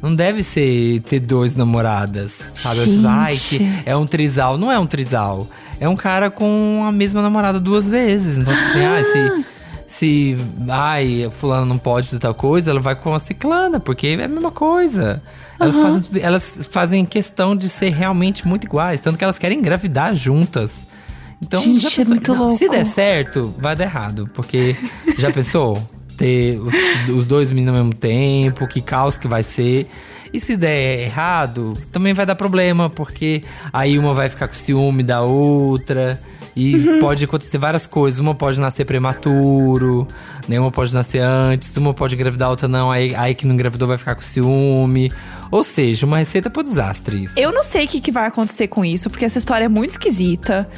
Não 0.00 0.14
deve 0.14 0.42
ser 0.42 1.00
ter 1.02 1.20
dois 1.20 1.54
namoradas, 1.54 2.40
sabe? 2.54 2.80
Ai, 3.06 3.34
que 3.36 3.60
é 3.84 3.94
um 3.94 4.06
trisal. 4.06 4.56
Não 4.56 4.72
é 4.72 4.78
um 4.78 4.86
trisal. 4.86 5.46
É 5.82 5.88
um 5.88 5.96
cara 5.96 6.30
com 6.30 6.84
a 6.86 6.92
mesma 6.92 7.20
namorada 7.22 7.58
duas 7.58 7.88
vezes. 7.88 8.38
Então, 8.38 8.54
tipo 8.54 8.66
assim, 8.68 8.84
ah, 8.84 9.02
se, 9.02 9.44
se 9.88 10.36
ai, 10.68 11.28
fulano 11.30 11.66
não 11.66 11.78
pode 11.78 12.06
fazer 12.06 12.18
tal 12.20 12.34
coisa, 12.34 12.70
ela 12.70 12.80
vai 12.80 12.94
com 12.94 13.14
a 13.14 13.18
ciclana, 13.18 13.80
porque 13.80 14.06
é 14.08 14.24
a 14.24 14.28
mesma 14.28 14.50
coisa. 14.50 15.22
Elas, 15.60 15.76
fazem, 15.78 16.00
tudo- 16.00 16.18
elas 16.18 16.68
fazem 16.70 17.04
questão 17.04 17.54
de 17.56 17.68
ser 17.68 17.90
realmente 17.90 18.46
muito 18.46 18.64
iguais, 18.64 19.00
tanto 19.00 19.18
que 19.18 19.24
elas 19.24 19.38
querem 19.38 19.58
engravidar 19.58 20.14
juntas. 20.14 20.86
Então, 21.40 21.60
Gente, 21.60 21.86
é 21.86 21.90
pensou- 21.90 22.06
muito 22.14 22.34
não, 22.34 22.56
Se 22.56 22.64
louco. 22.66 22.76
der 22.78 22.84
certo, 22.84 23.54
vai 23.58 23.74
dar 23.74 23.84
errado. 23.84 24.30
Porque 24.32 24.76
já 25.18 25.32
pensou? 25.32 25.82
Ter 26.16 26.58
os, 26.60 26.72
os 27.16 27.26
dois 27.26 27.50
meninos 27.50 27.74
ao 27.76 27.84
mesmo 27.84 27.94
tempo, 27.98 28.66
que 28.68 28.80
caos 28.80 29.16
que 29.18 29.26
vai 29.26 29.42
ser. 29.42 29.90
E 30.32 30.40
se 30.40 30.56
der 30.56 31.00
errado, 31.00 31.76
também 31.92 32.14
vai 32.14 32.24
dar 32.24 32.34
problema, 32.34 32.88
porque 32.88 33.42
aí 33.72 33.98
uma 33.98 34.14
vai 34.14 34.28
ficar 34.28 34.48
com 34.48 34.54
ciúme 34.54 35.02
da 35.02 35.20
outra. 35.22 36.20
E 36.54 36.74
Uhum. 36.76 37.00
pode 37.00 37.24
acontecer 37.24 37.56
várias 37.58 37.86
coisas. 37.86 38.20
Uma 38.20 38.34
pode 38.34 38.60
nascer 38.60 38.84
prematuro, 38.84 40.06
né? 40.48 40.60
Uma 40.60 40.70
pode 40.70 40.92
nascer 40.92 41.20
antes, 41.20 41.74
uma 41.76 41.94
pode 41.94 42.14
engravidar, 42.14 42.48
a 42.48 42.50
outra 42.50 42.68
não. 42.68 42.90
Aí, 42.90 43.14
aí 43.14 43.34
que 43.34 43.46
não 43.46 43.54
engravidou 43.54 43.88
vai 43.88 43.96
ficar 43.96 44.14
com 44.14 44.22
ciúme. 44.22 45.10
Ou 45.50 45.62
seja, 45.62 46.04
uma 46.06 46.18
receita 46.18 46.50
pro 46.50 46.62
desastre 46.62 47.24
isso. 47.24 47.38
Eu 47.38 47.52
não 47.52 47.62
sei 47.62 47.84
o 47.84 47.88
que, 47.88 48.00
que 48.00 48.12
vai 48.12 48.26
acontecer 48.26 48.68
com 48.68 48.84
isso, 48.84 49.08
porque 49.10 49.24
essa 49.24 49.38
história 49.38 49.64
é 49.64 49.68
muito 49.68 49.90
esquisita. 49.90 50.68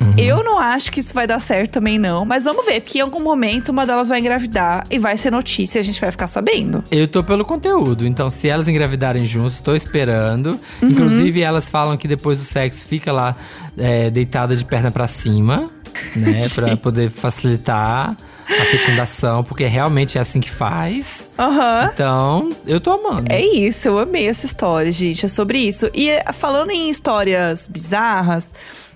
Uhum. 0.00 0.14
Eu 0.16 0.44
não 0.44 0.58
acho 0.58 0.92
que 0.92 1.00
isso 1.00 1.12
vai 1.12 1.26
dar 1.26 1.40
certo 1.40 1.72
também, 1.72 1.98
não. 1.98 2.24
Mas 2.24 2.44
vamos 2.44 2.64
ver, 2.64 2.80
porque 2.80 2.98
em 2.98 3.00
algum 3.00 3.20
momento 3.20 3.70
uma 3.70 3.86
delas 3.86 4.08
vai 4.08 4.20
engravidar 4.20 4.86
e 4.90 4.98
vai 4.98 5.16
ser 5.16 5.30
notícia 5.30 5.78
e 5.78 5.80
a 5.80 5.84
gente 5.84 6.00
vai 6.00 6.10
ficar 6.10 6.28
sabendo. 6.28 6.84
Eu 6.90 7.08
tô 7.08 7.22
pelo 7.22 7.44
conteúdo, 7.44 8.06
então 8.06 8.30
se 8.30 8.48
elas 8.48 8.68
engravidarem 8.68 9.26
juntos, 9.26 9.60
tô 9.60 9.74
esperando. 9.74 10.58
Uhum. 10.82 10.88
Inclusive, 10.88 11.40
elas 11.40 11.68
falam 11.68 11.96
que 11.96 12.06
depois 12.06 12.38
do 12.38 12.44
sexo 12.44 12.84
fica 12.84 13.12
lá 13.12 13.36
é, 13.76 14.10
deitada 14.10 14.54
de 14.54 14.64
perna 14.64 14.90
pra 14.90 15.06
cima, 15.06 15.70
né? 16.14 16.46
pra 16.54 16.76
poder 16.76 17.10
facilitar 17.10 18.16
a 18.48 18.64
fecundação, 18.64 19.44
porque 19.44 19.66
realmente 19.66 20.16
é 20.18 20.20
assim 20.20 20.40
que 20.40 20.50
faz. 20.50 21.28
Aham. 21.38 21.90
Então, 21.92 22.50
eu 22.66 22.80
tô 22.80 22.92
amando. 22.92 23.30
É 23.30 23.40
isso, 23.40 23.88
eu 23.88 23.98
amei 23.98 24.28
essa 24.28 24.46
história, 24.46 24.90
gente. 24.90 25.26
É 25.26 25.28
sobre 25.28 25.58
isso. 25.58 25.90
E 25.94 26.10
eh, 26.10 26.24
falando 26.32 26.70
em 26.70 26.88
histórias 26.88 27.66
bizarras, 27.66 28.48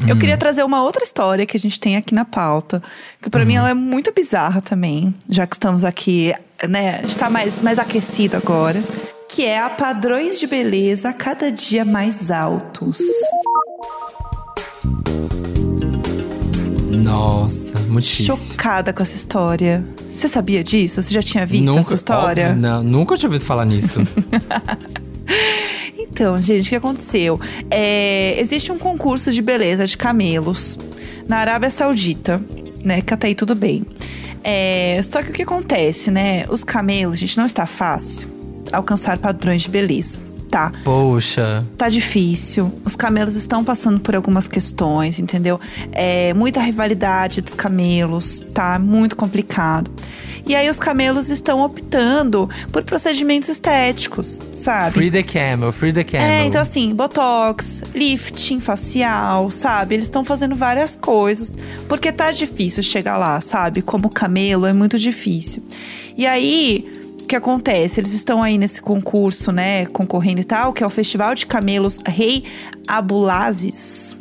eu 0.07 0.19
queria 0.19 0.37
trazer 0.37 0.65
uma 0.65 0.83
outra 0.83 1.05
história 1.05 1.47
que 1.47 1.57
a 1.57 1.61
gente 1.61 1.79
tem 1.79 1.97
aqui 1.97 2.15
na 2.15 2.25
pauta. 2.25 2.83
Que 3.21 3.31
pra 3.31 3.45
mim 3.45 3.55
ela 3.55 3.71
é 3.71 3.75
muito 3.75 4.13
bizarra 4.13 4.61
também, 4.61 5.15
já 5.29 5.47
que 5.47 5.55
estamos 5.55 5.85
aqui, 5.85 6.35
né? 6.69 6.99
A 6.99 7.03
gente 7.03 7.19
tá 7.19 7.31
mais, 7.31 7.63
mais 7.63 7.79
aquecido 7.79 8.37
agora. 8.37 8.83
Que 9.29 9.45
é 9.45 9.61
a 9.61 9.71
padrões 9.71 10.39
de 10.39 10.47
beleza 10.47 11.13
cada 11.13 11.51
dia 11.51 11.85
mais 11.85 12.31
altos. 12.31 12.99
Nossa, 17.03 17.79
muito 17.89 18.05
difícil. 18.05 18.37
Chocada 18.37 18.93
com 18.93 19.03
essa 19.03 19.17
história. 19.17 19.85
Você 20.09 20.29
sabia 20.29 20.63
disso? 20.63 21.03
Você 21.03 21.13
já 21.13 21.23
tinha 21.23 21.45
visto 21.45 21.67
nunca, 21.67 21.81
essa 21.81 21.95
história? 21.95 22.49
óbvio, 22.49 22.61
não, 22.61 22.83
nunca 22.83 23.17
tinha 23.17 23.29
ouvido 23.29 23.45
falar 23.45 23.65
nisso. 23.65 24.01
Então, 26.15 26.41
gente, 26.43 26.67
o 26.67 26.69
que 26.69 26.77
aconteceu? 26.77 27.41
É, 27.71 28.39
existe 28.39 28.71
um 28.71 28.79
concurso 28.79 29.33
de 29.33 29.41
beleza 29.41 29.87
de 29.87 29.97
camelos 29.97 30.79
na 31.27 31.39
Arábia 31.39 31.71
Saudita, 31.71 32.41
né? 32.85 33.01
Que 33.01 33.15
até 33.15 33.29
aí 33.29 33.35
tudo 33.35 33.55
bem. 33.55 33.87
É, 34.45 35.01
só 35.03 35.23
que 35.23 35.31
o 35.31 35.33
que 35.33 35.43
acontece, 35.43 36.11
né? 36.11 36.45
Os 36.51 36.63
camelos, 36.63 37.19
gente, 37.19 37.37
não 37.39 37.47
está 37.47 37.67
fácil 37.67 38.29
alcançar 38.71 39.19
padrões 39.19 39.63
de 39.63 39.69
beleza, 39.69 40.19
tá? 40.53 40.71
Poxa. 40.85 41.67
Tá 41.79 41.89
difícil. 41.89 42.71
Os 42.85 42.95
camelos 42.95 43.35
estão 43.37 43.65
passando 43.65 43.99
por 43.99 44.15
algumas 44.15 44.47
questões, 44.47 45.19
entendeu? 45.19 45.59
É 45.93 46.35
muita 46.35 46.61
rivalidade 46.61 47.41
dos 47.41 47.55
camelos, 47.55 48.39
tá? 48.53 48.79
Muito 48.79 49.17
complicado. 49.17 49.91
E 50.47 50.55
aí 50.55 50.69
os 50.69 50.79
camelos 50.79 51.31
estão 51.31 51.63
optando 51.63 52.51
por 52.71 52.83
procedimentos 52.83 53.49
estéticos, 53.49 54.43
sabe? 54.53 54.93
Free 54.93 55.11
the 55.11 55.23
camel, 55.23 55.73
free 55.73 55.93
the 55.93 56.05
camel. 56.05 56.27
É, 56.27 56.45
então 56.45 56.61
assim, 56.61 56.95
botox, 56.95 57.83
lifting 57.95 58.61
facial, 58.61 59.51
sabe? 59.51 59.95
Eles 59.95 60.05
estão 60.05 60.23
fazendo 60.23 60.55
várias 60.55 60.95
coisas, 60.97 61.57
porque 61.89 62.13
tá 62.13 62.31
difícil 62.31 62.83
chegar 62.83 63.17
lá, 63.17 63.41
sabe? 63.41 63.81
Como 63.81 64.11
camelo 64.11 64.67
é 64.67 64.73
muito 64.75 64.99
difícil. 64.99 65.63
E 66.15 66.27
aí, 66.27 67.02
que 67.27 67.37
acontece? 67.37 68.01
Eles 68.01 68.13
estão 68.13 68.43
aí 68.43 68.59
nesse 68.59 68.81
concurso, 68.81 69.53
né, 69.53 69.87
concorrendo 69.87 70.41
e 70.41 70.45
tal, 70.45 70.73
que 70.73 70.83
é 70.83 70.87
o 70.87 70.91
Festival 70.91 71.35
de 71.35 71.47
Camelos 71.47 71.99
Rei 72.07 72.45
Abulazes. 72.87 74.17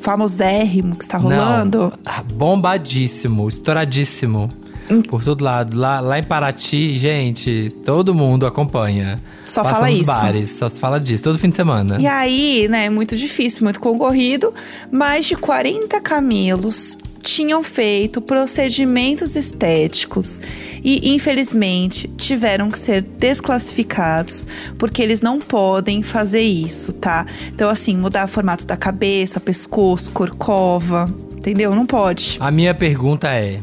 Famosérrimo 0.00 0.96
que 0.96 1.04
está 1.04 1.16
rolando. 1.18 1.92
Não, 2.04 2.24
bombadíssimo, 2.36 3.48
estouradíssimo. 3.48 4.48
Hum. 4.90 5.02
Por 5.02 5.24
todo 5.24 5.42
lado. 5.42 5.76
Lá, 5.76 6.00
lá 6.00 6.18
em 6.18 6.22
Paraty, 6.22 6.98
gente, 6.98 7.74
todo 7.84 8.14
mundo 8.14 8.46
acompanha. 8.46 9.16
Só 9.46 9.62
Passa 9.62 9.76
fala 9.76 9.90
isso. 9.90 10.04
bares, 10.04 10.50
só 10.50 10.68
se 10.68 10.78
fala 10.78 11.00
disso, 11.00 11.24
todo 11.24 11.38
fim 11.38 11.48
de 11.48 11.56
semana. 11.56 11.98
E 11.98 12.06
aí, 12.06 12.68
né, 12.68 12.90
muito 12.90 13.16
difícil, 13.16 13.64
muito 13.64 13.80
concorrido. 13.80 14.52
Mais 14.90 15.26
de 15.26 15.36
40 15.36 16.00
camelos 16.00 16.98
tinham 17.24 17.62
feito 17.62 18.20
procedimentos 18.20 19.34
estéticos 19.34 20.38
e, 20.84 21.14
infelizmente, 21.14 22.06
tiveram 22.18 22.70
que 22.70 22.78
ser 22.78 23.00
desclassificados 23.00 24.46
porque 24.78 25.02
eles 25.02 25.22
não 25.22 25.40
podem 25.40 26.02
fazer 26.02 26.42
isso, 26.42 26.92
tá? 26.92 27.26
Então, 27.48 27.70
assim, 27.70 27.96
mudar 27.96 28.26
o 28.26 28.28
formato 28.28 28.66
da 28.66 28.76
cabeça, 28.76 29.40
pescoço, 29.40 30.12
corcova, 30.12 31.06
entendeu? 31.34 31.74
Não 31.74 31.86
pode. 31.86 32.36
A 32.38 32.50
minha 32.50 32.74
pergunta 32.74 33.28
é: 33.28 33.60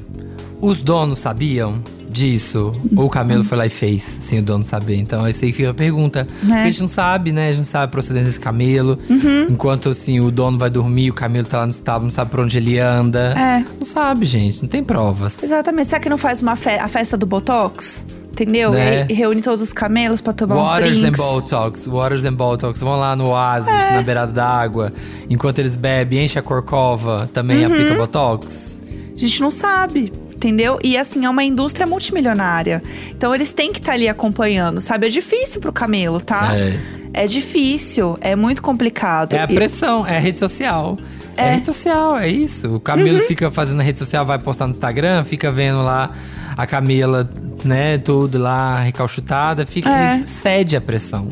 os 0.59 0.81
donos 0.81 1.19
sabiam 1.19 1.83
disso? 2.11 2.73
Ou 2.95 3.05
o 3.05 3.09
camelo 3.09 3.43
foi 3.43 3.57
lá 3.57 3.65
e 3.65 3.69
fez, 3.69 4.03
sem 4.03 4.39
o 4.39 4.41
dono 4.43 4.63
saber? 4.63 4.95
Então, 4.97 5.25
essa 5.25 5.45
aí 5.45 5.51
fica 5.53 5.69
a 5.71 5.73
pergunta. 5.73 6.27
Porque 6.39 6.53
a 6.53 6.65
gente 6.65 6.81
não 6.81 6.87
sabe, 6.87 7.31
né? 7.31 7.47
A 7.47 7.49
gente 7.51 7.57
não 7.59 7.65
sabe 7.65 7.85
a 7.85 7.87
procedência 7.87 8.27
desse 8.27 8.39
camelo. 8.39 8.97
Uhum. 9.09 9.47
Enquanto, 9.49 9.89
assim, 9.89 10.19
o 10.19 10.29
dono 10.31 10.57
vai 10.57 10.69
dormir, 10.69 11.09
o 11.09 11.13
camelo 11.13 11.45
tá 11.47 11.59
lá 11.59 11.65
no 11.65 11.71
estábulo, 11.71 12.05
não 12.05 12.11
sabe 12.11 12.31
pra 12.31 12.41
onde 12.41 12.57
ele 12.57 12.79
anda. 12.79 13.33
É. 13.37 13.63
Não 13.79 13.85
sabe, 13.85 14.25
gente. 14.25 14.61
Não 14.61 14.69
tem 14.69 14.83
provas. 14.83 15.41
Exatamente. 15.41 15.87
Será 15.89 15.99
que 16.01 16.09
não 16.09 16.17
faz 16.17 16.41
uma 16.41 16.55
fe 16.55 16.71
a 16.71 16.87
festa 16.87 17.15
do 17.17 17.25
Botox? 17.25 18.05
Entendeu? 18.31 18.71
Né? 18.71 19.05
E 19.09 19.13
reúne 19.13 19.41
todos 19.41 19.61
os 19.61 19.73
camelos 19.73 20.21
pra 20.21 20.31
tomar 20.31 20.55
uns 20.55 20.61
Waters 20.69 20.97
and 20.97 21.01
drinks. 21.01 21.19
Botox, 21.19 21.85
Waters 21.87 22.25
and 22.25 22.33
Botox. 22.33 22.79
Vão 22.79 22.95
lá 22.97 23.13
no 23.15 23.27
oásis, 23.27 23.69
É. 23.69 23.95
na 23.97 24.01
beirada 24.01 24.31
da 24.31 24.45
água. 24.47 24.91
Enquanto 25.29 25.59
eles 25.59 25.75
bebem, 25.75 26.23
enche 26.25 26.39
a 26.39 26.41
corcova, 26.41 27.29
também 27.33 27.65
Uhum. 27.65 27.73
aplica 27.73 27.95
Botox. 27.95 28.77
A 29.13 29.19
gente 29.19 29.41
não 29.41 29.51
sabe, 29.51 30.11
entendeu? 30.41 30.79
E 30.83 30.97
assim, 30.97 31.23
é 31.25 31.29
uma 31.29 31.43
indústria 31.43 31.85
multimilionária. 31.85 32.81
Então 33.11 33.33
eles 33.35 33.53
têm 33.53 33.71
que 33.71 33.79
estar 33.79 33.93
ali 33.93 34.09
acompanhando, 34.09 34.81
sabe? 34.81 35.05
É 35.05 35.09
difícil 35.09 35.61
pro 35.61 35.71
camelo, 35.71 36.19
tá? 36.19 36.57
É. 36.57 36.79
É 37.13 37.27
difícil, 37.27 38.17
é 38.21 38.35
muito 38.35 38.61
complicado. 38.61 39.33
É 39.33 39.41
a 39.41 39.43
E- 39.43 39.53
pressão, 39.53 40.07
é 40.07 40.17
a 40.17 40.19
rede 40.19 40.39
social. 40.39 40.97
É, 41.37 41.43
É. 41.43 41.51
rede 41.55 41.65
social, 41.65 42.17
é 42.17 42.27
isso. 42.27 42.75
O 42.75 42.79
Camilo 42.79 43.19
fica 43.21 43.51
fazendo 43.51 43.77
na 43.77 43.83
rede 43.83 43.99
social, 43.99 44.25
vai 44.25 44.39
postar 44.39 44.65
no 44.65 44.71
Instagram, 44.73 45.23
fica 45.25 45.51
vendo 45.51 45.81
lá 45.83 46.09
a 46.57 46.67
Camila, 46.67 47.29
né, 47.63 47.97
tudo 47.97 48.37
lá 48.37 48.79
recalchutada, 48.81 49.65
fica 49.65 49.89
É. 49.89 50.23
cede 50.27 50.75
a 50.75 50.81
pressão. 50.81 51.29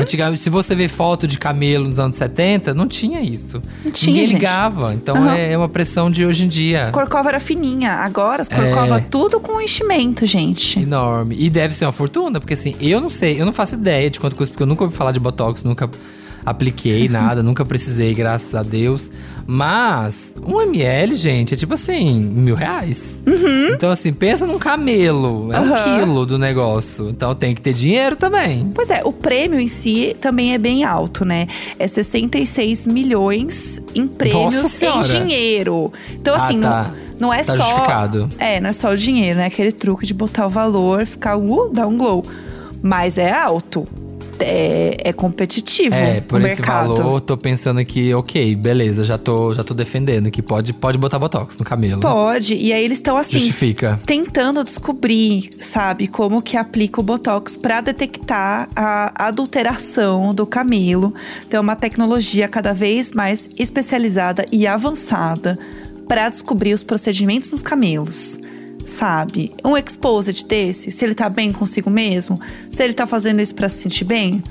Antigamente, 0.00 0.40
se 0.40 0.48
você 0.50 0.74
vê 0.74 0.86
foto 0.88 1.26
de 1.26 1.38
camelo 1.38 1.86
nos 1.86 1.98
anos 1.98 2.16
70, 2.16 2.72
não 2.72 2.86
tinha 2.86 3.20
isso. 3.20 3.60
Não 3.84 3.90
tinha, 3.90 4.12
Ninguém 4.12 4.26
gente. 4.26 4.34
ligava. 4.36 4.94
Então 4.94 5.16
Aham. 5.16 5.34
é 5.36 5.56
uma 5.58 5.68
pressão 5.68 6.08
de 6.10 6.24
hoje 6.24 6.44
em 6.44 6.48
dia. 6.48 6.90
Corcova 6.92 7.28
era 7.30 7.40
fininha, 7.40 7.90
agora 7.94 8.42
as 8.42 8.48
corcova 8.48 8.98
É. 8.98 9.00
tudo 9.00 9.40
com 9.40 9.60
enchimento, 9.60 10.24
gente. 10.24 10.78
Enorme. 10.80 11.36
E 11.38 11.50
deve 11.50 11.74
ser 11.74 11.84
uma 11.84 11.92
fortuna, 11.92 12.38
porque 12.38 12.54
assim, 12.54 12.74
eu 12.80 13.00
não 13.00 13.10
sei, 13.10 13.40
eu 13.40 13.44
não 13.44 13.52
faço 13.52 13.74
ideia 13.74 14.08
de 14.08 14.20
quanto 14.20 14.36
custa, 14.36 14.52
porque 14.52 14.62
eu 14.62 14.66
nunca 14.68 14.84
ouvi 14.84 14.94
falar 14.96 15.10
de 15.12 15.18
Botox, 15.20 15.64
nunca 15.64 15.90
apliquei 16.44 17.08
nada, 17.10 17.42
nunca 17.42 17.64
precisei, 17.64 18.14
graças 18.14 18.54
a 18.54 18.62
Deus. 18.62 19.10
Mas, 19.46 20.34
um 20.44 20.60
ml, 20.60 21.14
gente, 21.14 21.54
é 21.54 21.56
tipo 21.56 21.74
assim, 21.74 22.18
mil 22.20 22.54
reais. 22.56 23.22
Então, 23.72 23.90
assim, 23.90 24.12
pensa 24.12 24.46
num 24.46 24.58
camelo. 24.58 25.50
É 25.52 25.60
um 25.60 25.64
Uhum. 25.66 25.74
Aham. 25.74 25.84
quilo 25.98 26.26
do 26.26 26.38
negócio. 26.38 27.08
Então 27.10 27.34
tem 27.34 27.54
que 27.54 27.60
ter 27.60 27.72
dinheiro 27.72 28.16
também. 28.16 28.70
Pois 28.74 28.90
é, 28.90 29.02
o 29.04 29.12
prêmio 29.12 29.58
em 29.60 29.68
si 29.68 30.16
também 30.20 30.52
é 30.54 30.58
bem 30.58 30.84
alto, 30.84 31.24
né? 31.24 31.46
É 31.78 31.86
66 31.86 32.86
milhões 32.86 33.80
em 33.94 34.06
prêmios 34.06 34.82
em 34.82 35.00
dinheiro. 35.02 35.92
Então, 36.12 36.34
Ah, 36.34 36.36
assim, 36.38 36.60
tá. 36.60 36.92
não, 37.18 37.28
não 37.28 37.34
é 37.34 37.38
Tá 37.44 37.54
só. 37.56 37.62
justificado. 37.62 38.28
É, 38.38 38.60
não 38.60 38.70
é 38.70 38.72
só 38.72 38.90
o 38.90 38.96
dinheiro, 38.96 39.38
né? 39.38 39.46
Aquele 39.46 39.72
truque 39.72 40.06
de 40.06 40.14
botar 40.14 40.46
o 40.46 40.50
valor, 40.50 41.06
ficar, 41.06 41.36
uh, 41.36 41.70
dar 41.72 41.86
um 41.86 41.96
glow. 41.96 42.24
Mas 42.82 43.18
é 43.18 43.32
alto. 43.32 43.86
É, 44.40 44.96
é 45.08 45.12
competitivo 45.12 45.94
É, 45.94 46.20
por 46.20 46.40
esse 46.40 46.56
mercado. 46.60 46.94
valor, 46.94 47.20
tô 47.20 47.36
pensando 47.36 47.84
que, 47.84 48.12
ok, 48.14 48.54
beleza, 48.56 49.04
já 49.04 49.16
tô, 49.18 49.54
já 49.54 49.64
tô 49.64 49.74
defendendo 49.74 50.30
que 50.30 50.42
pode, 50.42 50.72
pode 50.72 50.98
botar 50.98 51.18
Botox 51.18 51.58
no 51.58 51.64
camelo. 51.64 52.00
Pode. 52.00 52.54
E 52.54 52.72
aí 52.72 52.84
eles 52.84 52.98
estão 52.98 53.16
assim. 53.16 53.38
Justifica. 53.38 53.98
tentando 54.04 54.62
descobrir, 54.64 55.50
sabe, 55.60 56.06
como 56.06 56.42
que 56.42 56.56
aplica 56.56 57.00
o 57.00 57.02
botox 57.04 57.56
para 57.56 57.80
detectar 57.80 58.68
a 58.74 59.26
adulteração 59.26 60.34
do 60.34 60.46
camelo. 60.46 61.14
Então, 61.46 61.58
é 61.58 61.60
uma 61.60 61.76
tecnologia 61.76 62.48
cada 62.48 62.72
vez 62.72 63.12
mais 63.12 63.48
especializada 63.58 64.44
e 64.52 64.66
avançada 64.66 65.58
para 66.08 66.28
descobrir 66.28 66.72
os 66.72 66.82
procedimentos 66.82 67.50
dos 67.50 67.62
camelos. 67.62 68.38
Sabe? 68.86 69.52
Um 69.64 69.76
exposed 69.76 70.46
desse, 70.46 70.90
se 70.92 71.04
ele 71.04 71.14
tá 71.14 71.28
bem 71.28 71.52
consigo 71.52 71.90
mesmo, 71.90 72.40
se 72.70 72.82
ele 72.82 72.92
tá 72.94 73.06
fazendo 73.06 73.40
isso 73.42 73.54
para 73.54 73.68
se 73.68 73.78
sentir 73.82 74.04
bem, 74.04 74.42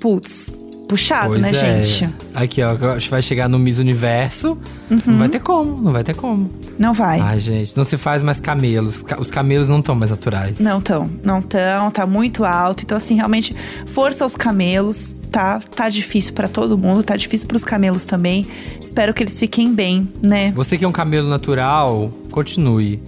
putz, 0.00 0.54
puxado, 0.88 1.30
Pois 1.30 1.42
né, 1.42 1.50
é. 1.50 1.82
gente? 1.82 2.12
Aqui, 2.34 2.62
ó, 2.62 2.70
acho 2.92 3.06
que 3.06 3.10
vai 3.10 3.22
chegar 3.22 3.48
no 3.48 3.58
Miss 3.58 3.78
Universo. 3.78 4.58
Uhum. 4.90 4.98
Não 5.06 5.18
vai 5.18 5.28
ter 5.28 5.40
como, 5.40 5.80
não 5.82 5.92
vai 5.92 6.02
ter 6.02 6.14
como. 6.14 6.48
Não 6.78 6.92
vai. 6.94 7.20
Ai, 7.20 7.38
gente, 7.38 7.76
não 7.76 7.84
se 7.84 7.96
faz 7.98 8.22
mais 8.22 8.40
camelos. 8.40 9.02
Ca- 9.02 9.20
Os 9.20 9.30
camelos 9.30 9.68
não 9.68 9.78
estão 9.80 9.94
mais 9.94 10.10
naturais. 10.10 10.58
Não 10.58 10.80
tão, 10.80 11.08
não 11.24 11.40
tão, 11.42 11.90
tá 11.92 12.06
muito 12.06 12.44
alto. 12.44 12.82
Então, 12.84 12.96
assim, 12.96 13.14
realmente, 13.16 13.54
força 13.86 14.24
aos 14.24 14.36
camelos, 14.36 15.14
tá? 15.30 15.60
Tá 15.60 15.88
difícil 15.88 16.32
pra 16.32 16.48
todo 16.48 16.76
mundo, 16.78 17.02
tá 17.04 17.16
difícil 17.16 17.46
pros 17.46 17.62
camelos 17.64 18.04
também. 18.04 18.46
Espero 18.82 19.12
que 19.14 19.22
eles 19.22 19.38
fiquem 19.38 19.72
bem, 19.72 20.08
né? 20.22 20.52
Você 20.56 20.76
que 20.78 20.84
é 20.84 20.88
um 20.88 20.92
camelo 20.92 21.28
natural, 21.28 22.10
continue. 22.32 23.00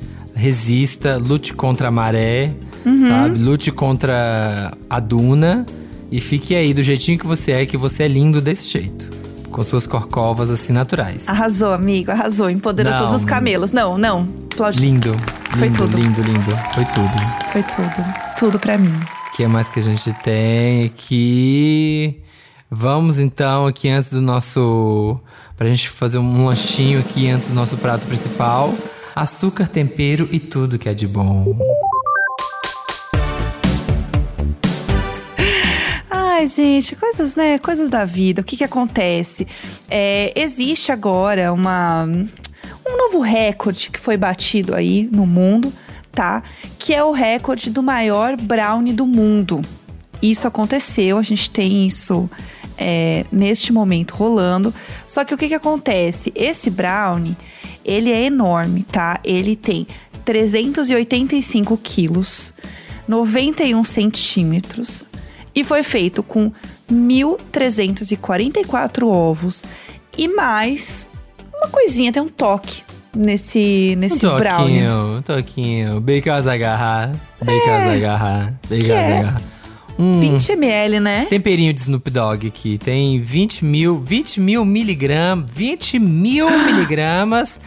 Resista, 0.42 1.16
lute 1.18 1.52
contra 1.54 1.86
a 1.86 1.90
maré, 1.92 2.52
Uhum. 2.84 3.08
sabe? 3.08 3.38
Lute 3.38 3.70
contra 3.70 4.72
a 4.90 4.98
duna. 4.98 5.64
E 6.10 6.20
fique 6.20 6.52
aí 6.54 6.74
do 6.74 6.82
jeitinho 6.82 7.16
que 7.16 7.24
você 7.26 7.52
é, 7.52 7.64
que 7.64 7.76
você 7.76 8.02
é 8.02 8.08
lindo 8.08 8.40
desse 8.40 8.66
jeito. 8.68 9.08
Com 9.52 9.62
suas 9.62 9.86
corcovas 9.86 10.50
assim 10.50 10.72
naturais. 10.72 11.28
Arrasou, 11.28 11.72
amigo, 11.72 12.10
arrasou. 12.10 12.50
Empoderou 12.50 12.90
Não. 12.92 12.98
todos 12.98 13.14
os 13.14 13.24
camelos. 13.24 13.70
Não, 13.70 13.96
não. 13.96 14.26
Aplaude. 14.52 14.80
Lindo, 14.80 15.14
Foi 15.50 15.68
lindo, 15.68 15.78
tudo. 15.78 15.96
lindo, 15.96 16.22
lindo. 16.22 16.50
Foi 16.74 16.84
tudo. 16.86 17.12
Foi 17.52 17.62
tudo. 17.62 18.04
Tudo 18.36 18.58
pra 18.58 18.76
mim. 18.76 18.92
O 19.28 19.36
que 19.36 19.46
mais 19.46 19.68
que 19.68 19.78
a 19.78 19.82
gente 19.82 20.12
tem 20.24 20.84
aqui? 20.86 22.20
Vamos 22.68 23.18
então 23.20 23.66
aqui 23.66 23.88
antes 23.88 24.10
do 24.10 24.20
nosso. 24.20 25.18
Pra 25.56 25.68
gente 25.68 25.88
fazer 25.88 26.18
um 26.18 26.46
lanchinho 26.46 26.98
aqui 26.98 27.28
antes 27.30 27.48
do 27.48 27.54
nosso 27.54 27.76
prato 27.76 28.04
principal. 28.06 28.74
Açúcar, 29.14 29.68
tempero 29.68 30.26
e 30.32 30.40
tudo 30.40 30.78
que 30.78 30.88
é 30.88 30.94
de 30.94 31.06
bom. 31.06 31.54
Ai, 36.10 36.48
gente, 36.48 36.96
coisas, 36.96 37.36
né? 37.36 37.58
Coisas 37.58 37.90
da 37.90 38.06
vida. 38.06 38.40
O 38.40 38.44
que 38.44 38.56
que 38.56 38.64
acontece? 38.64 39.46
É, 39.90 40.32
existe 40.34 40.90
agora 40.90 41.52
uma, 41.52 42.04
um 42.04 42.96
novo 42.96 43.20
recorde 43.20 43.90
que 43.90 44.00
foi 44.00 44.16
batido 44.16 44.74
aí 44.74 45.08
no 45.12 45.26
mundo, 45.26 45.72
tá? 46.10 46.42
Que 46.78 46.94
é 46.94 47.04
o 47.04 47.12
recorde 47.12 47.70
do 47.70 47.82
maior 47.82 48.34
brownie 48.36 48.94
do 48.94 49.06
mundo. 49.06 49.62
Isso 50.22 50.48
aconteceu, 50.48 51.18
a 51.18 51.22
gente 51.22 51.50
tem 51.50 51.86
isso 51.86 52.30
é, 52.78 53.26
neste 53.30 53.72
momento 53.72 54.12
rolando. 54.14 54.74
Só 55.06 55.24
que 55.24 55.34
o 55.34 55.38
que 55.38 55.48
que 55.48 55.54
acontece? 55.54 56.32
Esse 56.34 56.70
brownie, 56.70 57.36
ele 57.84 58.10
é 58.10 58.24
enorme, 58.24 58.82
tá? 58.82 59.20
Ele 59.24 59.56
tem 59.56 59.86
385 60.24 61.76
quilos, 61.78 62.52
91 63.08 63.82
centímetros 63.84 65.04
e 65.54 65.64
foi 65.64 65.82
feito 65.82 66.22
com 66.22 66.52
1.344 66.90 69.06
ovos 69.06 69.64
e 70.16 70.28
mais 70.28 71.06
uma 71.62 71.68
coisinha, 71.68 72.12
tem 72.12 72.20
um 72.20 72.28
toque 72.28 72.82
nesse, 73.14 73.94
nesse 73.96 74.26
um 74.26 74.36
brownie. 74.36 74.80
toquinho, 74.80 75.18
um 75.18 75.22
toquinho. 75.22 76.00
Because 76.00 76.48
agarrar, 76.48 77.12
because 77.38 77.96
agarrar, 77.96 78.54
because 78.68 78.90
é. 78.90 79.18
agarrar. 79.18 79.42
Hum, 79.98 80.20
20 80.20 80.52
ml, 80.52 81.00
né? 81.00 81.26
Temperinho 81.28 81.72
de 81.72 81.80
Snoop 81.80 82.10
Dogg 82.10 82.46
aqui. 82.46 82.78
Tem 82.78 83.20
20 83.20 83.64
mil, 83.64 84.00
20 84.00 84.40
mil 84.40 84.64
miligramas, 84.64 85.50
20 85.52 85.98
mil 85.98 86.48
miligramas 86.64 87.60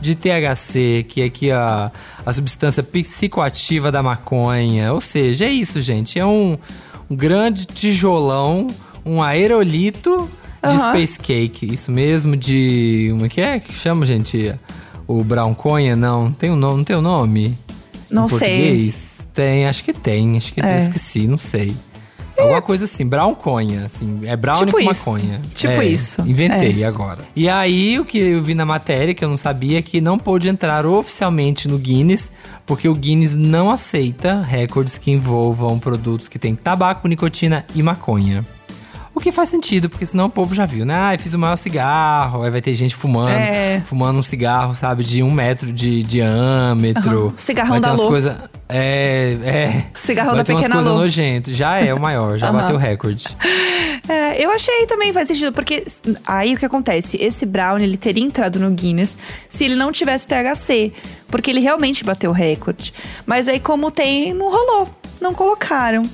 de 0.00 0.14
THC, 0.14 1.04
que 1.08 1.20
é 1.20 1.24
aqui 1.26 1.50
ó, 1.52 1.90
a 2.24 2.32
substância 2.32 2.82
psicoativa 2.82 3.90
da 3.90 4.02
maconha. 4.02 4.92
Ou 4.92 5.00
seja, 5.00 5.46
é 5.46 5.50
isso, 5.50 5.80
gente. 5.80 6.18
É 6.18 6.24
um, 6.24 6.58
um 7.08 7.16
grande 7.16 7.66
tijolão, 7.66 8.68
um 9.04 9.22
aerolito 9.22 10.28
de 10.62 10.74
Aham. 10.76 10.90
Space 10.90 11.18
Cake. 11.18 11.74
Isso 11.74 11.90
mesmo, 11.90 12.36
de. 12.36 13.08
Como 13.12 13.26
é 13.26 13.28
que 13.28 13.40
é 13.40 13.58
que 13.60 13.72
chama, 13.72 14.04
gente? 14.06 14.54
O 15.06 15.24
Brown 15.24 15.54
Conha? 15.54 15.96
Não, 15.96 16.30
tem 16.32 16.50
um 16.50 16.56
nome, 16.56 16.76
não 16.78 16.84
tem 16.84 16.96
o 16.96 17.02
nome? 17.02 17.58
Não 18.10 18.26
em 18.26 18.28
sei. 18.28 18.38
português? 18.38 19.09
Tem, 19.32 19.66
acho 19.66 19.84
que 19.84 19.92
tem, 19.92 20.36
acho 20.36 20.52
que 20.52 20.60
É. 20.60 20.74
eu 20.74 20.82
esqueci, 20.82 21.26
não 21.26 21.38
sei. 21.38 21.74
Alguma 22.38 22.62
coisa 22.62 22.86
assim, 22.86 23.04
brown 23.06 23.34
conha, 23.34 23.84
assim, 23.84 24.20
é 24.24 24.34
brownie 24.34 24.66
Tipo 24.72 24.82
com 24.82 24.90
isso. 24.90 25.10
maconha. 25.10 25.40
Tipo 25.54 25.74
É, 25.74 25.84
isso. 25.84 26.22
Inventei 26.22 26.82
agora. 26.84 27.18
E 27.36 27.48
aí, 27.50 27.98
o 28.00 28.04
que 28.04 28.18
eu 28.18 28.42
vi 28.42 28.54
na 28.54 28.64
matéria, 28.64 29.12
que 29.12 29.22
eu 29.22 29.28
não 29.28 29.36
sabia, 29.36 29.78
é 29.78 29.82
que 29.82 30.00
não 30.00 30.18
pôde 30.18 30.48
entrar 30.48 30.86
oficialmente 30.86 31.68
no 31.68 31.76
Guinness, 31.76 32.32
porque 32.64 32.88
o 32.88 32.94
Guinness 32.94 33.34
não 33.34 33.68
aceita 33.70 34.40
recordes 34.40 34.96
que 34.96 35.10
envolvam 35.10 35.78
produtos 35.78 36.28
que 36.28 36.38
têm 36.38 36.54
tabaco, 36.54 37.06
nicotina 37.08 37.66
e 37.74 37.82
maconha. 37.82 38.42
O 39.12 39.18
que 39.20 39.32
faz 39.32 39.48
sentido, 39.48 39.90
porque 39.90 40.06
senão 40.06 40.26
o 40.26 40.30
povo 40.30 40.54
já 40.54 40.64
viu, 40.64 40.86
né? 40.86 40.94
Ah, 40.96 41.14
eu 41.14 41.18
fiz 41.18 41.34
o 41.34 41.38
maior 41.38 41.56
cigarro, 41.56 42.42
aí 42.44 42.50
vai 42.50 42.60
ter 42.62 42.72
gente 42.74 42.94
fumando, 42.94 43.28
É. 43.30 43.82
fumando 43.84 44.18
um 44.18 44.22
cigarro, 44.22 44.72
sabe, 44.74 45.02
de 45.02 45.20
um 45.22 45.30
metro 45.30 45.72
de 45.72 46.02
diâmetro. 46.04 47.34
O 47.36 47.40
cigarrão 47.40 47.70
vai 47.72 47.80
ter 47.80 47.86
da 47.86 47.90
umas 47.92 48.00
Lô. 48.00 48.08
coisas. 48.08 48.36
É, 48.68 49.36
é. 49.44 49.84
Cigarrão 49.94 50.30
vai 50.30 50.38
da 50.38 50.44
ter 50.44 50.52
umas 50.52 50.62
Pequena 50.62 50.74
coisas 50.76 50.92
Lô. 50.92 50.98
nojentas. 51.00 51.56
Já 51.56 51.78
é 51.78 51.92
o 51.92 52.00
maior, 52.00 52.38
já 52.38 52.46
Aham. 52.50 52.58
bateu 52.60 52.76
o 52.76 52.78
recorde. 52.78 53.26
É, 54.08 54.42
eu 54.42 54.50
achei 54.52 54.86
também 54.86 55.12
faz 55.12 55.26
sentido, 55.28 55.52
porque 55.52 55.84
aí 56.24 56.54
o 56.54 56.56
que 56.56 56.64
acontece? 56.64 57.16
Esse 57.20 57.44
brownie, 57.44 57.84
ele 57.86 57.96
teria 57.96 58.24
entrado 58.24 58.58
no 58.60 58.70
Guinness 58.70 59.18
se 59.48 59.64
ele 59.64 59.74
não 59.74 59.90
tivesse 59.90 60.26
o 60.26 60.28
THC, 60.28 60.92
porque 61.28 61.50
ele 61.50 61.60
realmente 61.60 62.04
bateu 62.04 62.30
o 62.30 62.34
recorde. 62.34 62.94
Mas 63.26 63.48
aí 63.48 63.58
como 63.58 63.90
tem, 63.90 64.32
não 64.32 64.50
rolou, 64.50 64.88
não 65.20 65.34
colocaram. 65.34 66.08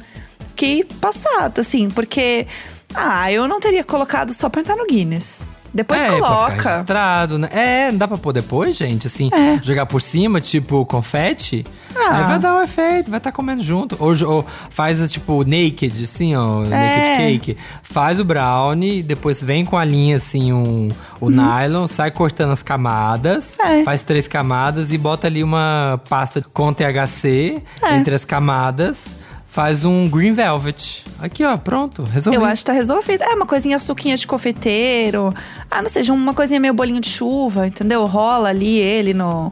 Fiquei 0.48 0.82
passada, 0.82 1.60
assim, 1.60 1.90
porque... 1.90 2.46
Ah, 2.94 3.30
eu 3.30 3.46
não 3.48 3.60
teria 3.60 3.84
colocado 3.84 4.32
só 4.32 4.48
pra 4.48 4.60
entrar 4.60 4.76
no 4.76 4.86
Guinness. 4.86 5.46
Depois 5.74 6.00
é, 6.00 6.06
Pra 6.06 6.14
ficar 6.16 6.26
coloca. 6.28 6.70
registrado, 6.70 7.38
né? 7.38 7.48
É, 7.52 7.90
não 7.92 7.98
dá 7.98 8.08
pra 8.08 8.16
pôr 8.16 8.32
depois, 8.32 8.74
gente, 8.76 9.08
assim, 9.08 9.28
É. 9.30 9.60
jogar 9.62 9.84
por 9.84 10.00
cima, 10.00 10.40
tipo, 10.40 10.86
confete. 10.86 11.66
Ah. 11.94 12.16
Aí 12.18 12.24
vai 12.24 12.38
dar 12.38 12.54
um 12.56 12.62
efeito, 12.62 13.10
vai 13.10 13.18
estar 13.18 13.30
comendo 13.30 13.62
junto. 13.62 13.94
Ou, 14.00 14.14
ou 14.26 14.46
faz, 14.70 15.12
tipo, 15.12 15.44
naked, 15.44 16.02
assim, 16.02 16.34
ó, 16.34 16.64
É. 16.64 16.68
naked 16.68 17.16
cake. 17.18 17.58
Faz 17.82 18.18
o 18.18 18.24
brownie, 18.24 19.02
depois 19.02 19.42
vem 19.42 19.66
com 19.66 19.76
a 19.76 19.84
linha, 19.84 20.16
assim, 20.16 20.50
um, 20.50 20.88
o 21.20 21.28
nylon, 21.28 21.86
sai 21.86 22.10
cortando 22.10 22.52
as 22.52 22.62
camadas. 22.62 23.58
É. 23.58 23.82
Faz 23.84 24.00
três 24.00 24.26
camadas 24.26 24.92
e 24.94 24.96
bota 24.98 25.26
ali 25.26 25.44
uma 25.44 26.00
pasta 26.08 26.42
com 26.54 26.72
THC 26.72 27.62
É. 27.82 27.96
entre 27.96 28.14
as 28.14 28.24
camadas. 28.24 29.14
Faz 29.56 29.86
um 29.86 30.06
green 30.06 30.32
velvet. 30.32 31.02
Aqui, 31.18 31.42
ó, 31.42 31.56
pronto, 31.56 32.02
resolvido. 32.02 32.42
Eu 32.42 32.46
acho 32.46 32.60
que 32.60 32.66
tá 32.66 32.74
resolvido. 32.74 33.22
É 33.22 33.34
uma 33.34 33.46
coisinha 33.46 33.78
suquinha 33.78 34.14
de 34.14 34.26
confeiteiro. 34.26 35.32
Ah, 35.70 35.80
não 35.80 35.88
seja 35.88 36.12
uma 36.12 36.34
coisinha 36.34 36.60
meio 36.60 36.74
bolinho 36.74 37.00
de 37.00 37.08
chuva, 37.08 37.66
entendeu? 37.66 38.04
Rola 38.04 38.50
ali 38.50 38.76
ele 38.76 39.14
no, 39.14 39.50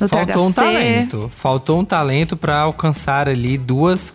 no 0.00 0.08
Faltou 0.08 0.48
um 0.48 0.50
THC. 0.50 0.54
talento. 0.60 1.30
Faltou 1.32 1.78
um 1.78 1.84
talento 1.84 2.36
pra 2.36 2.58
alcançar 2.58 3.28
ali 3.28 3.56
duas. 3.56 4.12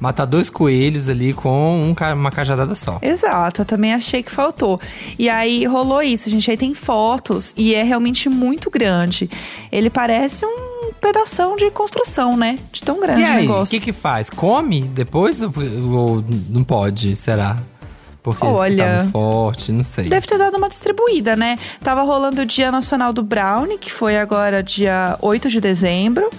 Matar 0.00 0.24
dois 0.24 0.50
coelhos 0.50 1.08
ali 1.08 1.32
com 1.32 1.80
um 1.80 1.94
uma 2.12 2.32
cajadada 2.32 2.74
só. 2.74 2.98
Exato, 3.00 3.60
eu 3.60 3.64
também 3.64 3.94
achei 3.94 4.20
que 4.20 4.32
faltou. 4.32 4.80
E 5.16 5.28
aí 5.28 5.64
rolou 5.64 6.02
isso, 6.02 6.28
gente. 6.28 6.50
Aí 6.50 6.56
tem 6.56 6.74
fotos 6.74 7.54
e 7.56 7.72
é 7.72 7.84
realmente 7.84 8.28
muito 8.28 8.68
grande. 8.68 9.30
Ele 9.70 9.88
parece 9.88 10.44
um 10.44 10.71
pedação 11.02 11.56
de 11.56 11.68
construção, 11.70 12.36
né? 12.36 12.58
De 12.70 12.82
tão 12.82 13.00
grande 13.00 13.20
E 13.20 13.24
o 13.24 13.26
aí, 13.26 13.32
o 13.32 13.40
negócio. 13.40 13.78
que 13.78 13.84
que 13.86 13.92
faz? 13.92 14.30
Come 14.30 14.82
depois 14.82 15.42
ou, 15.42 16.24
não 16.48 16.62
pode, 16.62 17.14
será? 17.16 17.58
Porque 18.22 18.46
Olha, 18.46 19.00
tá 19.00 19.10
forte, 19.10 19.72
não 19.72 19.82
sei. 19.82 20.04
Deve 20.04 20.28
ter 20.28 20.38
dado 20.38 20.56
uma 20.56 20.68
distribuída, 20.68 21.34
né? 21.34 21.58
Tava 21.82 22.02
rolando 22.02 22.42
o 22.42 22.46
Dia 22.46 22.70
Nacional 22.70 23.12
do 23.12 23.20
Brownie, 23.20 23.76
que 23.78 23.90
foi 23.90 24.16
agora 24.16 24.62
dia 24.62 25.18
8 25.20 25.48
de 25.48 25.60
dezembro. 25.60 26.30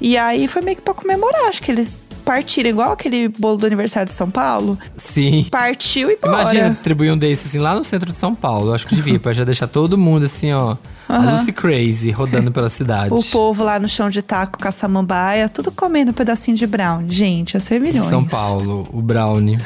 E 0.00 0.16
aí 0.16 0.46
foi 0.46 0.62
meio 0.62 0.76
que 0.76 0.82
pra 0.82 0.94
comemorar. 0.94 1.48
Acho 1.48 1.60
que 1.60 1.72
eles 1.72 1.98
partiram 2.26 2.68
igual 2.68 2.90
aquele 2.90 3.28
bolo 3.28 3.56
do 3.56 3.66
aniversário 3.66 4.08
de 4.08 4.14
São 4.14 4.28
Paulo. 4.28 4.76
Sim. 4.96 5.46
Partiu 5.48 6.10
e 6.10 6.16
bora. 6.16 6.42
Imagina 6.42 6.70
distribuir 6.70 7.12
um 7.12 7.16
desses 7.16 7.46
assim 7.46 7.58
lá 7.58 7.76
no 7.76 7.84
centro 7.84 8.10
de 8.10 8.18
São 8.18 8.34
Paulo. 8.34 8.74
Acho 8.74 8.84
que 8.84 8.96
devia, 8.96 9.18
pra 9.20 9.32
já 9.32 9.44
deixar 9.44 9.68
todo 9.68 9.96
mundo 9.96 10.26
assim, 10.26 10.52
ó. 10.52 10.76
A 11.08 11.18
Lucy 11.18 11.52
Crazy 11.52 12.10
rodando 12.10 12.50
pela 12.50 12.68
cidade. 12.68 13.14
O 13.14 13.22
povo 13.30 13.62
lá 13.62 13.78
no 13.78 13.88
chão 13.88 14.10
de 14.10 14.20
taco 14.22 14.58
com 14.60 14.66
a 14.66 14.72
samambaia, 14.72 15.48
tudo 15.48 15.70
comendo 15.70 16.10
um 16.10 16.14
pedacinho 16.14 16.56
de 16.56 16.66
brownie. 16.66 17.14
Gente, 17.14 17.54
ia 17.54 17.60
ser 17.60 17.80
milhões. 17.80 18.08
São 18.08 18.24
Paulo, 18.24 18.88
o 18.92 19.00
Brownie. 19.00 19.60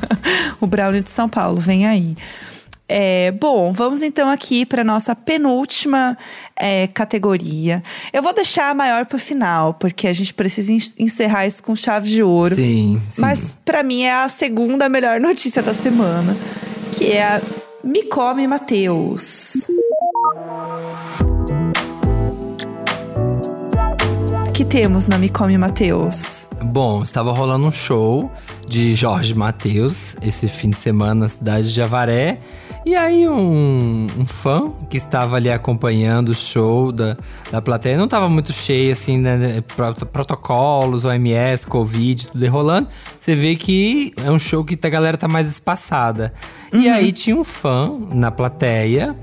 o 0.58 0.66
brownie 0.66 1.02
de 1.02 1.10
São 1.10 1.28
Paulo, 1.28 1.60
vem 1.60 1.86
aí. 1.86 2.16
É, 2.90 3.30
bom, 3.32 3.70
vamos 3.72 4.00
então 4.00 4.30
aqui 4.30 4.64
para 4.64 4.82
nossa 4.82 5.14
penúltima 5.14 6.16
é, 6.56 6.86
categoria. 6.86 7.82
Eu 8.12 8.22
vou 8.22 8.32
deixar 8.32 8.70
a 8.70 8.74
maior 8.74 9.04
para 9.04 9.16
o 9.16 9.20
final, 9.20 9.74
porque 9.74 10.08
a 10.08 10.12
gente 10.14 10.32
precisa 10.32 10.72
en- 10.72 10.78
encerrar 11.04 11.46
isso 11.46 11.62
com 11.62 11.76
chave 11.76 12.08
de 12.08 12.22
ouro. 12.22 12.56
Sim, 12.56 12.98
sim. 13.10 13.20
Mas 13.20 13.56
para 13.64 13.82
mim 13.82 14.02
é 14.04 14.12
a 14.14 14.28
segunda 14.30 14.88
melhor 14.88 15.20
notícia 15.20 15.60
da 15.62 15.74
semana, 15.74 16.34
que 16.96 17.12
é 17.12 17.22
a 17.22 17.42
Me 17.84 18.04
Come 18.04 18.46
Mateus. 18.46 19.52
Que 24.54 24.64
temos 24.64 25.06
na 25.06 25.18
Me 25.18 25.28
Come 25.28 25.56
Mateus? 25.56 26.48
Bom, 26.62 27.02
estava 27.02 27.30
rolando 27.32 27.66
um 27.66 27.70
show 27.70 28.30
de 28.66 28.94
Jorge 28.94 29.34
Mateus 29.34 30.16
esse 30.20 30.48
fim 30.48 30.70
de 30.70 30.76
semana 30.76 31.14
na 31.14 31.28
cidade 31.28 31.72
de 31.72 31.80
Avaré. 31.80 32.38
E 32.88 32.96
aí 32.96 33.28
um, 33.28 34.06
um 34.18 34.24
fã 34.24 34.72
que 34.88 34.96
estava 34.96 35.36
ali 35.36 35.50
acompanhando 35.50 36.30
o 36.30 36.34
show 36.34 36.90
da, 36.90 37.18
da 37.52 37.60
plateia, 37.60 37.98
não 37.98 38.06
estava 38.06 38.30
muito 38.30 38.50
cheio, 38.50 38.92
assim, 38.92 39.18
né, 39.18 39.62
pro- 39.76 40.06
protocolos, 40.06 41.04
OMS, 41.04 41.66
Covid, 41.66 42.28
tudo 42.28 42.48
rolando. 42.48 42.88
Você 43.20 43.36
vê 43.36 43.56
que 43.56 44.14
é 44.16 44.30
um 44.30 44.38
show 44.38 44.64
que 44.64 44.78
a 44.80 44.88
galera 44.88 45.18
tá 45.18 45.28
mais 45.28 45.48
espaçada. 45.48 46.32
E 46.72 46.88
aí 46.88 47.12
tinha 47.12 47.36
um 47.36 47.44
fã 47.44 47.92
na 48.10 48.30
plateia 48.30 49.14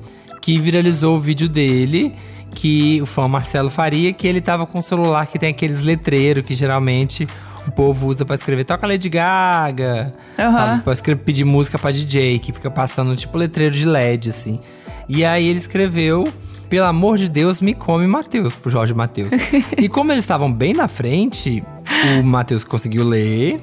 que 0.44 0.60
viralizou 0.60 1.16
o 1.16 1.20
vídeo 1.20 1.50
dele 1.50 2.14
que 2.54 3.02
o 3.02 3.08
fã 3.08 3.28
Marcelo 3.28 3.72
Faria, 3.72 4.14
que 4.14 4.28
ele 4.28 4.42
tava 4.42 4.68
com 4.68 4.78
um 4.78 4.84
celular 4.84 5.26
que 5.26 5.40
tem 5.40 5.50
aqueles 5.50 5.84
letreiros 5.84 6.46
que 6.46 6.54
geralmente 6.54 7.28
o 7.68 7.72
povo 7.72 8.08
usa 8.08 8.26
pra 8.26 8.36
escrever 8.36 8.64
Toca 8.64 8.86
Lady 8.88 9.10
Gaga, 9.10 10.08
Aham. 10.40 10.54
sabe? 10.54 10.82
Pra 10.84 10.94
escrever, 10.94 11.22
pedir 11.24 11.44
música 11.46 11.78
pra 11.80 11.92
DJ, 11.92 12.40
que 12.40 12.52
fica 12.52 12.70
passando 12.70 13.16
tipo 13.16 13.38
letreiro 13.38 13.74
de 13.74 13.86
LED, 13.86 14.30
assim. 14.30 14.60
E 15.08 15.24
aí 15.24 15.48
ele 15.48 15.60
escreveu 15.60 16.32
Pelo 16.70 16.86
amor 16.86 17.18
de 17.18 17.30
Deus, 17.30 17.62
me 17.62 17.76
come 17.76 18.08
Matheus, 18.08 18.56
pro 18.56 18.72
Jorge 18.72 18.94
Matheus. 18.94 19.30
e 19.78 19.88
como 19.88 20.12
eles 20.12 20.24
estavam 20.24 20.52
bem 20.52 20.74
na 20.74 20.88
frente, 20.88 21.64
o 22.20 22.24
Matheus 22.24 22.64
conseguiu 22.64 23.04
ler. 23.04 23.62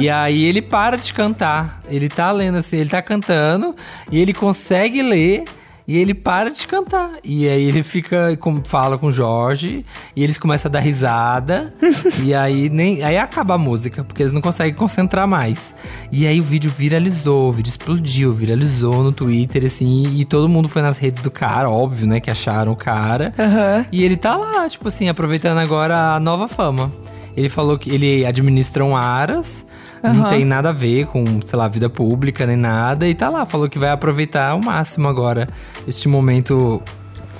E 0.00 0.08
aí 0.08 0.44
ele 0.44 0.62
para 0.62 0.96
de 0.96 1.12
cantar. 1.12 1.80
Ele 1.88 2.08
tá 2.08 2.32
lendo 2.32 2.56
assim, 2.56 2.78
ele 2.78 2.88
tá 2.88 3.02
cantando 3.02 3.74
e 4.10 4.18
ele 4.18 4.32
consegue 4.32 5.02
ler. 5.02 5.44
E 5.90 5.98
ele 5.98 6.14
para 6.14 6.50
de 6.50 6.68
cantar. 6.68 7.14
E 7.24 7.48
aí 7.48 7.64
ele 7.64 7.82
fica, 7.82 8.38
fala 8.62 8.96
com 8.96 9.08
o 9.08 9.12
Jorge, 9.12 9.84
e 10.14 10.22
eles 10.22 10.38
começam 10.38 10.68
a 10.68 10.72
dar 10.72 10.78
risada. 10.78 11.74
e 12.22 12.32
aí 12.32 12.68
nem 12.70 13.02
aí 13.02 13.18
acaba 13.18 13.54
a 13.54 13.58
música, 13.58 14.04
porque 14.04 14.22
eles 14.22 14.30
não 14.30 14.40
conseguem 14.40 14.72
concentrar 14.72 15.26
mais. 15.26 15.74
E 16.12 16.28
aí 16.28 16.38
o 16.38 16.44
vídeo 16.44 16.70
viralizou, 16.70 17.48
o 17.48 17.52
vídeo 17.52 17.70
explodiu, 17.70 18.30
viralizou 18.30 19.02
no 19.02 19.10
Twitter, 19.10 19.64
assim, 19.64 20.06
e 20.16 20.24
todo 20.24 20.48
mundo 20.48 20.68
foi 20.68 20.80
nas 20.80 20.96
redes 20.96 21.22
do 21.22 21.30
cara, 21.30 21.68
óbvio, 21.68 22.06
né? 22.06 22.20
Que 22.20 22.30
acharam 22.30 22.70
o 22.70 22.76
cara. 22.76 23.34
Aham. 23.36 23.84
E 23.90 24.04
ele 24.04 24.16
tá 24.16 24.36
lá, 24.36 24.68
tipo 24.68 24.86
assim, 24.86 25.08
aproveitando 25.08 25.58
agora 25.58 26.14
a 26.14 26.20
nova 26.20 26.46
fama. 26.46 26.92
Ele 27.36 27.48
falou 27.48 27.76
que 27.76 27.90
ele 27.90 28.24
administra 28.24 28.84
um 28.84 28.96
Aras, 28.96 29.66
não 30.02 30.10
Aham. 30.22 30.28
tem 30.28 30.44
nada 30.44 30.70
a 30.70 30.72
ver 30.72 31.06
com, 31.06 31.24
sei 31.44 31.58
lá, 31.58 31.68
vida 31.68 31.90
pública 31.90 32.46
nem 32.46 32.56
nada. 32.56 33.06
E 33.08 33.14
tá 33.14 33.28
lá, 33.28 33.44
falou 33.44 33.68
que 33.68 33.78
vai 33.78 33.90
aproveitar 33.90 34.50
ao 34.50 34.60
máximo 34.60 35.08
agora 35.08 35.48
este 35.86 36.08
momento 36.08 36.82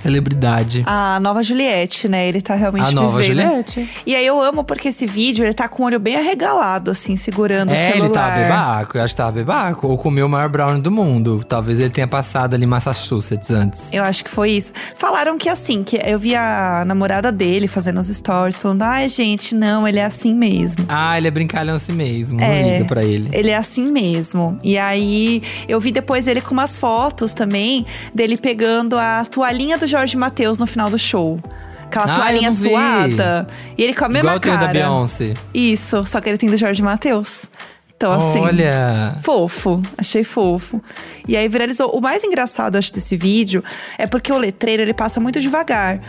celebridade. 0.01 0.83
A 0.87 1.19
nova 1.21 1.43
Juliette, 1.43 2.09
né? 2.09 2.27
Ele 2.29 2.41
tá 2.41 2.55
realmente 2.55 2.89
A 2.89 2.93
nova 2.93 3.21
vivendo. 3.21 3.43
Juliette. 3.43 3.89
E 4.07 4.15
aí 4.15 4.27
eu 4.27 4.41
amo 4.43 4.65
porque 4.65 4.89
esse 4.89 5.07
vídeo, 5.07 5.45
ele 5.45 5.55
tá 5.55 5.69
com 5.69 5.83
o 5.83 5.87
olho 5.87 5.99
bem 6.01 6.17
arregalado, 6.17 6.91
assim, 6.91 7.17
segurando 7.17 7.71
o 7.71 7.75
É, 7.75 7.93
celular. 7.93 8.05
ele 8.05 8.15
tá 8.15 8.31
bebaco, 8.31 8.97
eu 8.99 9.03
acho 9.03 9.15
que 9.15 9.19
tava 9.19 9.33
bebaco. 9.33 9.87
Ou 9.87 9.97
comeu 9.99 10.27
o 10.27 10.29
maior 10.29 10.49
brownie 10.49 10.81
do 10.83 10.91
mundo. 10.91 11.45
Talvez 11.49 11.79
ele 11.81 11.91
tenha 11.91 12.09
passado 12.09 12.55
ali 12.55 12.65
em 12.65 12.67
Massachusetts 12.67 13.51
antes. 13.51 13.93
Eu 13.93 14.03
acho 14.03 14.25
que 14.25 14.31
foi 14.31 14.53
isso. 14.53 14.73
Falaram 14.97 15.37
que 15.39 15.49
assim, 15.49 15.83
que 15.85 16.01
eu 16.05 16.19
vi 16.19 16.35
a 16.35 16.83
namorada 16.87 17.31
dele 17.33 17.69
fazendo 17.69 18.01
os 18.01 18.09
stories, 18.09 18.59
falando: 18.59 18.83
ai, 18.83 19.09
gente, 19.09 19.55
não, 19.55 19.87
ele 19.87 19.99
é 19.99 20.05
assim 20.05 20.35
mesmo. 20.35 20.85
Ah, 20.89 21.17
ele 21.19 21.29
é 21.29 21.31
brincalhão 21.31 21.75
assim 21.77 21.93
mesmo. 21.93 22.39
Não 22.41 22.47
É. 22.47 22.73
liga 22.75 22.85
pra 22.87 23.05
ele. 23.05 23.29
Ele 23.33 23.51
é 23.51 23.57
assim 23.57 23.91
mesmo. 23.91 24.59
E 24.63 24.77
aí, 24.79 25.43
eu 25.69 25.79
vi 25.81 25.91
depois 25.93 26.27
ele 26.27 26.41
com 26.41 26.53
umas 26.53 26.79
fotos 26.79 27.33
também 27.35 27.85
dele 28.15 28.37
pegando 28.37 28.99
a 28.99 29.25
toalhinha 29.25 29.77
do 29.79 29.87
Jorge 29.91 30.17
Matheus 30.17 30.59
no 30.59 30.67
final 30.67 30.89
do 30.89 30.99
show. 30.99 31.39
Aquela 31.87 32.13
Ah, 32.13 32.15
toalhinha 32.15 32.53
suada. 32.53 33.47
E 33.77 33.83
ele 33.83 33.95
com 33.95 34.05
a 34.05 34.09
mesma 34.09 34.37
Igual 34.37 34.41
cara. 34.41 34.67
da 34.69 34.73
Beyoncé. 34.73 35.35
Isso, 35.53 36.05
só 36.07 36.21
que 36.21 36.29
ele 36.29 36.39
tem 36.39 36.49
do 36.49 36.57
Jorge 36.57 36.81
Matheus. 36.83 37.51
Então, 37.97 38.13
assim. 38.13 38.39
Olha. 38.41 39.15
Fofo, 39.23 39.83
achei 39.99 40.25
fofo. 40.25 40.81
E 41.29 41.37
aí 41.37 41.47
viralizou. 41.49 41.91
O 41.91 42.01
mais 42.01 42.25
engraçado, 42.25 42.77
acho, 42.77 42.95
desse 42.95 43.17
vídeo 43.17 43.63
é 43.99 44.07
porque 44.07 44.33
o 44.33 44.39
letreiro 44.39 44.83
ele 44.83 44.95
passa 44.95 45.21
muito 45.21 45.39
devagar. 45.41 46.01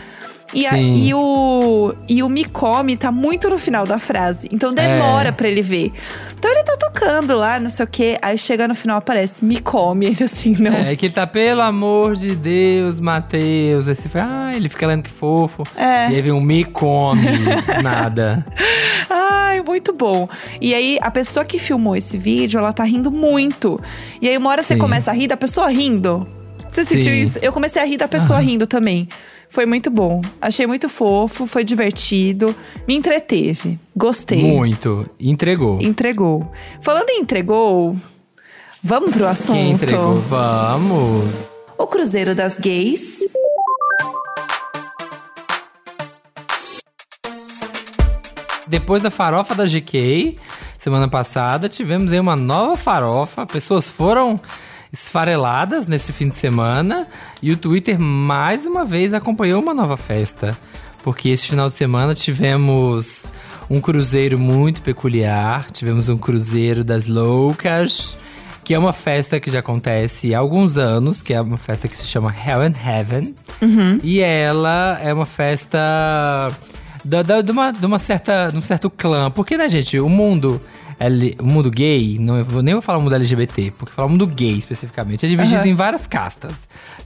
E, 0.54 0.66
a- 0.66 0.76
e 0.76 1.14
o, 1.14 1.94
e 2.08 2.22
o 2.22 2.28
me 2.28 2.44
come 2.44 2.96
tá 2.96 3.10
muito 3.10 3.48
no 3.48 3.56
final 3.58 3.86
da 3.86 3.98
frase. 3.98 4.48
Então 4.52 4.72
demora 4.74 5.28
É. 5.30 5.32
pra 5.32 5.48
ele 5.48 5.62
ver. 5.62 5.92
Então 6.38 6.50
ele 6.50 6.62
tá 6.64 6.76
tocando 6.76 7.34
lá, 7.36 7.58
não 7.60 7.70
sei 7.70 7.84
o 7.84 7.88
quê. 7.88 8.18
Aí 8.20 8.36
chega 8.36 8.66
no 8.68 8.74
final, 8.74 8.98
aparece, 8.98 9.44
me 9.44 9.58
come. 9.60 10.06
Ele 10.12 10.24
assim, 10.24 10.54
não. 10.58 10.74
É 10.74 10.94
que 10.96 11.06
ele 11.06 11.14
tá, 11.14 11.26
pelo 11.26 11.62
amor 11.62 12.16
de 12.16 12.34
Deus, 12.34 12.98
Matheus. 13.00 13.86
Aí 13.88 13.94
você 13.94 14.02
fica, 14.02 14.26
ah, 14.28 14.54
ele 14.54 14.68
fica 14.68 14.86
lendo 14.86 15.04
que 15.04 15.10
fofo. 15.10 15.62
É. 15.76 16.10
E 16.10 16.16
aí 16.16 16.20
vem 16.20 16.32
um 16.32 16.40
me 16.40 16.64
come, 16.64 17.22
nada. 17.82 18.44
Ai, 19.08 19.62
muito 19.62 19.92
bom. 19.92 20.28
E 20.60 20.74
aí, 20.74 20.98
a 21.00 21.10
pessoa 21.10 21.44
que 21.44 21.58
filmou 21.58 21.96
esse 21.96 22.18
vídeo, 22.18 22.58
ela 22.58 22.72
tá 22.72 22.82
rindo 22.84 23.10
muito. 23.10 23.80
E 24.20 24.28
aí, 24.28 24.36
uma 24.36 24.50
hora 24.50 24.62
você 24.62 24.74
Sim. 24.74 24.80
começa 24.80 25.10
a 25.10 25.14
rir 25.14 25.28
da 25.28 25.36
pessoa 25.36 25.68
rindo. 25.70 26.26
Você 26.70 26.84
sentiu 26.84 27.12
Sim. 27.12 27.22
isso? 27.22 27.38
Eu 27.42 27.52
comecei 27.52 27.80
a 27.80 27.84
rir 27.84 27.96
da 27.98 28.08
pessoa 28.08 28.38
rindo 28.40 28.66
também. 28.66 29.08
Foi 29.52 29.66
muito 29.66 29.90
bom. 29.90 30.22
Achei 30.40 30.66
muito 30.66 30.88
fofo, 30.88 31.46
foi 31.46 31.62
divertido, 31.62 32.56
me 32.88 32.94
entreteve. 32.94 33.78
Gostei. 33.94 34.42
Muito. 34.42 35.06
Entregou. 35.20 35.78
Entregou. 35.78 36.50
Falando 36.80 37.10
em 37.10 37.20
entregou, 37.20 37.94
vamos 38.82 39.14
pro 39.14 39.26
assunto. 39.26 39.52
Quem 39.52 39.72
entregou? 39.72 40.14
Vamos. 40.20 41.34
O 41.76 41.86
Cruzeiro 41.86 42.34
das 42.34 42.56
Gays. 42.56 43.18
Depois 48.66 49.02
da 49.02 49.10
farofa 49.10 49.54
da 49.54 49.66
GK, 49.66 50.38
semana 50.78 51.08
passada, 51.08 51.68
tivemos 51.68 52.10
aí 52.10 52.18
uma 52.18 52.36
nova 52.36 52.74
farofa. 52.74 53.44
Pessoas 53.44 53.86
foram 53.86 54.40
esfareladas 54.92 55.86
nesse 55.86 56.12
fim 56.12 56.28
de 56.28 56.34
semana 56.34 57.06
e 57.42 57.50
o 57.50 57.56
Twitter 57.56 57.98
mais 57.98 58.66
uma 58.66 58.84
vez 58.84 59.14
acompanhou 59.14 59.60
uma 59.62 59.74
nova 59.74 59.96
festa. 59.96 60.56
Porque 61.02 61.30
esse 61.30 61.46
final 61.48 61.68
de 61.68 61.74
semana 61.74 62.14
tivemos 62.14 63.24
um 63.68 63.80
cruzeiro 63.80 64.38
muito 64.38 64.82
peculiar, 64.82 65.66
tivemos 65.72 66.08
um 66.08 66.16
cruzeiro 66.18 66.84
das 66.84 67.06
loucas, 67.06 68.16
que 68.64 68.72
é 68.74 68.78
uma 68.78 68.92
festa 68.92 69.40
que 69.40 69.50
já 69.50 69.58
acontece 69.58 70.32
há 70.34 70.38
alguns 70.38 70.78
anos, 70.78 71.20
que 71.20 71.34
é 71.34 71.40
uma 71.40 71.56
festa 71.56 71.88
que 71.88 71.96
se 71.96 72.06
chama 72.06 72.32
Hell 72.32 72.60
and 72.60 72.74
Heaven. 72.86 73.34
E 74.04 74.20
ela 74.20 74.98
é 75.02 75.12
uma 75.12 75.26
festa 75.26 75.78
da, 77.04 77.22
da- 77.22 77.40
de, 77.40 77.50
uma, 77.50 77.72
de 77.72 77.84
uma 77.84 77.98
certa, 77.98 78.50
de 78.50 78.56
um 78.58 78.62
certo 78.62 78.88
clã. 78.88 79.30
Porque, 79.30 79.56
né, 79.56 79.68
gente, 79.68 79.98
o 79.98 80.08
mundo, 80.08 80.60
L- 81.06 81.34
o 81.40 81.44
mundo 81.44 81.70
gay, 81.70 82.18
não, 82.20 82.36
eu 82.36 82.44
vou- 82.44 82.62
nem 82.62 82.74
vou 82.74 82.82
falar 82.82 82.98
o 82.98 83.02
mundo 83.02 83.14
LGBT, 83.14 83.72
porque 83.78 83.92
falar 83.94 84.06
o 84.06 84.10
mundo 84.10 84.26
gay 84.26 84.56
especificamente, 84.58 85.24
é 85.26 85.28
dividido 85.28 85.56
Aham. 85.58 85.68
em 85.68 85.74
várias 85.74 86.06
castas. 86.06 86.52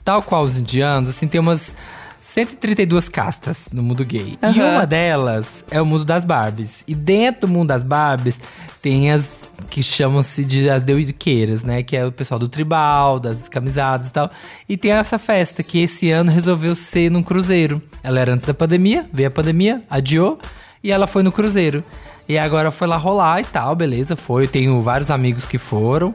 Tal 0.04 0.22
qual 0.22 0.42
os 0.44 0.58
indianos, 0.58 1.08
assim, 1.08 1.26
tem 1.26 1.40
umas 1.40 1.74
132 2.22 3.08
castas 3.08 3.68
no 3.72 3.82
mundo 3.82 4.04
gay. 4.04 4.36
E 4.42 4.46
Aham. 4.46 4.70
uma 4.76 4.86
delas 4.86 5.64
é 5.70 5.80
o 5.80 5.86
mundo 5.86 6.04
das 6.04 6.24
Barbies. 6.24 6.82
E 6.86 6.94
dentro 6.94 7.42
do 7.42 7.48
mundo 7.48 7.68
das 7.68 7.82
Barbies 7.82 8.40
tem 8.82 9.10
as 9.12 9.46
que 9.70 9.82
chamam-se 9.82 10.44
de 10.44 10.68
as 10.68 10.82
deuiqueiras, 10.82 11.62
né? 11.64 11.82
Que 11.82 11.96
é 11.96 12.04
o 12.04 12.12
pessoal 12.12 12.38
do 12.38 12.46
tribal, 12.48 13.18
das 13.18 13.48
camisadas 13.48 14.08
e 14.08 14.12
tal. 14.12 14.30
E 14.68 14.76
tem 14.76 14.90
essa 14.90 15.18
festa 15.18 15.62
que 15.62 15.78
esse 15.78 16.10
ano 16.10 16.30
resolveu 16.30 16.74
ser 16.74 17.10
num 17.10 17.22
cruzeiro. 17.22 17.80
Ela 18.02 18.20
era 18.20 18.34
antes 18.34 18.44
da 18.44 18.52
pandemia, 18.52 19.06
veio 19.12 19.28
a 19.28 19.30
pandemia, 19.30 19.82
adiou, 19.88 20.38
e 20.84 20.92
ela 20.92 21.06
foi 21.06 21.22
no 21.22 21.32
cruzeiro. 21.32 21.82
E 22.28 22.36
agora 22.36 22.70
foi 22.72 22.88
lá 22.88 22.96
rolar 22.96 23.40
e 23.40 23.44
tal, 23.44 23.76
beleza, 23.76 24.16
foi. 24.16 24.44
Eu 24.44 24.48
tenho 24.48 24.82
vários 24.82 25.10
amigos 25.10 25.46
que 25.46 25.58
foram. 25.58 26.14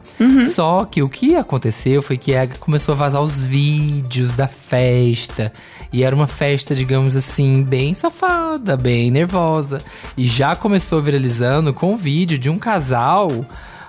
Só 0.50 0.84
que 0.84 1.02
o 1.02 1.08
que 1.08 1.36
aconteceu 1.36 2.02
foi 2.02 2.18
que 2.18 2.32
começou 2.60 2.94
a 2.94 2.96
vazar 2.96 3.22
os 3.22 3.42
vídeos 3.42 4.34
da 4.34 4.46
festa. 4.46 5.52
E 5.92 6.04
era 6.04 6.14
uma 6.14 6.26
festa, 6.26 6.74
digamos 6.74 7.16
assim, 7.16 7.62
bem 7.62 7.94
safada, 7.94 8.76
bem 8.76 9.10
nervosa. 9.10 9.82
E 10.16 10.26
já 10.26 10.54
começou 10.54 11.00
viralizando 11.00 11.72
com 11.72 11.92
um 11.92 11.96
vídeo 11.96 12.38
de 12.38 12.50
um 12.50 12.58
casal 12.58 13.30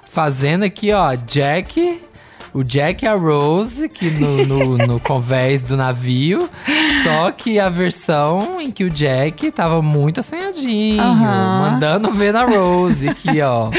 fazendo 0.10 0.64
aqui, 0.64 0.92
ó, 0.94 1.16
Jack. 1.16 2.02
O 2.54 2.64
Jack 2.64 3.04
e 3.04 3.08
a 3.08 3.16
Rose, 3.16 3.90
que 3.90 4.10
no, 4.12 4.46
no, 4.46 4.78
no 4.78 5.00
convés 5.00 5.62
do 5.62 5.76
navio. 5.76 6.48
Só 7.04 7.32
que 7.32 7.60
a 7.60 7.68
versão 7.68 8.62
em 8.62 8.70
que 8.70 8.84
o 8.84 8.90
Jack 8.90 9.50
tava 9.52 9.82
muito 9.82 10.20
assanhadinho, 10.20 11.02
Aham. 11.02 11.62
mandando 11.72 12.12
ver 12.12 12.32
na 12.32 12.46
Rose 12.46 13.10
aqui, 13.10 13.42
ó. 13.42 13.70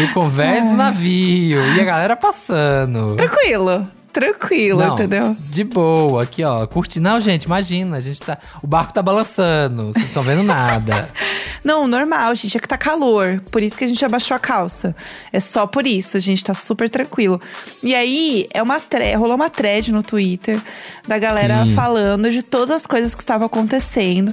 No 0.00 0.12
convés 0.12 0.64
do 0.64 0.72
navio. 0.74 1.60
E 1.76 1.80
a 1.80 1.84
galera 1.84 2.16
passando. 2.16 3.14
Tranquilo. 3.16 3.86
Tranquilo, 4.14 4.78
Não, 4.78 4.94
entendeu? 4.94 5.36
De 5.40 5.64
boa, 5.64 6.22
aqui, 6.22 6.44
ó. 6.44 6.64
Curti. 6.68 7.00
Não, 7.00 7.20
gente, 7.20 7.42
imagina, 7.42 7.96
a 7.96 8.00
gente 8.00 8.20
tá. 8.20 8.38
O 8.62 8.66
barco 8.66 8.92
tá 8.92 9.02
balançando, 9.02 9.92
vocês 9.92 10.06
estão 10.06 10.22
vendo 10.22 10.44
nada. 10.44 11.10
Não, 11.64 11.88
normal, 11.88 12.32
gente. 12.36 12.56
É 12.56 12.60
que 12.60 12.68
tá 12.68 12.78
calor. 12.78 13.42
Por 13.50 13.60
isso 13.60 13.76
que 13.76 13.82
a 13.82 13.88
gente 13.88 14.04
abaixou 14.04 14.36
a 14.36 14.38
calça. 14.38 14.94
É 15.32 15.40
só 15.40 15.66
por 15.66 15.84
isso, 15.84 16.16
a 16.16 16.20
gente 16.20 16.44
tá 16.44 16.54
super 16.54 16.88
tranquilo. 16.88 17.40
E 17.82 17.92
aí, 17.92 18.46
é 18.54 18.62
uma 18.62 18.78
thread, 18.78 19.16
rolou 19.16 19.34
uma 19.34 19.50
thread 19.50 19.90
no 19.90 20.00
Twitter 20.04 20.62
da 21.08 21.18
galera 21.18 21.64
Sim. 21.64 21.74
falando 21.74 22.30
de 22.30 22.40
todas 22.40 22.70
as 22.70 22.86
coisas 22.86 23.16
que 23.16 23.20
estavam 23.20 23.46
acontecendo. 23.46 24.32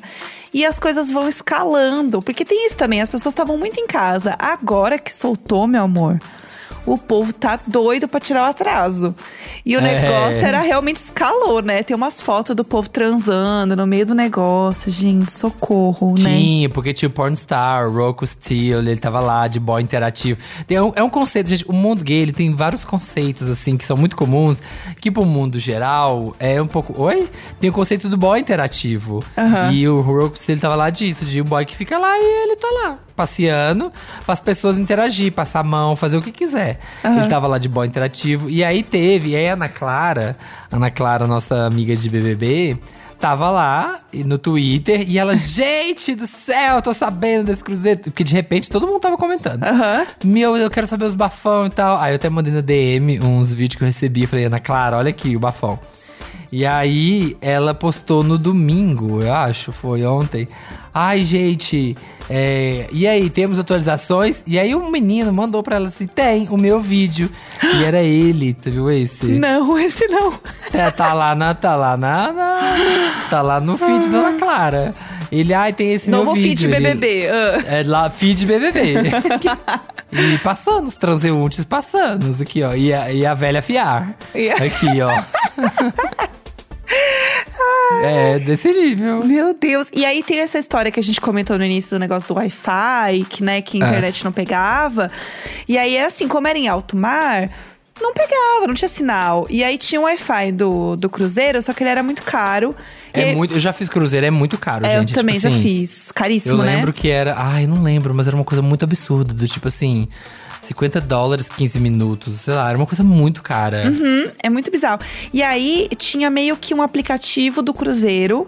E 0.53 0.63
as 0.63 0.77
coisas 0.77 1.09
vão 1.09 1.27
escalando. 1.27 2.21
Porque 2.21 2.45
tem 2.45 2.67
isso 2.67 2.77
também, 2.77 3.01
as 3.01 3.09
pessoas 3.09 3.31
estavam 3.31 3.57
muito 3.57 3.79
em 3.79 3.87
casa. 3.87 4.35
Agora 4.37 4.99
que 4.99 5.11
soltou, 5.11 5.65
meu 5.65 5.81
amor. 5.81 6.19
O 6.85 6.97
povo 6.97 7.31
tá 7.31 7.59
doido 7.67 8.07
pra 8.07 8.19
tirar 8.19 8.43
o 8.47 8.49
atraso. 8.49 9.15
E 9.65 9.75
o 9.77 9.79
É. 9.79 9.83
negócio 10.01 10.45
era 10.45 10.59
realmente 10.61 10.97
escalou, 10.97 11.61
né? 11.61 11.83
Tem 11.83 11.95
umas 11.95 12.19
fotos 12.19 12.55
do 12.55 12.63
povo 12.63 12.89
transando 12.89 13.75
no 13.75 13.85
meio 13.85 14.05
do 14.05 14.15
negócio. 14.15 14.91
Gente, 14.91 15.31
socorro, 15.31 16.15
né? 16.17 16.29
Tinha, 16.35 16.69
porque 16.69 16.91
tinha 16.93 17.07
o 17.07 17.11
Pornstar, 17.11 17.87
o 17.87 17.93
Rocco 17.93 18.25
Steele, 18.25 18.89
ele 18.89 18.99
tava 18.99 19.19
lá 19.19 19.47
de 19.47 19.59
boy 19.59 19.81
interativo. 19.81 20.39
Tem, 20.65 20.79
um- 20.79 20.91
é 20.95 21.03
um 21.03 21.09
conceito, 21.09 21.47
gente. 21.49 21.65
O 21.67 21.73
mundo 21.73 22.03
gay, 22.03 22.19
ele 22.21 22.33
tem 22.33 22.53
vários 22.55 22.83
conceitos, 22.83 23.47
assim, 23.47 23.77
que 23.77 23.85
são 23.85 23.95
muito 23.95 24.15
comuns. 24.15 24.59
Que 24.99 25.11
pro 25.11 25.23
mundo 25.25 25.59
geral 25.59 26.35
é 26.39 26.59
um 26.61 26.67
pouco. 26.67 26.99
Oi? 27.01 27.29
Tem 27.59 27.69
o 27.69 27.73
conceito 27.73 28.09
do 28.09 28.17
boy 28.17 28.39
interativo. 28.39 29.23
Aham. 29.37 29.71
E 29.71 29.87
o 29.87 30.01
Rocco 30.01 30.37
Steele 30.37 30.59
tava 30.59 30.75
lá 30.75 30.89
disso, 30.89 31.25
de 31.25 31.41
um 31.41 31.45
boy 31.45 31.65
que 31.65 31.75
fica 31.75 31.99
lá 31.99 32.17
e 32.17 32.43
ele 32.43 32.55
tá 32.55 32.67
lá, 32.83 32.95
passeando, 33.15 33.91
para 34.25 34.33
as 34.33 34.39
pessoas 34.39 34.77
interagir, 34.77 35.31
passar 35.31 35.59
a 35.59 35.63
mão, 35.63 35.95
fazer 35.95 36.17
o 36.17 36.21
que 36.21 36.31
quiser. 36.31 36.70
Ele 37.03 37.27
tava 37.27 37.47
lá 37.47 37.57
de 37.57 37.69
boy 37.69 37.87
interativo. 37.87 38.49
E 38.49 38.63
aí 38.63 38.83
teve, 38.83 39.29
e 39.29 39.35
aí 39.35 39.49
a 39.49 39.53
Ana 39.53 39.69
Clara, 39.69 40.35
Ana 40.71 40.91
Clara, 40.91 41.27
nossa 41.27 41.65
amiga 41.65 41.95
de 41.95 42.09
BBB, 42.09 42.77
tava 43.19 43.51
lá 43.51 43.99
no 44.25 44.37
Twitter 44.37 45.07
e 45.07 45.17
ela, 45.19 45.35
gente 45.37 46.15
do 46.15 46.25
céu, 46.25 46.81
tô 46.81 46.93
sabendo 46.93 47.45
desse 47.45 47.63
cruzeiro. 47.63 47.99
Porque 47.99 48.23
de 48.23 48.33
repente 48.33 48.69
todo 48.69 48.87
mundo 48.87 48.99
tava 48.99 49.17
comentando. 49.17 49.63
Aham. 49.63 50.07
Meu, 50.23 50.57
eu 50.57 50.69
quero 50.69 50.87
saber 50.87 51.05
os 51.05 51.13
bafão 51.13 51.67
e 51.67 51.69
tal. 51.69 51.97
Aí 51.97 52.11
eu 52.11 52.15
até 52.15 52.29
mandei 52.29 52.51
na 52.51 52.61
DM 52.61 53.19
uns 53.19 53.53
vídeos 53.53 53.77
que 53.77 53.83
eu 53.83 53.87
recebi. 53.87 54.25
Falei, 54.25 54.45
Ana 54.45 54.59
Clara, 54.59 54.97
olha 54.97 55.09
aqui 55.09 55.35
o 55.35 55.39
bafão. 55.39 55.79
E 56.51 56.65
aí 56.65 57.37
ela 57.41 57.73
postou 57.73 58.23
no 58.23 58.37
domingo, 58.37 59.21
eu 59.23 59.33
acho, 59.33 59.71
foi 59.71 60.03
ontem. 60.05 60.47
Ai, 60.93 61.23
gente, 61.23 61.95
é, 62.29 62.87
e 62.91 63.07
aí, 63.07 63.29
temos 63.29 63.57
atualizações? 63.57 64.41
E 64.45 64.59
aí 64.59 64.75
um 64.75 64.91
menino 64.91 65.31
mandou 65.31 65.63
pra 65.63 65.77
ela 65.77 65.87
assim: 65.87 66.05
tem 66.05 66.49
o 66.49 66.57
meu 66.57 66.81
vídeo. 66.81 67.29
E 67.77 67.83
era 67.85 68.01
ele, 68.01 68.53
tu 68.53 68.69
viu 68.69 68.91
esse? 68.91 69.25
Não, 69.27 69.79
esse 69.79 70.05
não. 70.07 70.33
É, 70.73 70.91
tá 70.91 71.13
lá 71.13 71.33
na. 71.33 71.53
Tá 71.53 71.77
lá 71.77 71.95
na. 71.95 72.33
na- 72.33 73.25
tá 73.29 73.41
lá 73.41 73.61
no 73.61 73.77
feed 73.77 74.09
da 74.09 74.17
Ana 74.17 74.37
Clara. 74.37 74.93
Ele, 75.31 75.53
ai, 75.53 75.71
tem 75.71 75.93
esse 75.93 76.11
Novo 76.11 76.33
meu 76.33 76.43
vídeo. 76.43 76.69
feed 76.69 76.75
Ele- 76.75 76.93
BBB. 76.95 77.29
ah. 77.29 77.63
é 77.67 77.83
lá, 77.85 78.09
feed 78.09 78.45
BBB. 78.45 78.93
e 80.11 80.37
passando, 80.39 80.87
os 80.89 80.95
transeuntes 80.97 81.63
passando, 81.63 82.35
aqui, 82.41 82.61
ó. 82.63 82.73
E 82.75 82.93
a, 82.93 83.13
e 83.13 83.25
a 83.25 83.33
velha 83.33 83.61
fiar. 83.61 84.13
A- 84.35 84.63
Aqui, 84.65 85.01
ó. 85.01 85.21
é, 88.03 88.39
desse 88.39 88.71
nível. 88.71 89.23
Meu 89.23 89.53
Deus. 89.53 89.87
E 89.93 90.05
aí 90.05 90.23
tem 90.23 90.39
essa 90.39 90.57
história 90.59 90.91
que 90.91 90.99
a 90.99 91.03
gente 91.03 91.19
comentou 91.21 91.57
no 91.57 91.63
início 91.65 91.91
do 91.91 91.99
negócio 91.99 92.27
do 92.27 92.35
Wi-Fi, 92.35 93.25
que, 93.29 93.43
né, 93.43 93.61
que 93.61 93.81
a 93.81 93.85
É. 93.85 93.89
internet 93.89 94.23
não 94.25 94.31
pegava. 94.31 95.11
E 95.67 95.77
aí, 95.77 95.97
assim, 95.99 96.27
como 96.27 96.47
era 96.47 96.57
em 96.57 96.67
alto 96.67 96.97
mar, 96.97 97.49
não 98.01 98.13
pegava, 98.13 98.65
não 98.67 98.73
tinha 98.73 98.89
sinal. 98.89 99.45
E 99.49 99.63
aí 99.63 99.77
tinha 99.77 100.01
o 100.01 100.05
Wi-Fi 100.05 100.51
do, 100.51 100.95
do 100.95 101.09
Cruzeiro, 101.09 101.61
só 101.61 101.73
que 101.73 101.83
ele 101.83 101.89
era 101.91 102.01
muito 102.01 102.23
caro. 102.23 102.75
É 103.13 103.25
aí- 103.25 103.35
muito, 103.35 103.53
eu 103.53 103.59
já 103.59 103.71
fiz 103.73 103.89
cruzeiro, 103.89 104.25
é 104.25 104.31
muito 104.31 104.57
caro, 104.57 104.85
É, 104.85 104.95
eu 104.95 105.01
gente. 105.01 105.13
também 105.13 105.35
tipo 105.35 105.49
já 105.49 105.49
assim, 105.49 105.61
fiz. 105.61 106.11
Caríssimo, 106.13 106.55
Eu 106.61 106.65
né? 106.65 106.75
lembro 106.77 106.93
que 106.93 107.09
era. 107.09 107.35
Ai, 107.37 107.67
não 107.67 107.83
lembro, 107.83 108.13
mas 108.15 108.27
era 108.27 108.35
uma 108.35 108.45
coisa 108.45 108.61
muito 108.61 108.83
absurda. 108.83 109.33
Do 109.33 109.47
tipo 109.47 109.67
assim, 109.67 110.07
50 110.61 111.01
dólares, 111.01 111.49
15 111.49 111.79
minutos. 111.79 112.41
Sei 112.41 112.53
lá, 112.53 112.69
era 112.69 112.77
uma 112.77 112.85
coisa 112.85 113.03
muito 113.03 113.41
cara. 113.41 113.83
Hum, 113.87 114.31
é 114.43 114.49
muito 114.49 114.71
bizarro. 114.71 114.99
E 115.33 115.41
aí 115.41 115.89
tinha 115.97 116.29
meio 116.29 116.55
que 116.55 116.73
um 116.73 116.81
aplicativo 116.81 117.61
do 117.61 117.73
Cruzeiro, 117.73 118.47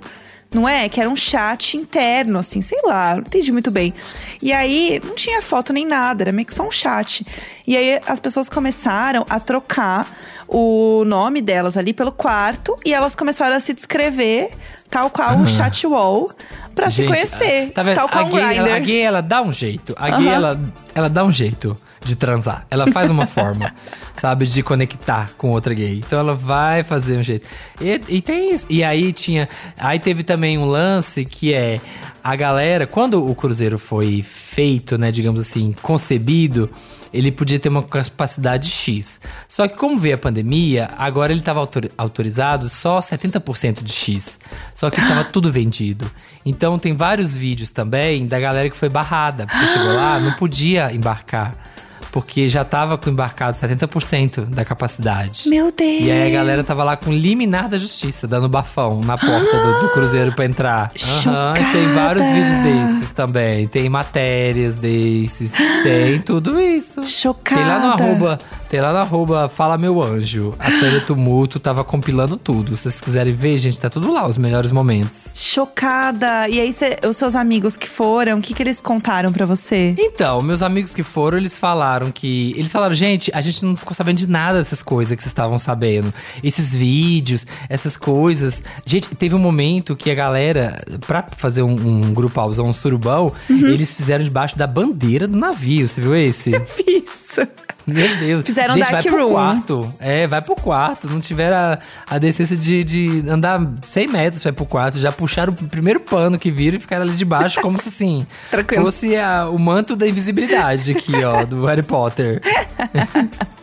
não 0.54 0.70
é? 0.70 0.88
Que 0.88 1.00
era 1.02 1.10
um 1.10 1.16
chat 1.16 1.76
interno, 1.76 2.40
assim, 2.40 2.62
sei 2.62 2.80
lá, 2.84 3.16
não 3.16 3.22
entendi 3.22 3.52
muito 3.52 3.72
bem. 3.72 3.94
E 4.42 4.54
aí 4.54 5.02
não 5.04 5.16
tinha 5.16 5.42
foto 5.42 5.74
nem 5.74 5.86
nada, 5.86 6.24
era 6.24 6.32
meio 6.32 6.46
que 6.46 6.54
só 6.54 6.66
um 6.68 6.72
chat. 6.72 7.26
E 7.66 7.76
aí 7.76 8.00
as 8.06 8.20
pessoas 8.20 8.50
começaram 8.50 9.26
a 9.30 9.40
trocar 9.40 10.08
o 10.48 11.04
nome 11.06 11.42
delas 11.42 11.78
ali 11.78 11.94
pelo 11.94 12.12
quarto 12.12 12.76
e 12.86 12.94
elas 12.94 13.16
começaram 13.16 13.56
a 13.56 13.60
se 13.60 13.74
descrever 13.74 14.52
tal 14.90 15.10
qual 15.10 15.36
um 15.36 15.46
chat 15.46 15.88
wall 15.88 16.30
pra 16.74 16.90
se 16.90 16.98
Gente, 16.98 17.08
conhecer. 17.08 17.72
Tá 17.72 17.84
vendo? 17.84 17.96
Tal 17.96 18.10
qual 18.10 18.26
a, 18.26 18.30
gay, 18.30 18.58
ela, 18.58 18.76
a 18.76 18.80
gay, 18.80 19.02
ela 19.02 19.22
dá 19.22 19.42
um 19.42 19.52
jeito. 19.52 19.96
A 19.98 20.10
gay, 20.10 20.28
Aham. 20.28 20.36
ela, 20.36 20.60
ela 20.96 21.10
dá 21.10 21.24
um 21.24 21.32
jeito 21.32 21.76
de 22.04 22.16
transar. 22.16 22.66
Ela 22.70 22.92
faz 22.92 23.10
uma 23.10 23.26
forma, 23.26 23.74
sabe? 24.20 24.46
De 24.46 24.62
conectar 24.64 25.32
com 25.38 25.52
outra 25.52 25.74
gay. 25.74 26.02
Então 26.06 26.20
ela 26.20 26.36
vai 26.36 26.84
fazer 26.84 27.18
um 27.18 27.24
jeito. 27.24 27.46
E, 27.80 28.02
e 28.08 28.22
tem 28.22 28.54
isso. 28.54 28.66
E 28.70 28.84
aí 28.84 29.14
tinha. 29.14 29.48
Aí 29.78 30.00
teve 30.00 30.24
também 30.24 30.58
um 30.58 30.66
lance 30.66 31.24
que 31.26 31.54
é 31.54 31.80
a 32.24 32.36
galera. 32.36 32.88
Quando 32.88 33.26
o 33.26 33.36
Cruzeiro 33.36 33.78
foi 33.78 34.24
feito, 34.24 34.98
né? 34.98 35.12
Digamos 35.12 35.40
assim, 35.42 35.76
concebido. 35.82 36.70
Ele 37.14 37.32
podia 37.32 37.60
ter 37.60 37.70
uma 37.70 37.84
capacidade 37.84 38.70
X. 38.70 39.22
Só 39.48 39.68
que 39.68 39.78
como 39.78 39.98
veio 39.98 40.16
a 40.16 40.18
pandemia, 40.18 40.90
agora 40.98 41.32
ele 41.32 41.42
estava 41.42 41.68
autorizado 41.98 42.70
só 42.70 43.00
70% 43.00 43.84
de 43.84 43.94
X. 43.94 44.40
Só 44.74 44.90
que 44.90 45.00
estava 45.00 45.24
tudo 45.24 45.52
vendido. 45.52 46.10
Então 46.46 46.80
tem 46.80 46.96
vários 46.96 47.36
vídeos 47.36 47.70
também 47.70 48.26
da 48.26 48.40
galera 48.40 48.70
que 48.70 48.76
foi 48.76 48.90
barrada. 48.90 49.46
Porque 49.46 49.68
chegou 49.68 49.94
lá, 49.94 50.20
não 50.20 50.34
podia 50.34 50.94
embarcar. 50.94 51.73
Porque 52.14 52.48
já 52.48 52.64
tava 52.64 52.96
com 52.96 53.10
embarcado 53.10 53.58
70% 53.58 54.46
da 54.46 54.64
capacidade. 54.64 55.50
Meu 55.50 55.72
Deus. 55.72 56.04
E 56.04 56.12
aí 56.12 56.28
a 56.32 56.38
galera 56.38 56.64
tava 56.64 56.84
lá 56.84 56.96
com 56.96 57.12
liminar 57.12 57.68
da 57.68 57.78
justiça, 57.78 58.28
dando 58.28 58.48
bafão 58.48 59.02
na 59.02 59.18
porta 59.18 59.58
do, 59.58 59.80
do 59.82 59.90
cruzeiro 59.94 60.32
pra 60.34 60.46
entrar. 60.46 60.92
E 60.96 61.72
tem 61.74 61.92
vários 61.94 62.24
vídeos 62.28 62.58
desses 62.60 63.10
também. 63.10 63.68
Tem 63.68 63.90
matérias 63.90 64.76
desses. 64.76 65.52
Tem 65.82 66.22
tudo 66.22 66.62
isso. 66.62 67.04
Chocada. 67.04 67.60
Tem 67.60 67.68
lá 67.68 67.80
no 67.80 67.88
arroba, 68.04 68.40
tem 68.70 68.80
lá 68.80 68.92
no 68.94 69.00
arroba 69.00 69.50
Fala 69.50 69.76
Meu 69.76 70.00
Anjo. 70.02 70.54
A 70.60 70.66
Tânia 70.70 71.02
Tumulto 71.02 71.60
tava 71.60 71.84
compilando 71.84 72.38
tudo. 72.38 72.76
Se 72.76 72.84
vocês 72.84 73.02
quiserem 73.02 73.34
ver, 73.34 73.58
gente, 73.58 73.80
tá 73.80 73.90
tudo 73.90 74.14
lá, 74.14 74.28
os 74.28 74.38
melhores 74.38 74.70
momentos. 74.72 75.32
Chocada. 75.36 76.48
E 76.48 76.60
aí, 76.60 76.72
cê- 76.74 77.00
os 77.08 77.18
seus 77.18 77.36
amigos 77.36 77.76
que 77.76 77.90
foram, 77.90 78.38
o 78.38 78.42
que, 78.42 78.54
que 78.54 78.62
eles 78.62 78.80
contaram 78.80 79.32
pra 79.32 79.46
você? 79.48 79.96
Então, 79.98 80.42
meus 80.44 80.62
amigos 80.62 80.94
que 80.94 81.02
foram, 81.02 81.38
eles 81.40 81.58
falaram 81.58 82.03
que. 82.12 82.54
Eles 82.58 82.72
falaram, 82.72 82.94
gente, 82.96 83.32
a 83.34 83.42
gente 83.42 83.64
não 83.66 83.76
ficou 83.78 83.94
sabendo 83.96 84.18
de 84.18 84.28
nada 84.28 84.60
dessas 84.60 84.82
coisas 84.84 85.16
que 85.16 85.22
vocês 85.24 85.32
estavam 85.32 85.58
sabendo. 85.60 86.14
Esses 86.44 86.76
vídeos, 86.76 87.46
essas 87.70 87.96
coisas. 87.98 88.62
Gente, 88.86 89.08
teve 89.16 89.36
um 89.36 89.40
momento 89.40 89.96
que 89.96 90.10
a 90.12 90.16
galera, 90.16 90.84
pra 91.08 91.26
fazer 91.38 91.62
um, 91.64 91.72
um 91.74 92.14
grupalzão, 92.14 92.68
um 92.68 92.74
surubão, 92.74 93.32
Uhum. 93.50 93.68
eles 93.68 93.94
fizeram 93.94 94.24
debaixo 94.24 94.58
da 94.58 94.66
bandeira 94.68 95.28
do 95.28 95.36
navio. 95.36 95.88
Você 95.88 96.02
viu 96.02 96.16
esse? 96.16 96.52
Isso. 96.88 97.42
Meu 97.86 98.16
Deus. 98.18 98.46
Fizeram 98.46 98.74
Gente, 98.76 98.84
dark 98.84 98.94
vai 98.94 99.04
pro 99.04 99.24
room. 99.26 99.32
quarto. 99.34 99.94
É, 100.00 100.26
vai 100.28 100.42
pro 100.42 100.56
quarto. 100.56 101.10
Não 101.10 101.20
tiveram 101.20 101.56
a, 101.58 101.80
a 102.10 102.18
decência 102.18 102.56
de, 102.56 102.84
de 102.84 103.24
andar 103.30 103.60
100 103.86 104.08
metros 104.08 104.42
pra 104.42 104.50
ir 104.50 104.54
pro 104.54 104.66
quarto. 104.66 105.00
Já 105.00 105.12
puxaram 105.12 105.52
o 105.54 105.68
primeiro 105.68 106.00
pano 106.00 106.40
que 106.40 106.50
viram 106.50 106.78
e 106.78 106.80
ficaram 106.80 107.04
ali 107.04 107.14
debaixo, 107.14 107.60
como 107.62 107.82
se 107.82 107.90
assim. 107.90 108.26
Tranquilo. 108.50 108.86
Fosse 108.86 109.16
a- 109.16 109.48
o 109.50 109.60
manto 109.60 109.96
da 109.96 110.08
invisibilidade 110.08 110.92
aqui, 110.92 111.14
ó, 111.24 111.44
do 111.46 111.66
Harry 111.66 111.84
Potter. 111.84 112.42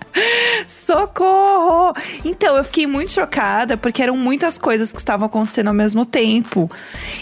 Socorro! 0.67 1.93
Então, 2.25 2.57
eu 2.57 2.65
fiquei 2.65 2.87
muito 2.87 3.11
chocada 3.11 3.77
porque 3.77 4.03
eram 4.03 4.17
muitas 4.17 4.59
coisas 4.59 4.93
que 4.93 4.99
estavam 4.99 5.27
acontecendo 5.27 5.69
ao 5.69 5.75
mesmo 5.75 6.05
tempo. 6.05 6.69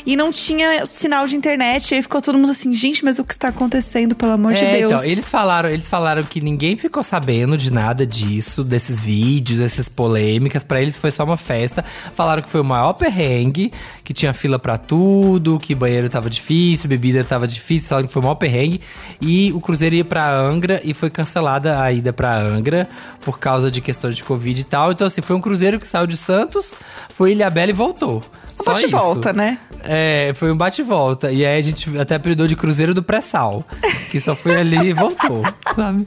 E 0.04 0.16
não 0.16 0.30
tinha 0.30 0.84
sinal 0.86 1.26
de 1.26 1.36
internet. 1.36 1.90
E 1.90 1.94
aí 1.96 2.02
ficou 2.02 2.20
todo 2.20 2.38
mundo 2.38 2.50
assim, 2.50 2.72
gente, 2.72 3.04
mas 3.04 3.18
o 3.18 3.24
que 3.24 3.32
está 3.32 3.48
acontecendo, 3.48 4.14
pelo 4.14 4.32
amor 4.32 4.54
de 4.54 4.64
É, 4.64 4.78
Deus? 4.78 4.92
Então, 4.92 5.04
eles 5.04 5.28
falaram, 5.28 5.68
eles 5.68 5.88
falaram 5.88 6.22
que 6.22 6.40
ninguém 6.40 6.76
ficou 6.76 7.02
sabendo 7.02 7.56
de 7.56 7.72
nada 7.72 8.06
disso, 8.06 8.64
desses 8.64 9.00
vídeos, 9.00 9.60
dessas 9.60 9.88
polêmicas. 9.88 10.62
Pra 10.62 10.80
eles 10.80 10.96
foi 10.96 11.10
só 11.10 11.24
uma 11.24 11.36
festa. 11.36 11.84
Falaram 12.14 12.42
que 12.42 12.48
foi 12.48 12.60
o 12.60 12.64
maior 12.64 12.92
perrengue, 12.92 13.72
que 14.04 14.12
tinha 14.12 14.32
fila 14.32 14.58
pra 14.58 14.78
tudo, 14.78 15.58
que 15.58 15.74
banheiro 15.74 16.08
tava 16.08 16.30
difícil, 16.30 16.88
bebida 16.88 17.24
tava 17.24 17.46
difícil, 17.46 17.88
falaram 17.88 18.06
que 18.06 18.12
foi 18.12 18.20
o 18.20 18.24
maior 18.24 18.36
perrengue. 18.36 18.80
E 19.20 19.52
o 19.52 19.60
cruzeiro 19.60 19.96
ia 19.96 20.04
pra 20.04 20.30
Angra 20.30 20.80
e 20.84 20.94
foi 20.94 21.10
cancelada 21.10 21.80
a 21.80 21.92
ida 21.92 22.12
pra 22.12 22.38
Angra 22.38 22.77
por 23.20 23.38
causa 23.38 23.70
de 23.70 23.80
questões 23.80 24.16
de 24.16 24.24
Covid 24.24 24.60
e 24.60 24.64
tal. 24.64 24.92
Então, 24.92 25.06
assim, 25.06 25.20
foi 25.20 25.34
um 25.34 25.40
cruzeiro 25.40 25.80
que 25.80 25.86
saiu 25.86 26.06
de 26.06 26.16
Santos, 26.16 26.74
foi 27.08 27.32
Ilha 27.32 27.48
Bela 27.50 27.70
e 27.70 27.74
voltou. 27.74 28.22
Um 28.60 28.64
Só 28.64 28.72
bate 28.72 28.86
isso. 28.86 28.96
volta, 28.96 29.32
né? 29.32 29.58
É, 29.84 30.32
foi 30.34 30.50
um 30.50 30.56
bate 30.56 30.80
e 30.80 30.84
volta. 30.84 31.30
E 31.30 31.46
aí 31.46 31.58
a 31.58 31.62
gente 31.62 31.96
até 31.96 32.16
apelidou 32.16 32.46
de 32.46 32.56
Cruzeiro 32.56 32.92
do 32.92 33.02
Pré-Sal. 33.02 33.64
Que 34.10 34.18
só 34.20 34.34
foi 34.34 34.56
ali 34.56 34.88
e 34.88 34.92
voltou, 34.92 35.42
sabe? 35.76 36.06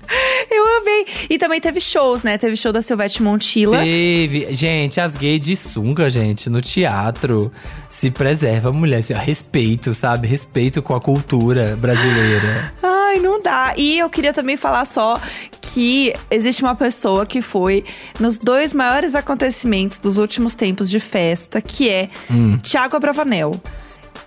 Eu 0.50 0.78
amei. 0.82 1.06
E 1.30 1.38
também 1.38 1.62
teve 1.62 1.80
shows, 1.80 2.24
né? 2.24 2.38
Teve 2.38 2.58
show 2.58 2.74
da 2.74 2.82
Silvete 2.82 3.24
Montilla. 3.24 3.78
Teve. 3.80 4.52
Gente, 4.52 5.00
as 5.00 5.16
gays 5.16 5.40
de 5.40 5.56
sunga, 5.56 6.10
gente, 6.10 6.50
no 6.50 6.62
teatro. 6.62 7.52
Se 7.90 8.12
preserva, 8.12 8.72
mulher. 8.72 9.00
Assim, 9.00 9.14
respeito, 9.14 9.94
sabe? 9.94 10.28
Respeito 10.28 10.82
com 10.82 10.94
a 10.94 11.00
cultura 11.00 11.78
brasileira. 11.80 12.74
Ai, 13.12 13.20
não 13.20 13.40
dá. 13.40 13.74
E 13.78 14.00
eu 14.00 14.10
queria 14.10 14.34
também 14.34 14.56
falar 14.58 14.86
só 14.86 15.20
que 15.62 16.14
existe 16.30 16.64
uma 16.64 16.76
pessoa 16.76 17.26
que 17.26 17.42
foi 17.42 17.84
nos 18.20 18.38
dois 18.38 18.74
maiores 18.74 19.16
acontecimentos 19.16 19.98
dos 20.00 20.18
últimos 20.18 20.56
tempos 20.56 20.90
de 20.90 21.00
festa, 21.00 21.62
que 21.62 21.90
é 21.90 22.10
Hum. 22.30 22.58
Thiago 22.58 22.96
Abravanel. 22.96 23.60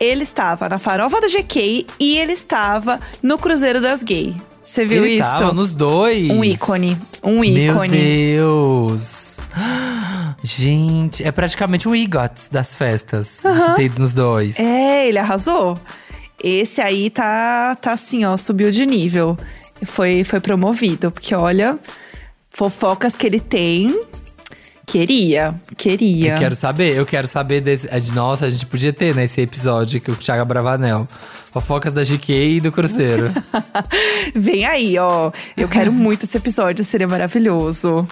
Ele 0.01 0.22
estava 0.24 0.68
na 0.68 0.78
farofa 0.78 1.20
da 1.20 1.28
GK 1.28 1.87
e 2.01 2.18
ele 2.18 2.32
estava 2.32 2.99
no 3.22 3.39
Cruzeiro 3.39 3.80
das 3.80 4.03
Gay. 4.03 4.35
Você 4.62 4.85
viu 4.85 5.05
Ele 5.05 5.18
isso? 5.18 5.28
tava 5.28 5.53
nos 5.53 5.70
dois. 5.72 6.30
Um 6.30 6.43
ícone. 6.43 6.97
Um 7.22 7.41
Meu 7.41 7.70
ícone. 7.74 7.97
Deus. 7.99 9.39
Gente, 10.43 11.22
é 11.22 11.30
praticamente 11.30 11.89
um 11.89 11.95
EGOT 11.95 12.51
das 12.51 12.74
festas. 12.74 13.41
Você 13.43 13.74
ter 13.76 13.85
ido 13.85 14.01
nos 14.01 14.12
dois. 14.12 14.59
É, 14.59 15.07
ele 15.09 15.18
arrasou. 15.18 15.78
Esse 16.47 16.80
aí 16.82 17.09
tá, 17.09 17.74
tá 17.76 17.92
assim, 17.92 18.24
ó, 18.26 18.36
subiu 18.36 18.70
de 18.70 18.84
nível. 18.84 19.34
Foi, 19.86 20.24
foi 20.24 20.40
promovido, 20.40 21.11
porque 21.11 21.34
olha, 21.34 21.78
fofocas 22.51 23.16
que 23.16 23.26
ele 23.26 23.40
tem. 23.40 23.99
Queria, 24.86 25.55
queria. 25.78 26.34
Eu 26.34 26.38
quero 26.38 26.55
saber, 26.55 26.95
eu 26.97 27.07
quero 27.07 27.26
saber 27.26 27.62
desse. 27.62 27.88
é 27.90 27.99
de- 27.99 28.12
Nossa, 28.12 28.45
a 28.45 28.51
gente 28.51 28.66
podia 28.66 28.92
ter 28.92 29.14
nesse 29.14 29.40
episódio 29.40 29.99
que 30.01 30.11
o 30.11 30.16
Thiago 30.16 30.45
Bravanel. 30.45 31.09
Fofocas 31.51 31.95
da 31.95 32.03
GK 32.05 32.57
e 32.57 32.61
do 32.61 32.70
Cruzeiro. 32.72 33.32
Vem 34.34 34.66
aí, 34.66 34.99
ó. 34.99 35.30
Eu 35.57 35.68
quero 35.68 35.90
muito 35.92 36.24
esse 36.24 36.36
episódio, 36.36 36.84
seria 36.84 37.09
maravilhoso. 37.09 38.07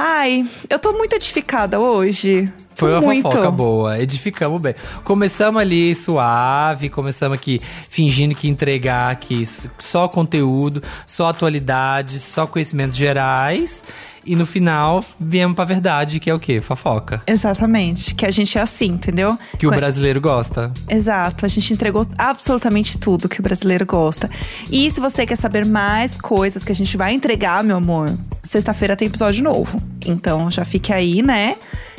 Ai, 0.00 0.48
eu 0.70 0.78
tô 0.78 0.92
muito 0.92 1.12
edificada 1.16 1.80
hoje. 1.80 2.48
Foi 2.76 2.92
uma 2.92 3.00
muito. 3.00 3.24
fofoca 3.24 3.50
boa, 3.50 3.98
edificamos 3.98 4.62
bem. 4.62 4.72
Começamos 5.02 5.60
ali 5.60 5.92
suave, 5.92 6.88
começamos 6.88 7.36
aqui 7.36 7.60
fingindo 7.90 8.32
que 8.32 8.46
entregar 8.46 9.10
aqui 9.10 9.42
só 9.76 10.08
conteúdo, 10.08 10.80
só 11.04 11.26
atualidades, 11.26 12.22
só 12.22 12.46
conhecimentos 12.46 12.94
gerais. 12.94 13.82
E 14.28 14.36
no 14.36 14.44
final, 14.44 15.02
viemos 15.18 15.56
pra 15.56 15.64
verdade, 15.64 16.20
que 16.20 16.28
é 16.28 16.34
o 16.34 16.38
quê? 16.38 16.60
Fofoca. 16.60 17.22
Exatamente. 17.26 18.14
Que 18.14 18.26
a 18.26 18.30
gente 18.30 18.58
é 18.58 18.60
assim, 18.60 18.88
entendeu? 18.88 19.38
Que 19.58 19.66
o 19.66 19.70
brasileiro 19.70 20.20
gosta. 20.20 20.70
Exato, 20.86 21.46
a 21.46 21.48
gente 21.48 21.72
entregou 21.72 22.06
absolutamente 22.18 22.98
tudo 22.98 23.26
que 23.26 23.40
o 23.40 23.42
brasileiro 23.42 23.86
gosta. 23.86 24.28
E 24.70 24.90
se 24.90 25.00
você 25.00 25.24
quer 25.24 25.36
saber 25.36 25.64
mais 25.64 26.18
coisas 26.18 26.62
que 26.62 26.70
a 26.70 26.74
gente 26.74 26.94
vai 26.94 27.14
entregar, 27.14 27.64
meu 27.64 27.78
amor, 27.78 28.14
sexta-feira 28.42 28.94
tem 28.94 29.08
episódio 29.08 29.42
novo. 29.42 29.80
Então 30.04 30.50
já 30.50 30.62
fique 30.62 30.92
aí, 30.92 31.22
né? 31.22 31.56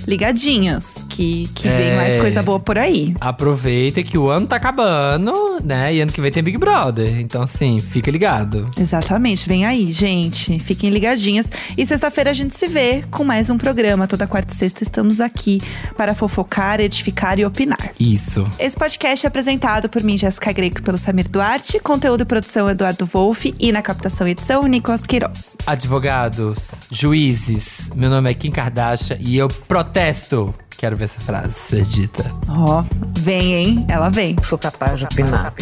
Ligadinhas, 0.07 1.05
que, 1.09 1.49
que 1.55 1.67
vem 1.67 1.89
É. 1.89 1.95
mais 1.95 2.15
coisa 2.15 2.41
boa 2.43 2.59
por 2.59 2.77
aí. 2.77 3.13
Aproveita 3.19 4.01
que 4.03 4.17
o 4.17 4.29
ano 4.29 4.47
tá 4.47 4.55
acabando, 4.57 5.33
né? 5.63 5.93
E 5.93 6.01
ano 6.01 6.11
que 6.11 6.21
vem 6.21 6.31
tem 6.31 6.43
Big 6.43 6.57
Brother. 6.57 7.19
Então, 7.19 7.43
assim, 7.43 7.79
fica 7.79 8.09
ligado. 8.11 8.69
Exatamente, 8.77 9.47
vem 9.47 9.65
aí, 9.65 9.91
gente. 9.91 10.59
Fiquem 10.59 10.89
ligadinhas. 10.89 11.51
E 11.77 11.85
sexta-feira 11.85 12.29
a 12.29 12.33
gente 12.33 12.55
se 12.55 12.67
vê 12.67 13.03
com 13.11 13.23
mais 13.23 13.49
um 13.49 13.57
programa. 13.57 14.07
Toda 14.07 14.27
quarta 14.27 14.53
e 14.53 14.57
sexta 14.57 14.83
estamos 14.83 15.19
aqui 15.19 15.61
para 15.97 16.13
fofocar, 16.15 16.79
edificar 16.79 17.39
e 17.39 17.45
opinar. 17.45 17.91
Isso. 17.99 18.45
Esse 18.59 18.75
podcast 18.77 19.25
é 19.25 19.27
apresentado 19.27 19.89
por 19.89 20.03
mim, 20.03 20.17
Jéssica 20.17 20.51
Greco, 20.51 20.81
pelo 20.81 20.97
Samir 20.97 21.27
Duarte. 21.29 21.79
Conteúdo 21.79 22.21
e 22.21 22.25
produção 22.25 22.69
Eduardo 22.69 23.05
Wolff. 23.05 23.53
E 23.59 23.71
na 23.71 23.81
captação 23.81 24.27
e 24.27 24.31
edição, 24.31 24.65
Nicolas 24.67 25.05
Queiroz. 25.05 25.55
Advogados, 25.65 26.69
juízes, 26.91 27.89
meu 27.95 28.09
nome 28.09 28.29
é 28.29 28.33
Kim 28.33 28.51
Kardashian 28.51 29.17
e 29.19 29.37
eu 29.37 29.47
protesto 29.47 29.88
protesto. 29.89 30.53
Quero 30.77 30.95
ver 30.95 31.05
essa 31.05 31.19
frase 31.19 31.53
ser 31.53 31.83
dita. 31.83 32.23
Ó, 32.47 32.79
oh, 32.79 32.85
vem, 33.19 33.53
hein? 33.53 33.85
Ela 33.89 34.09
vem. 34.09 34.35
Sou 34.41 34.57
capaz 34.57 34.99
de 34.99 35.05
opinar. 35.05 35.53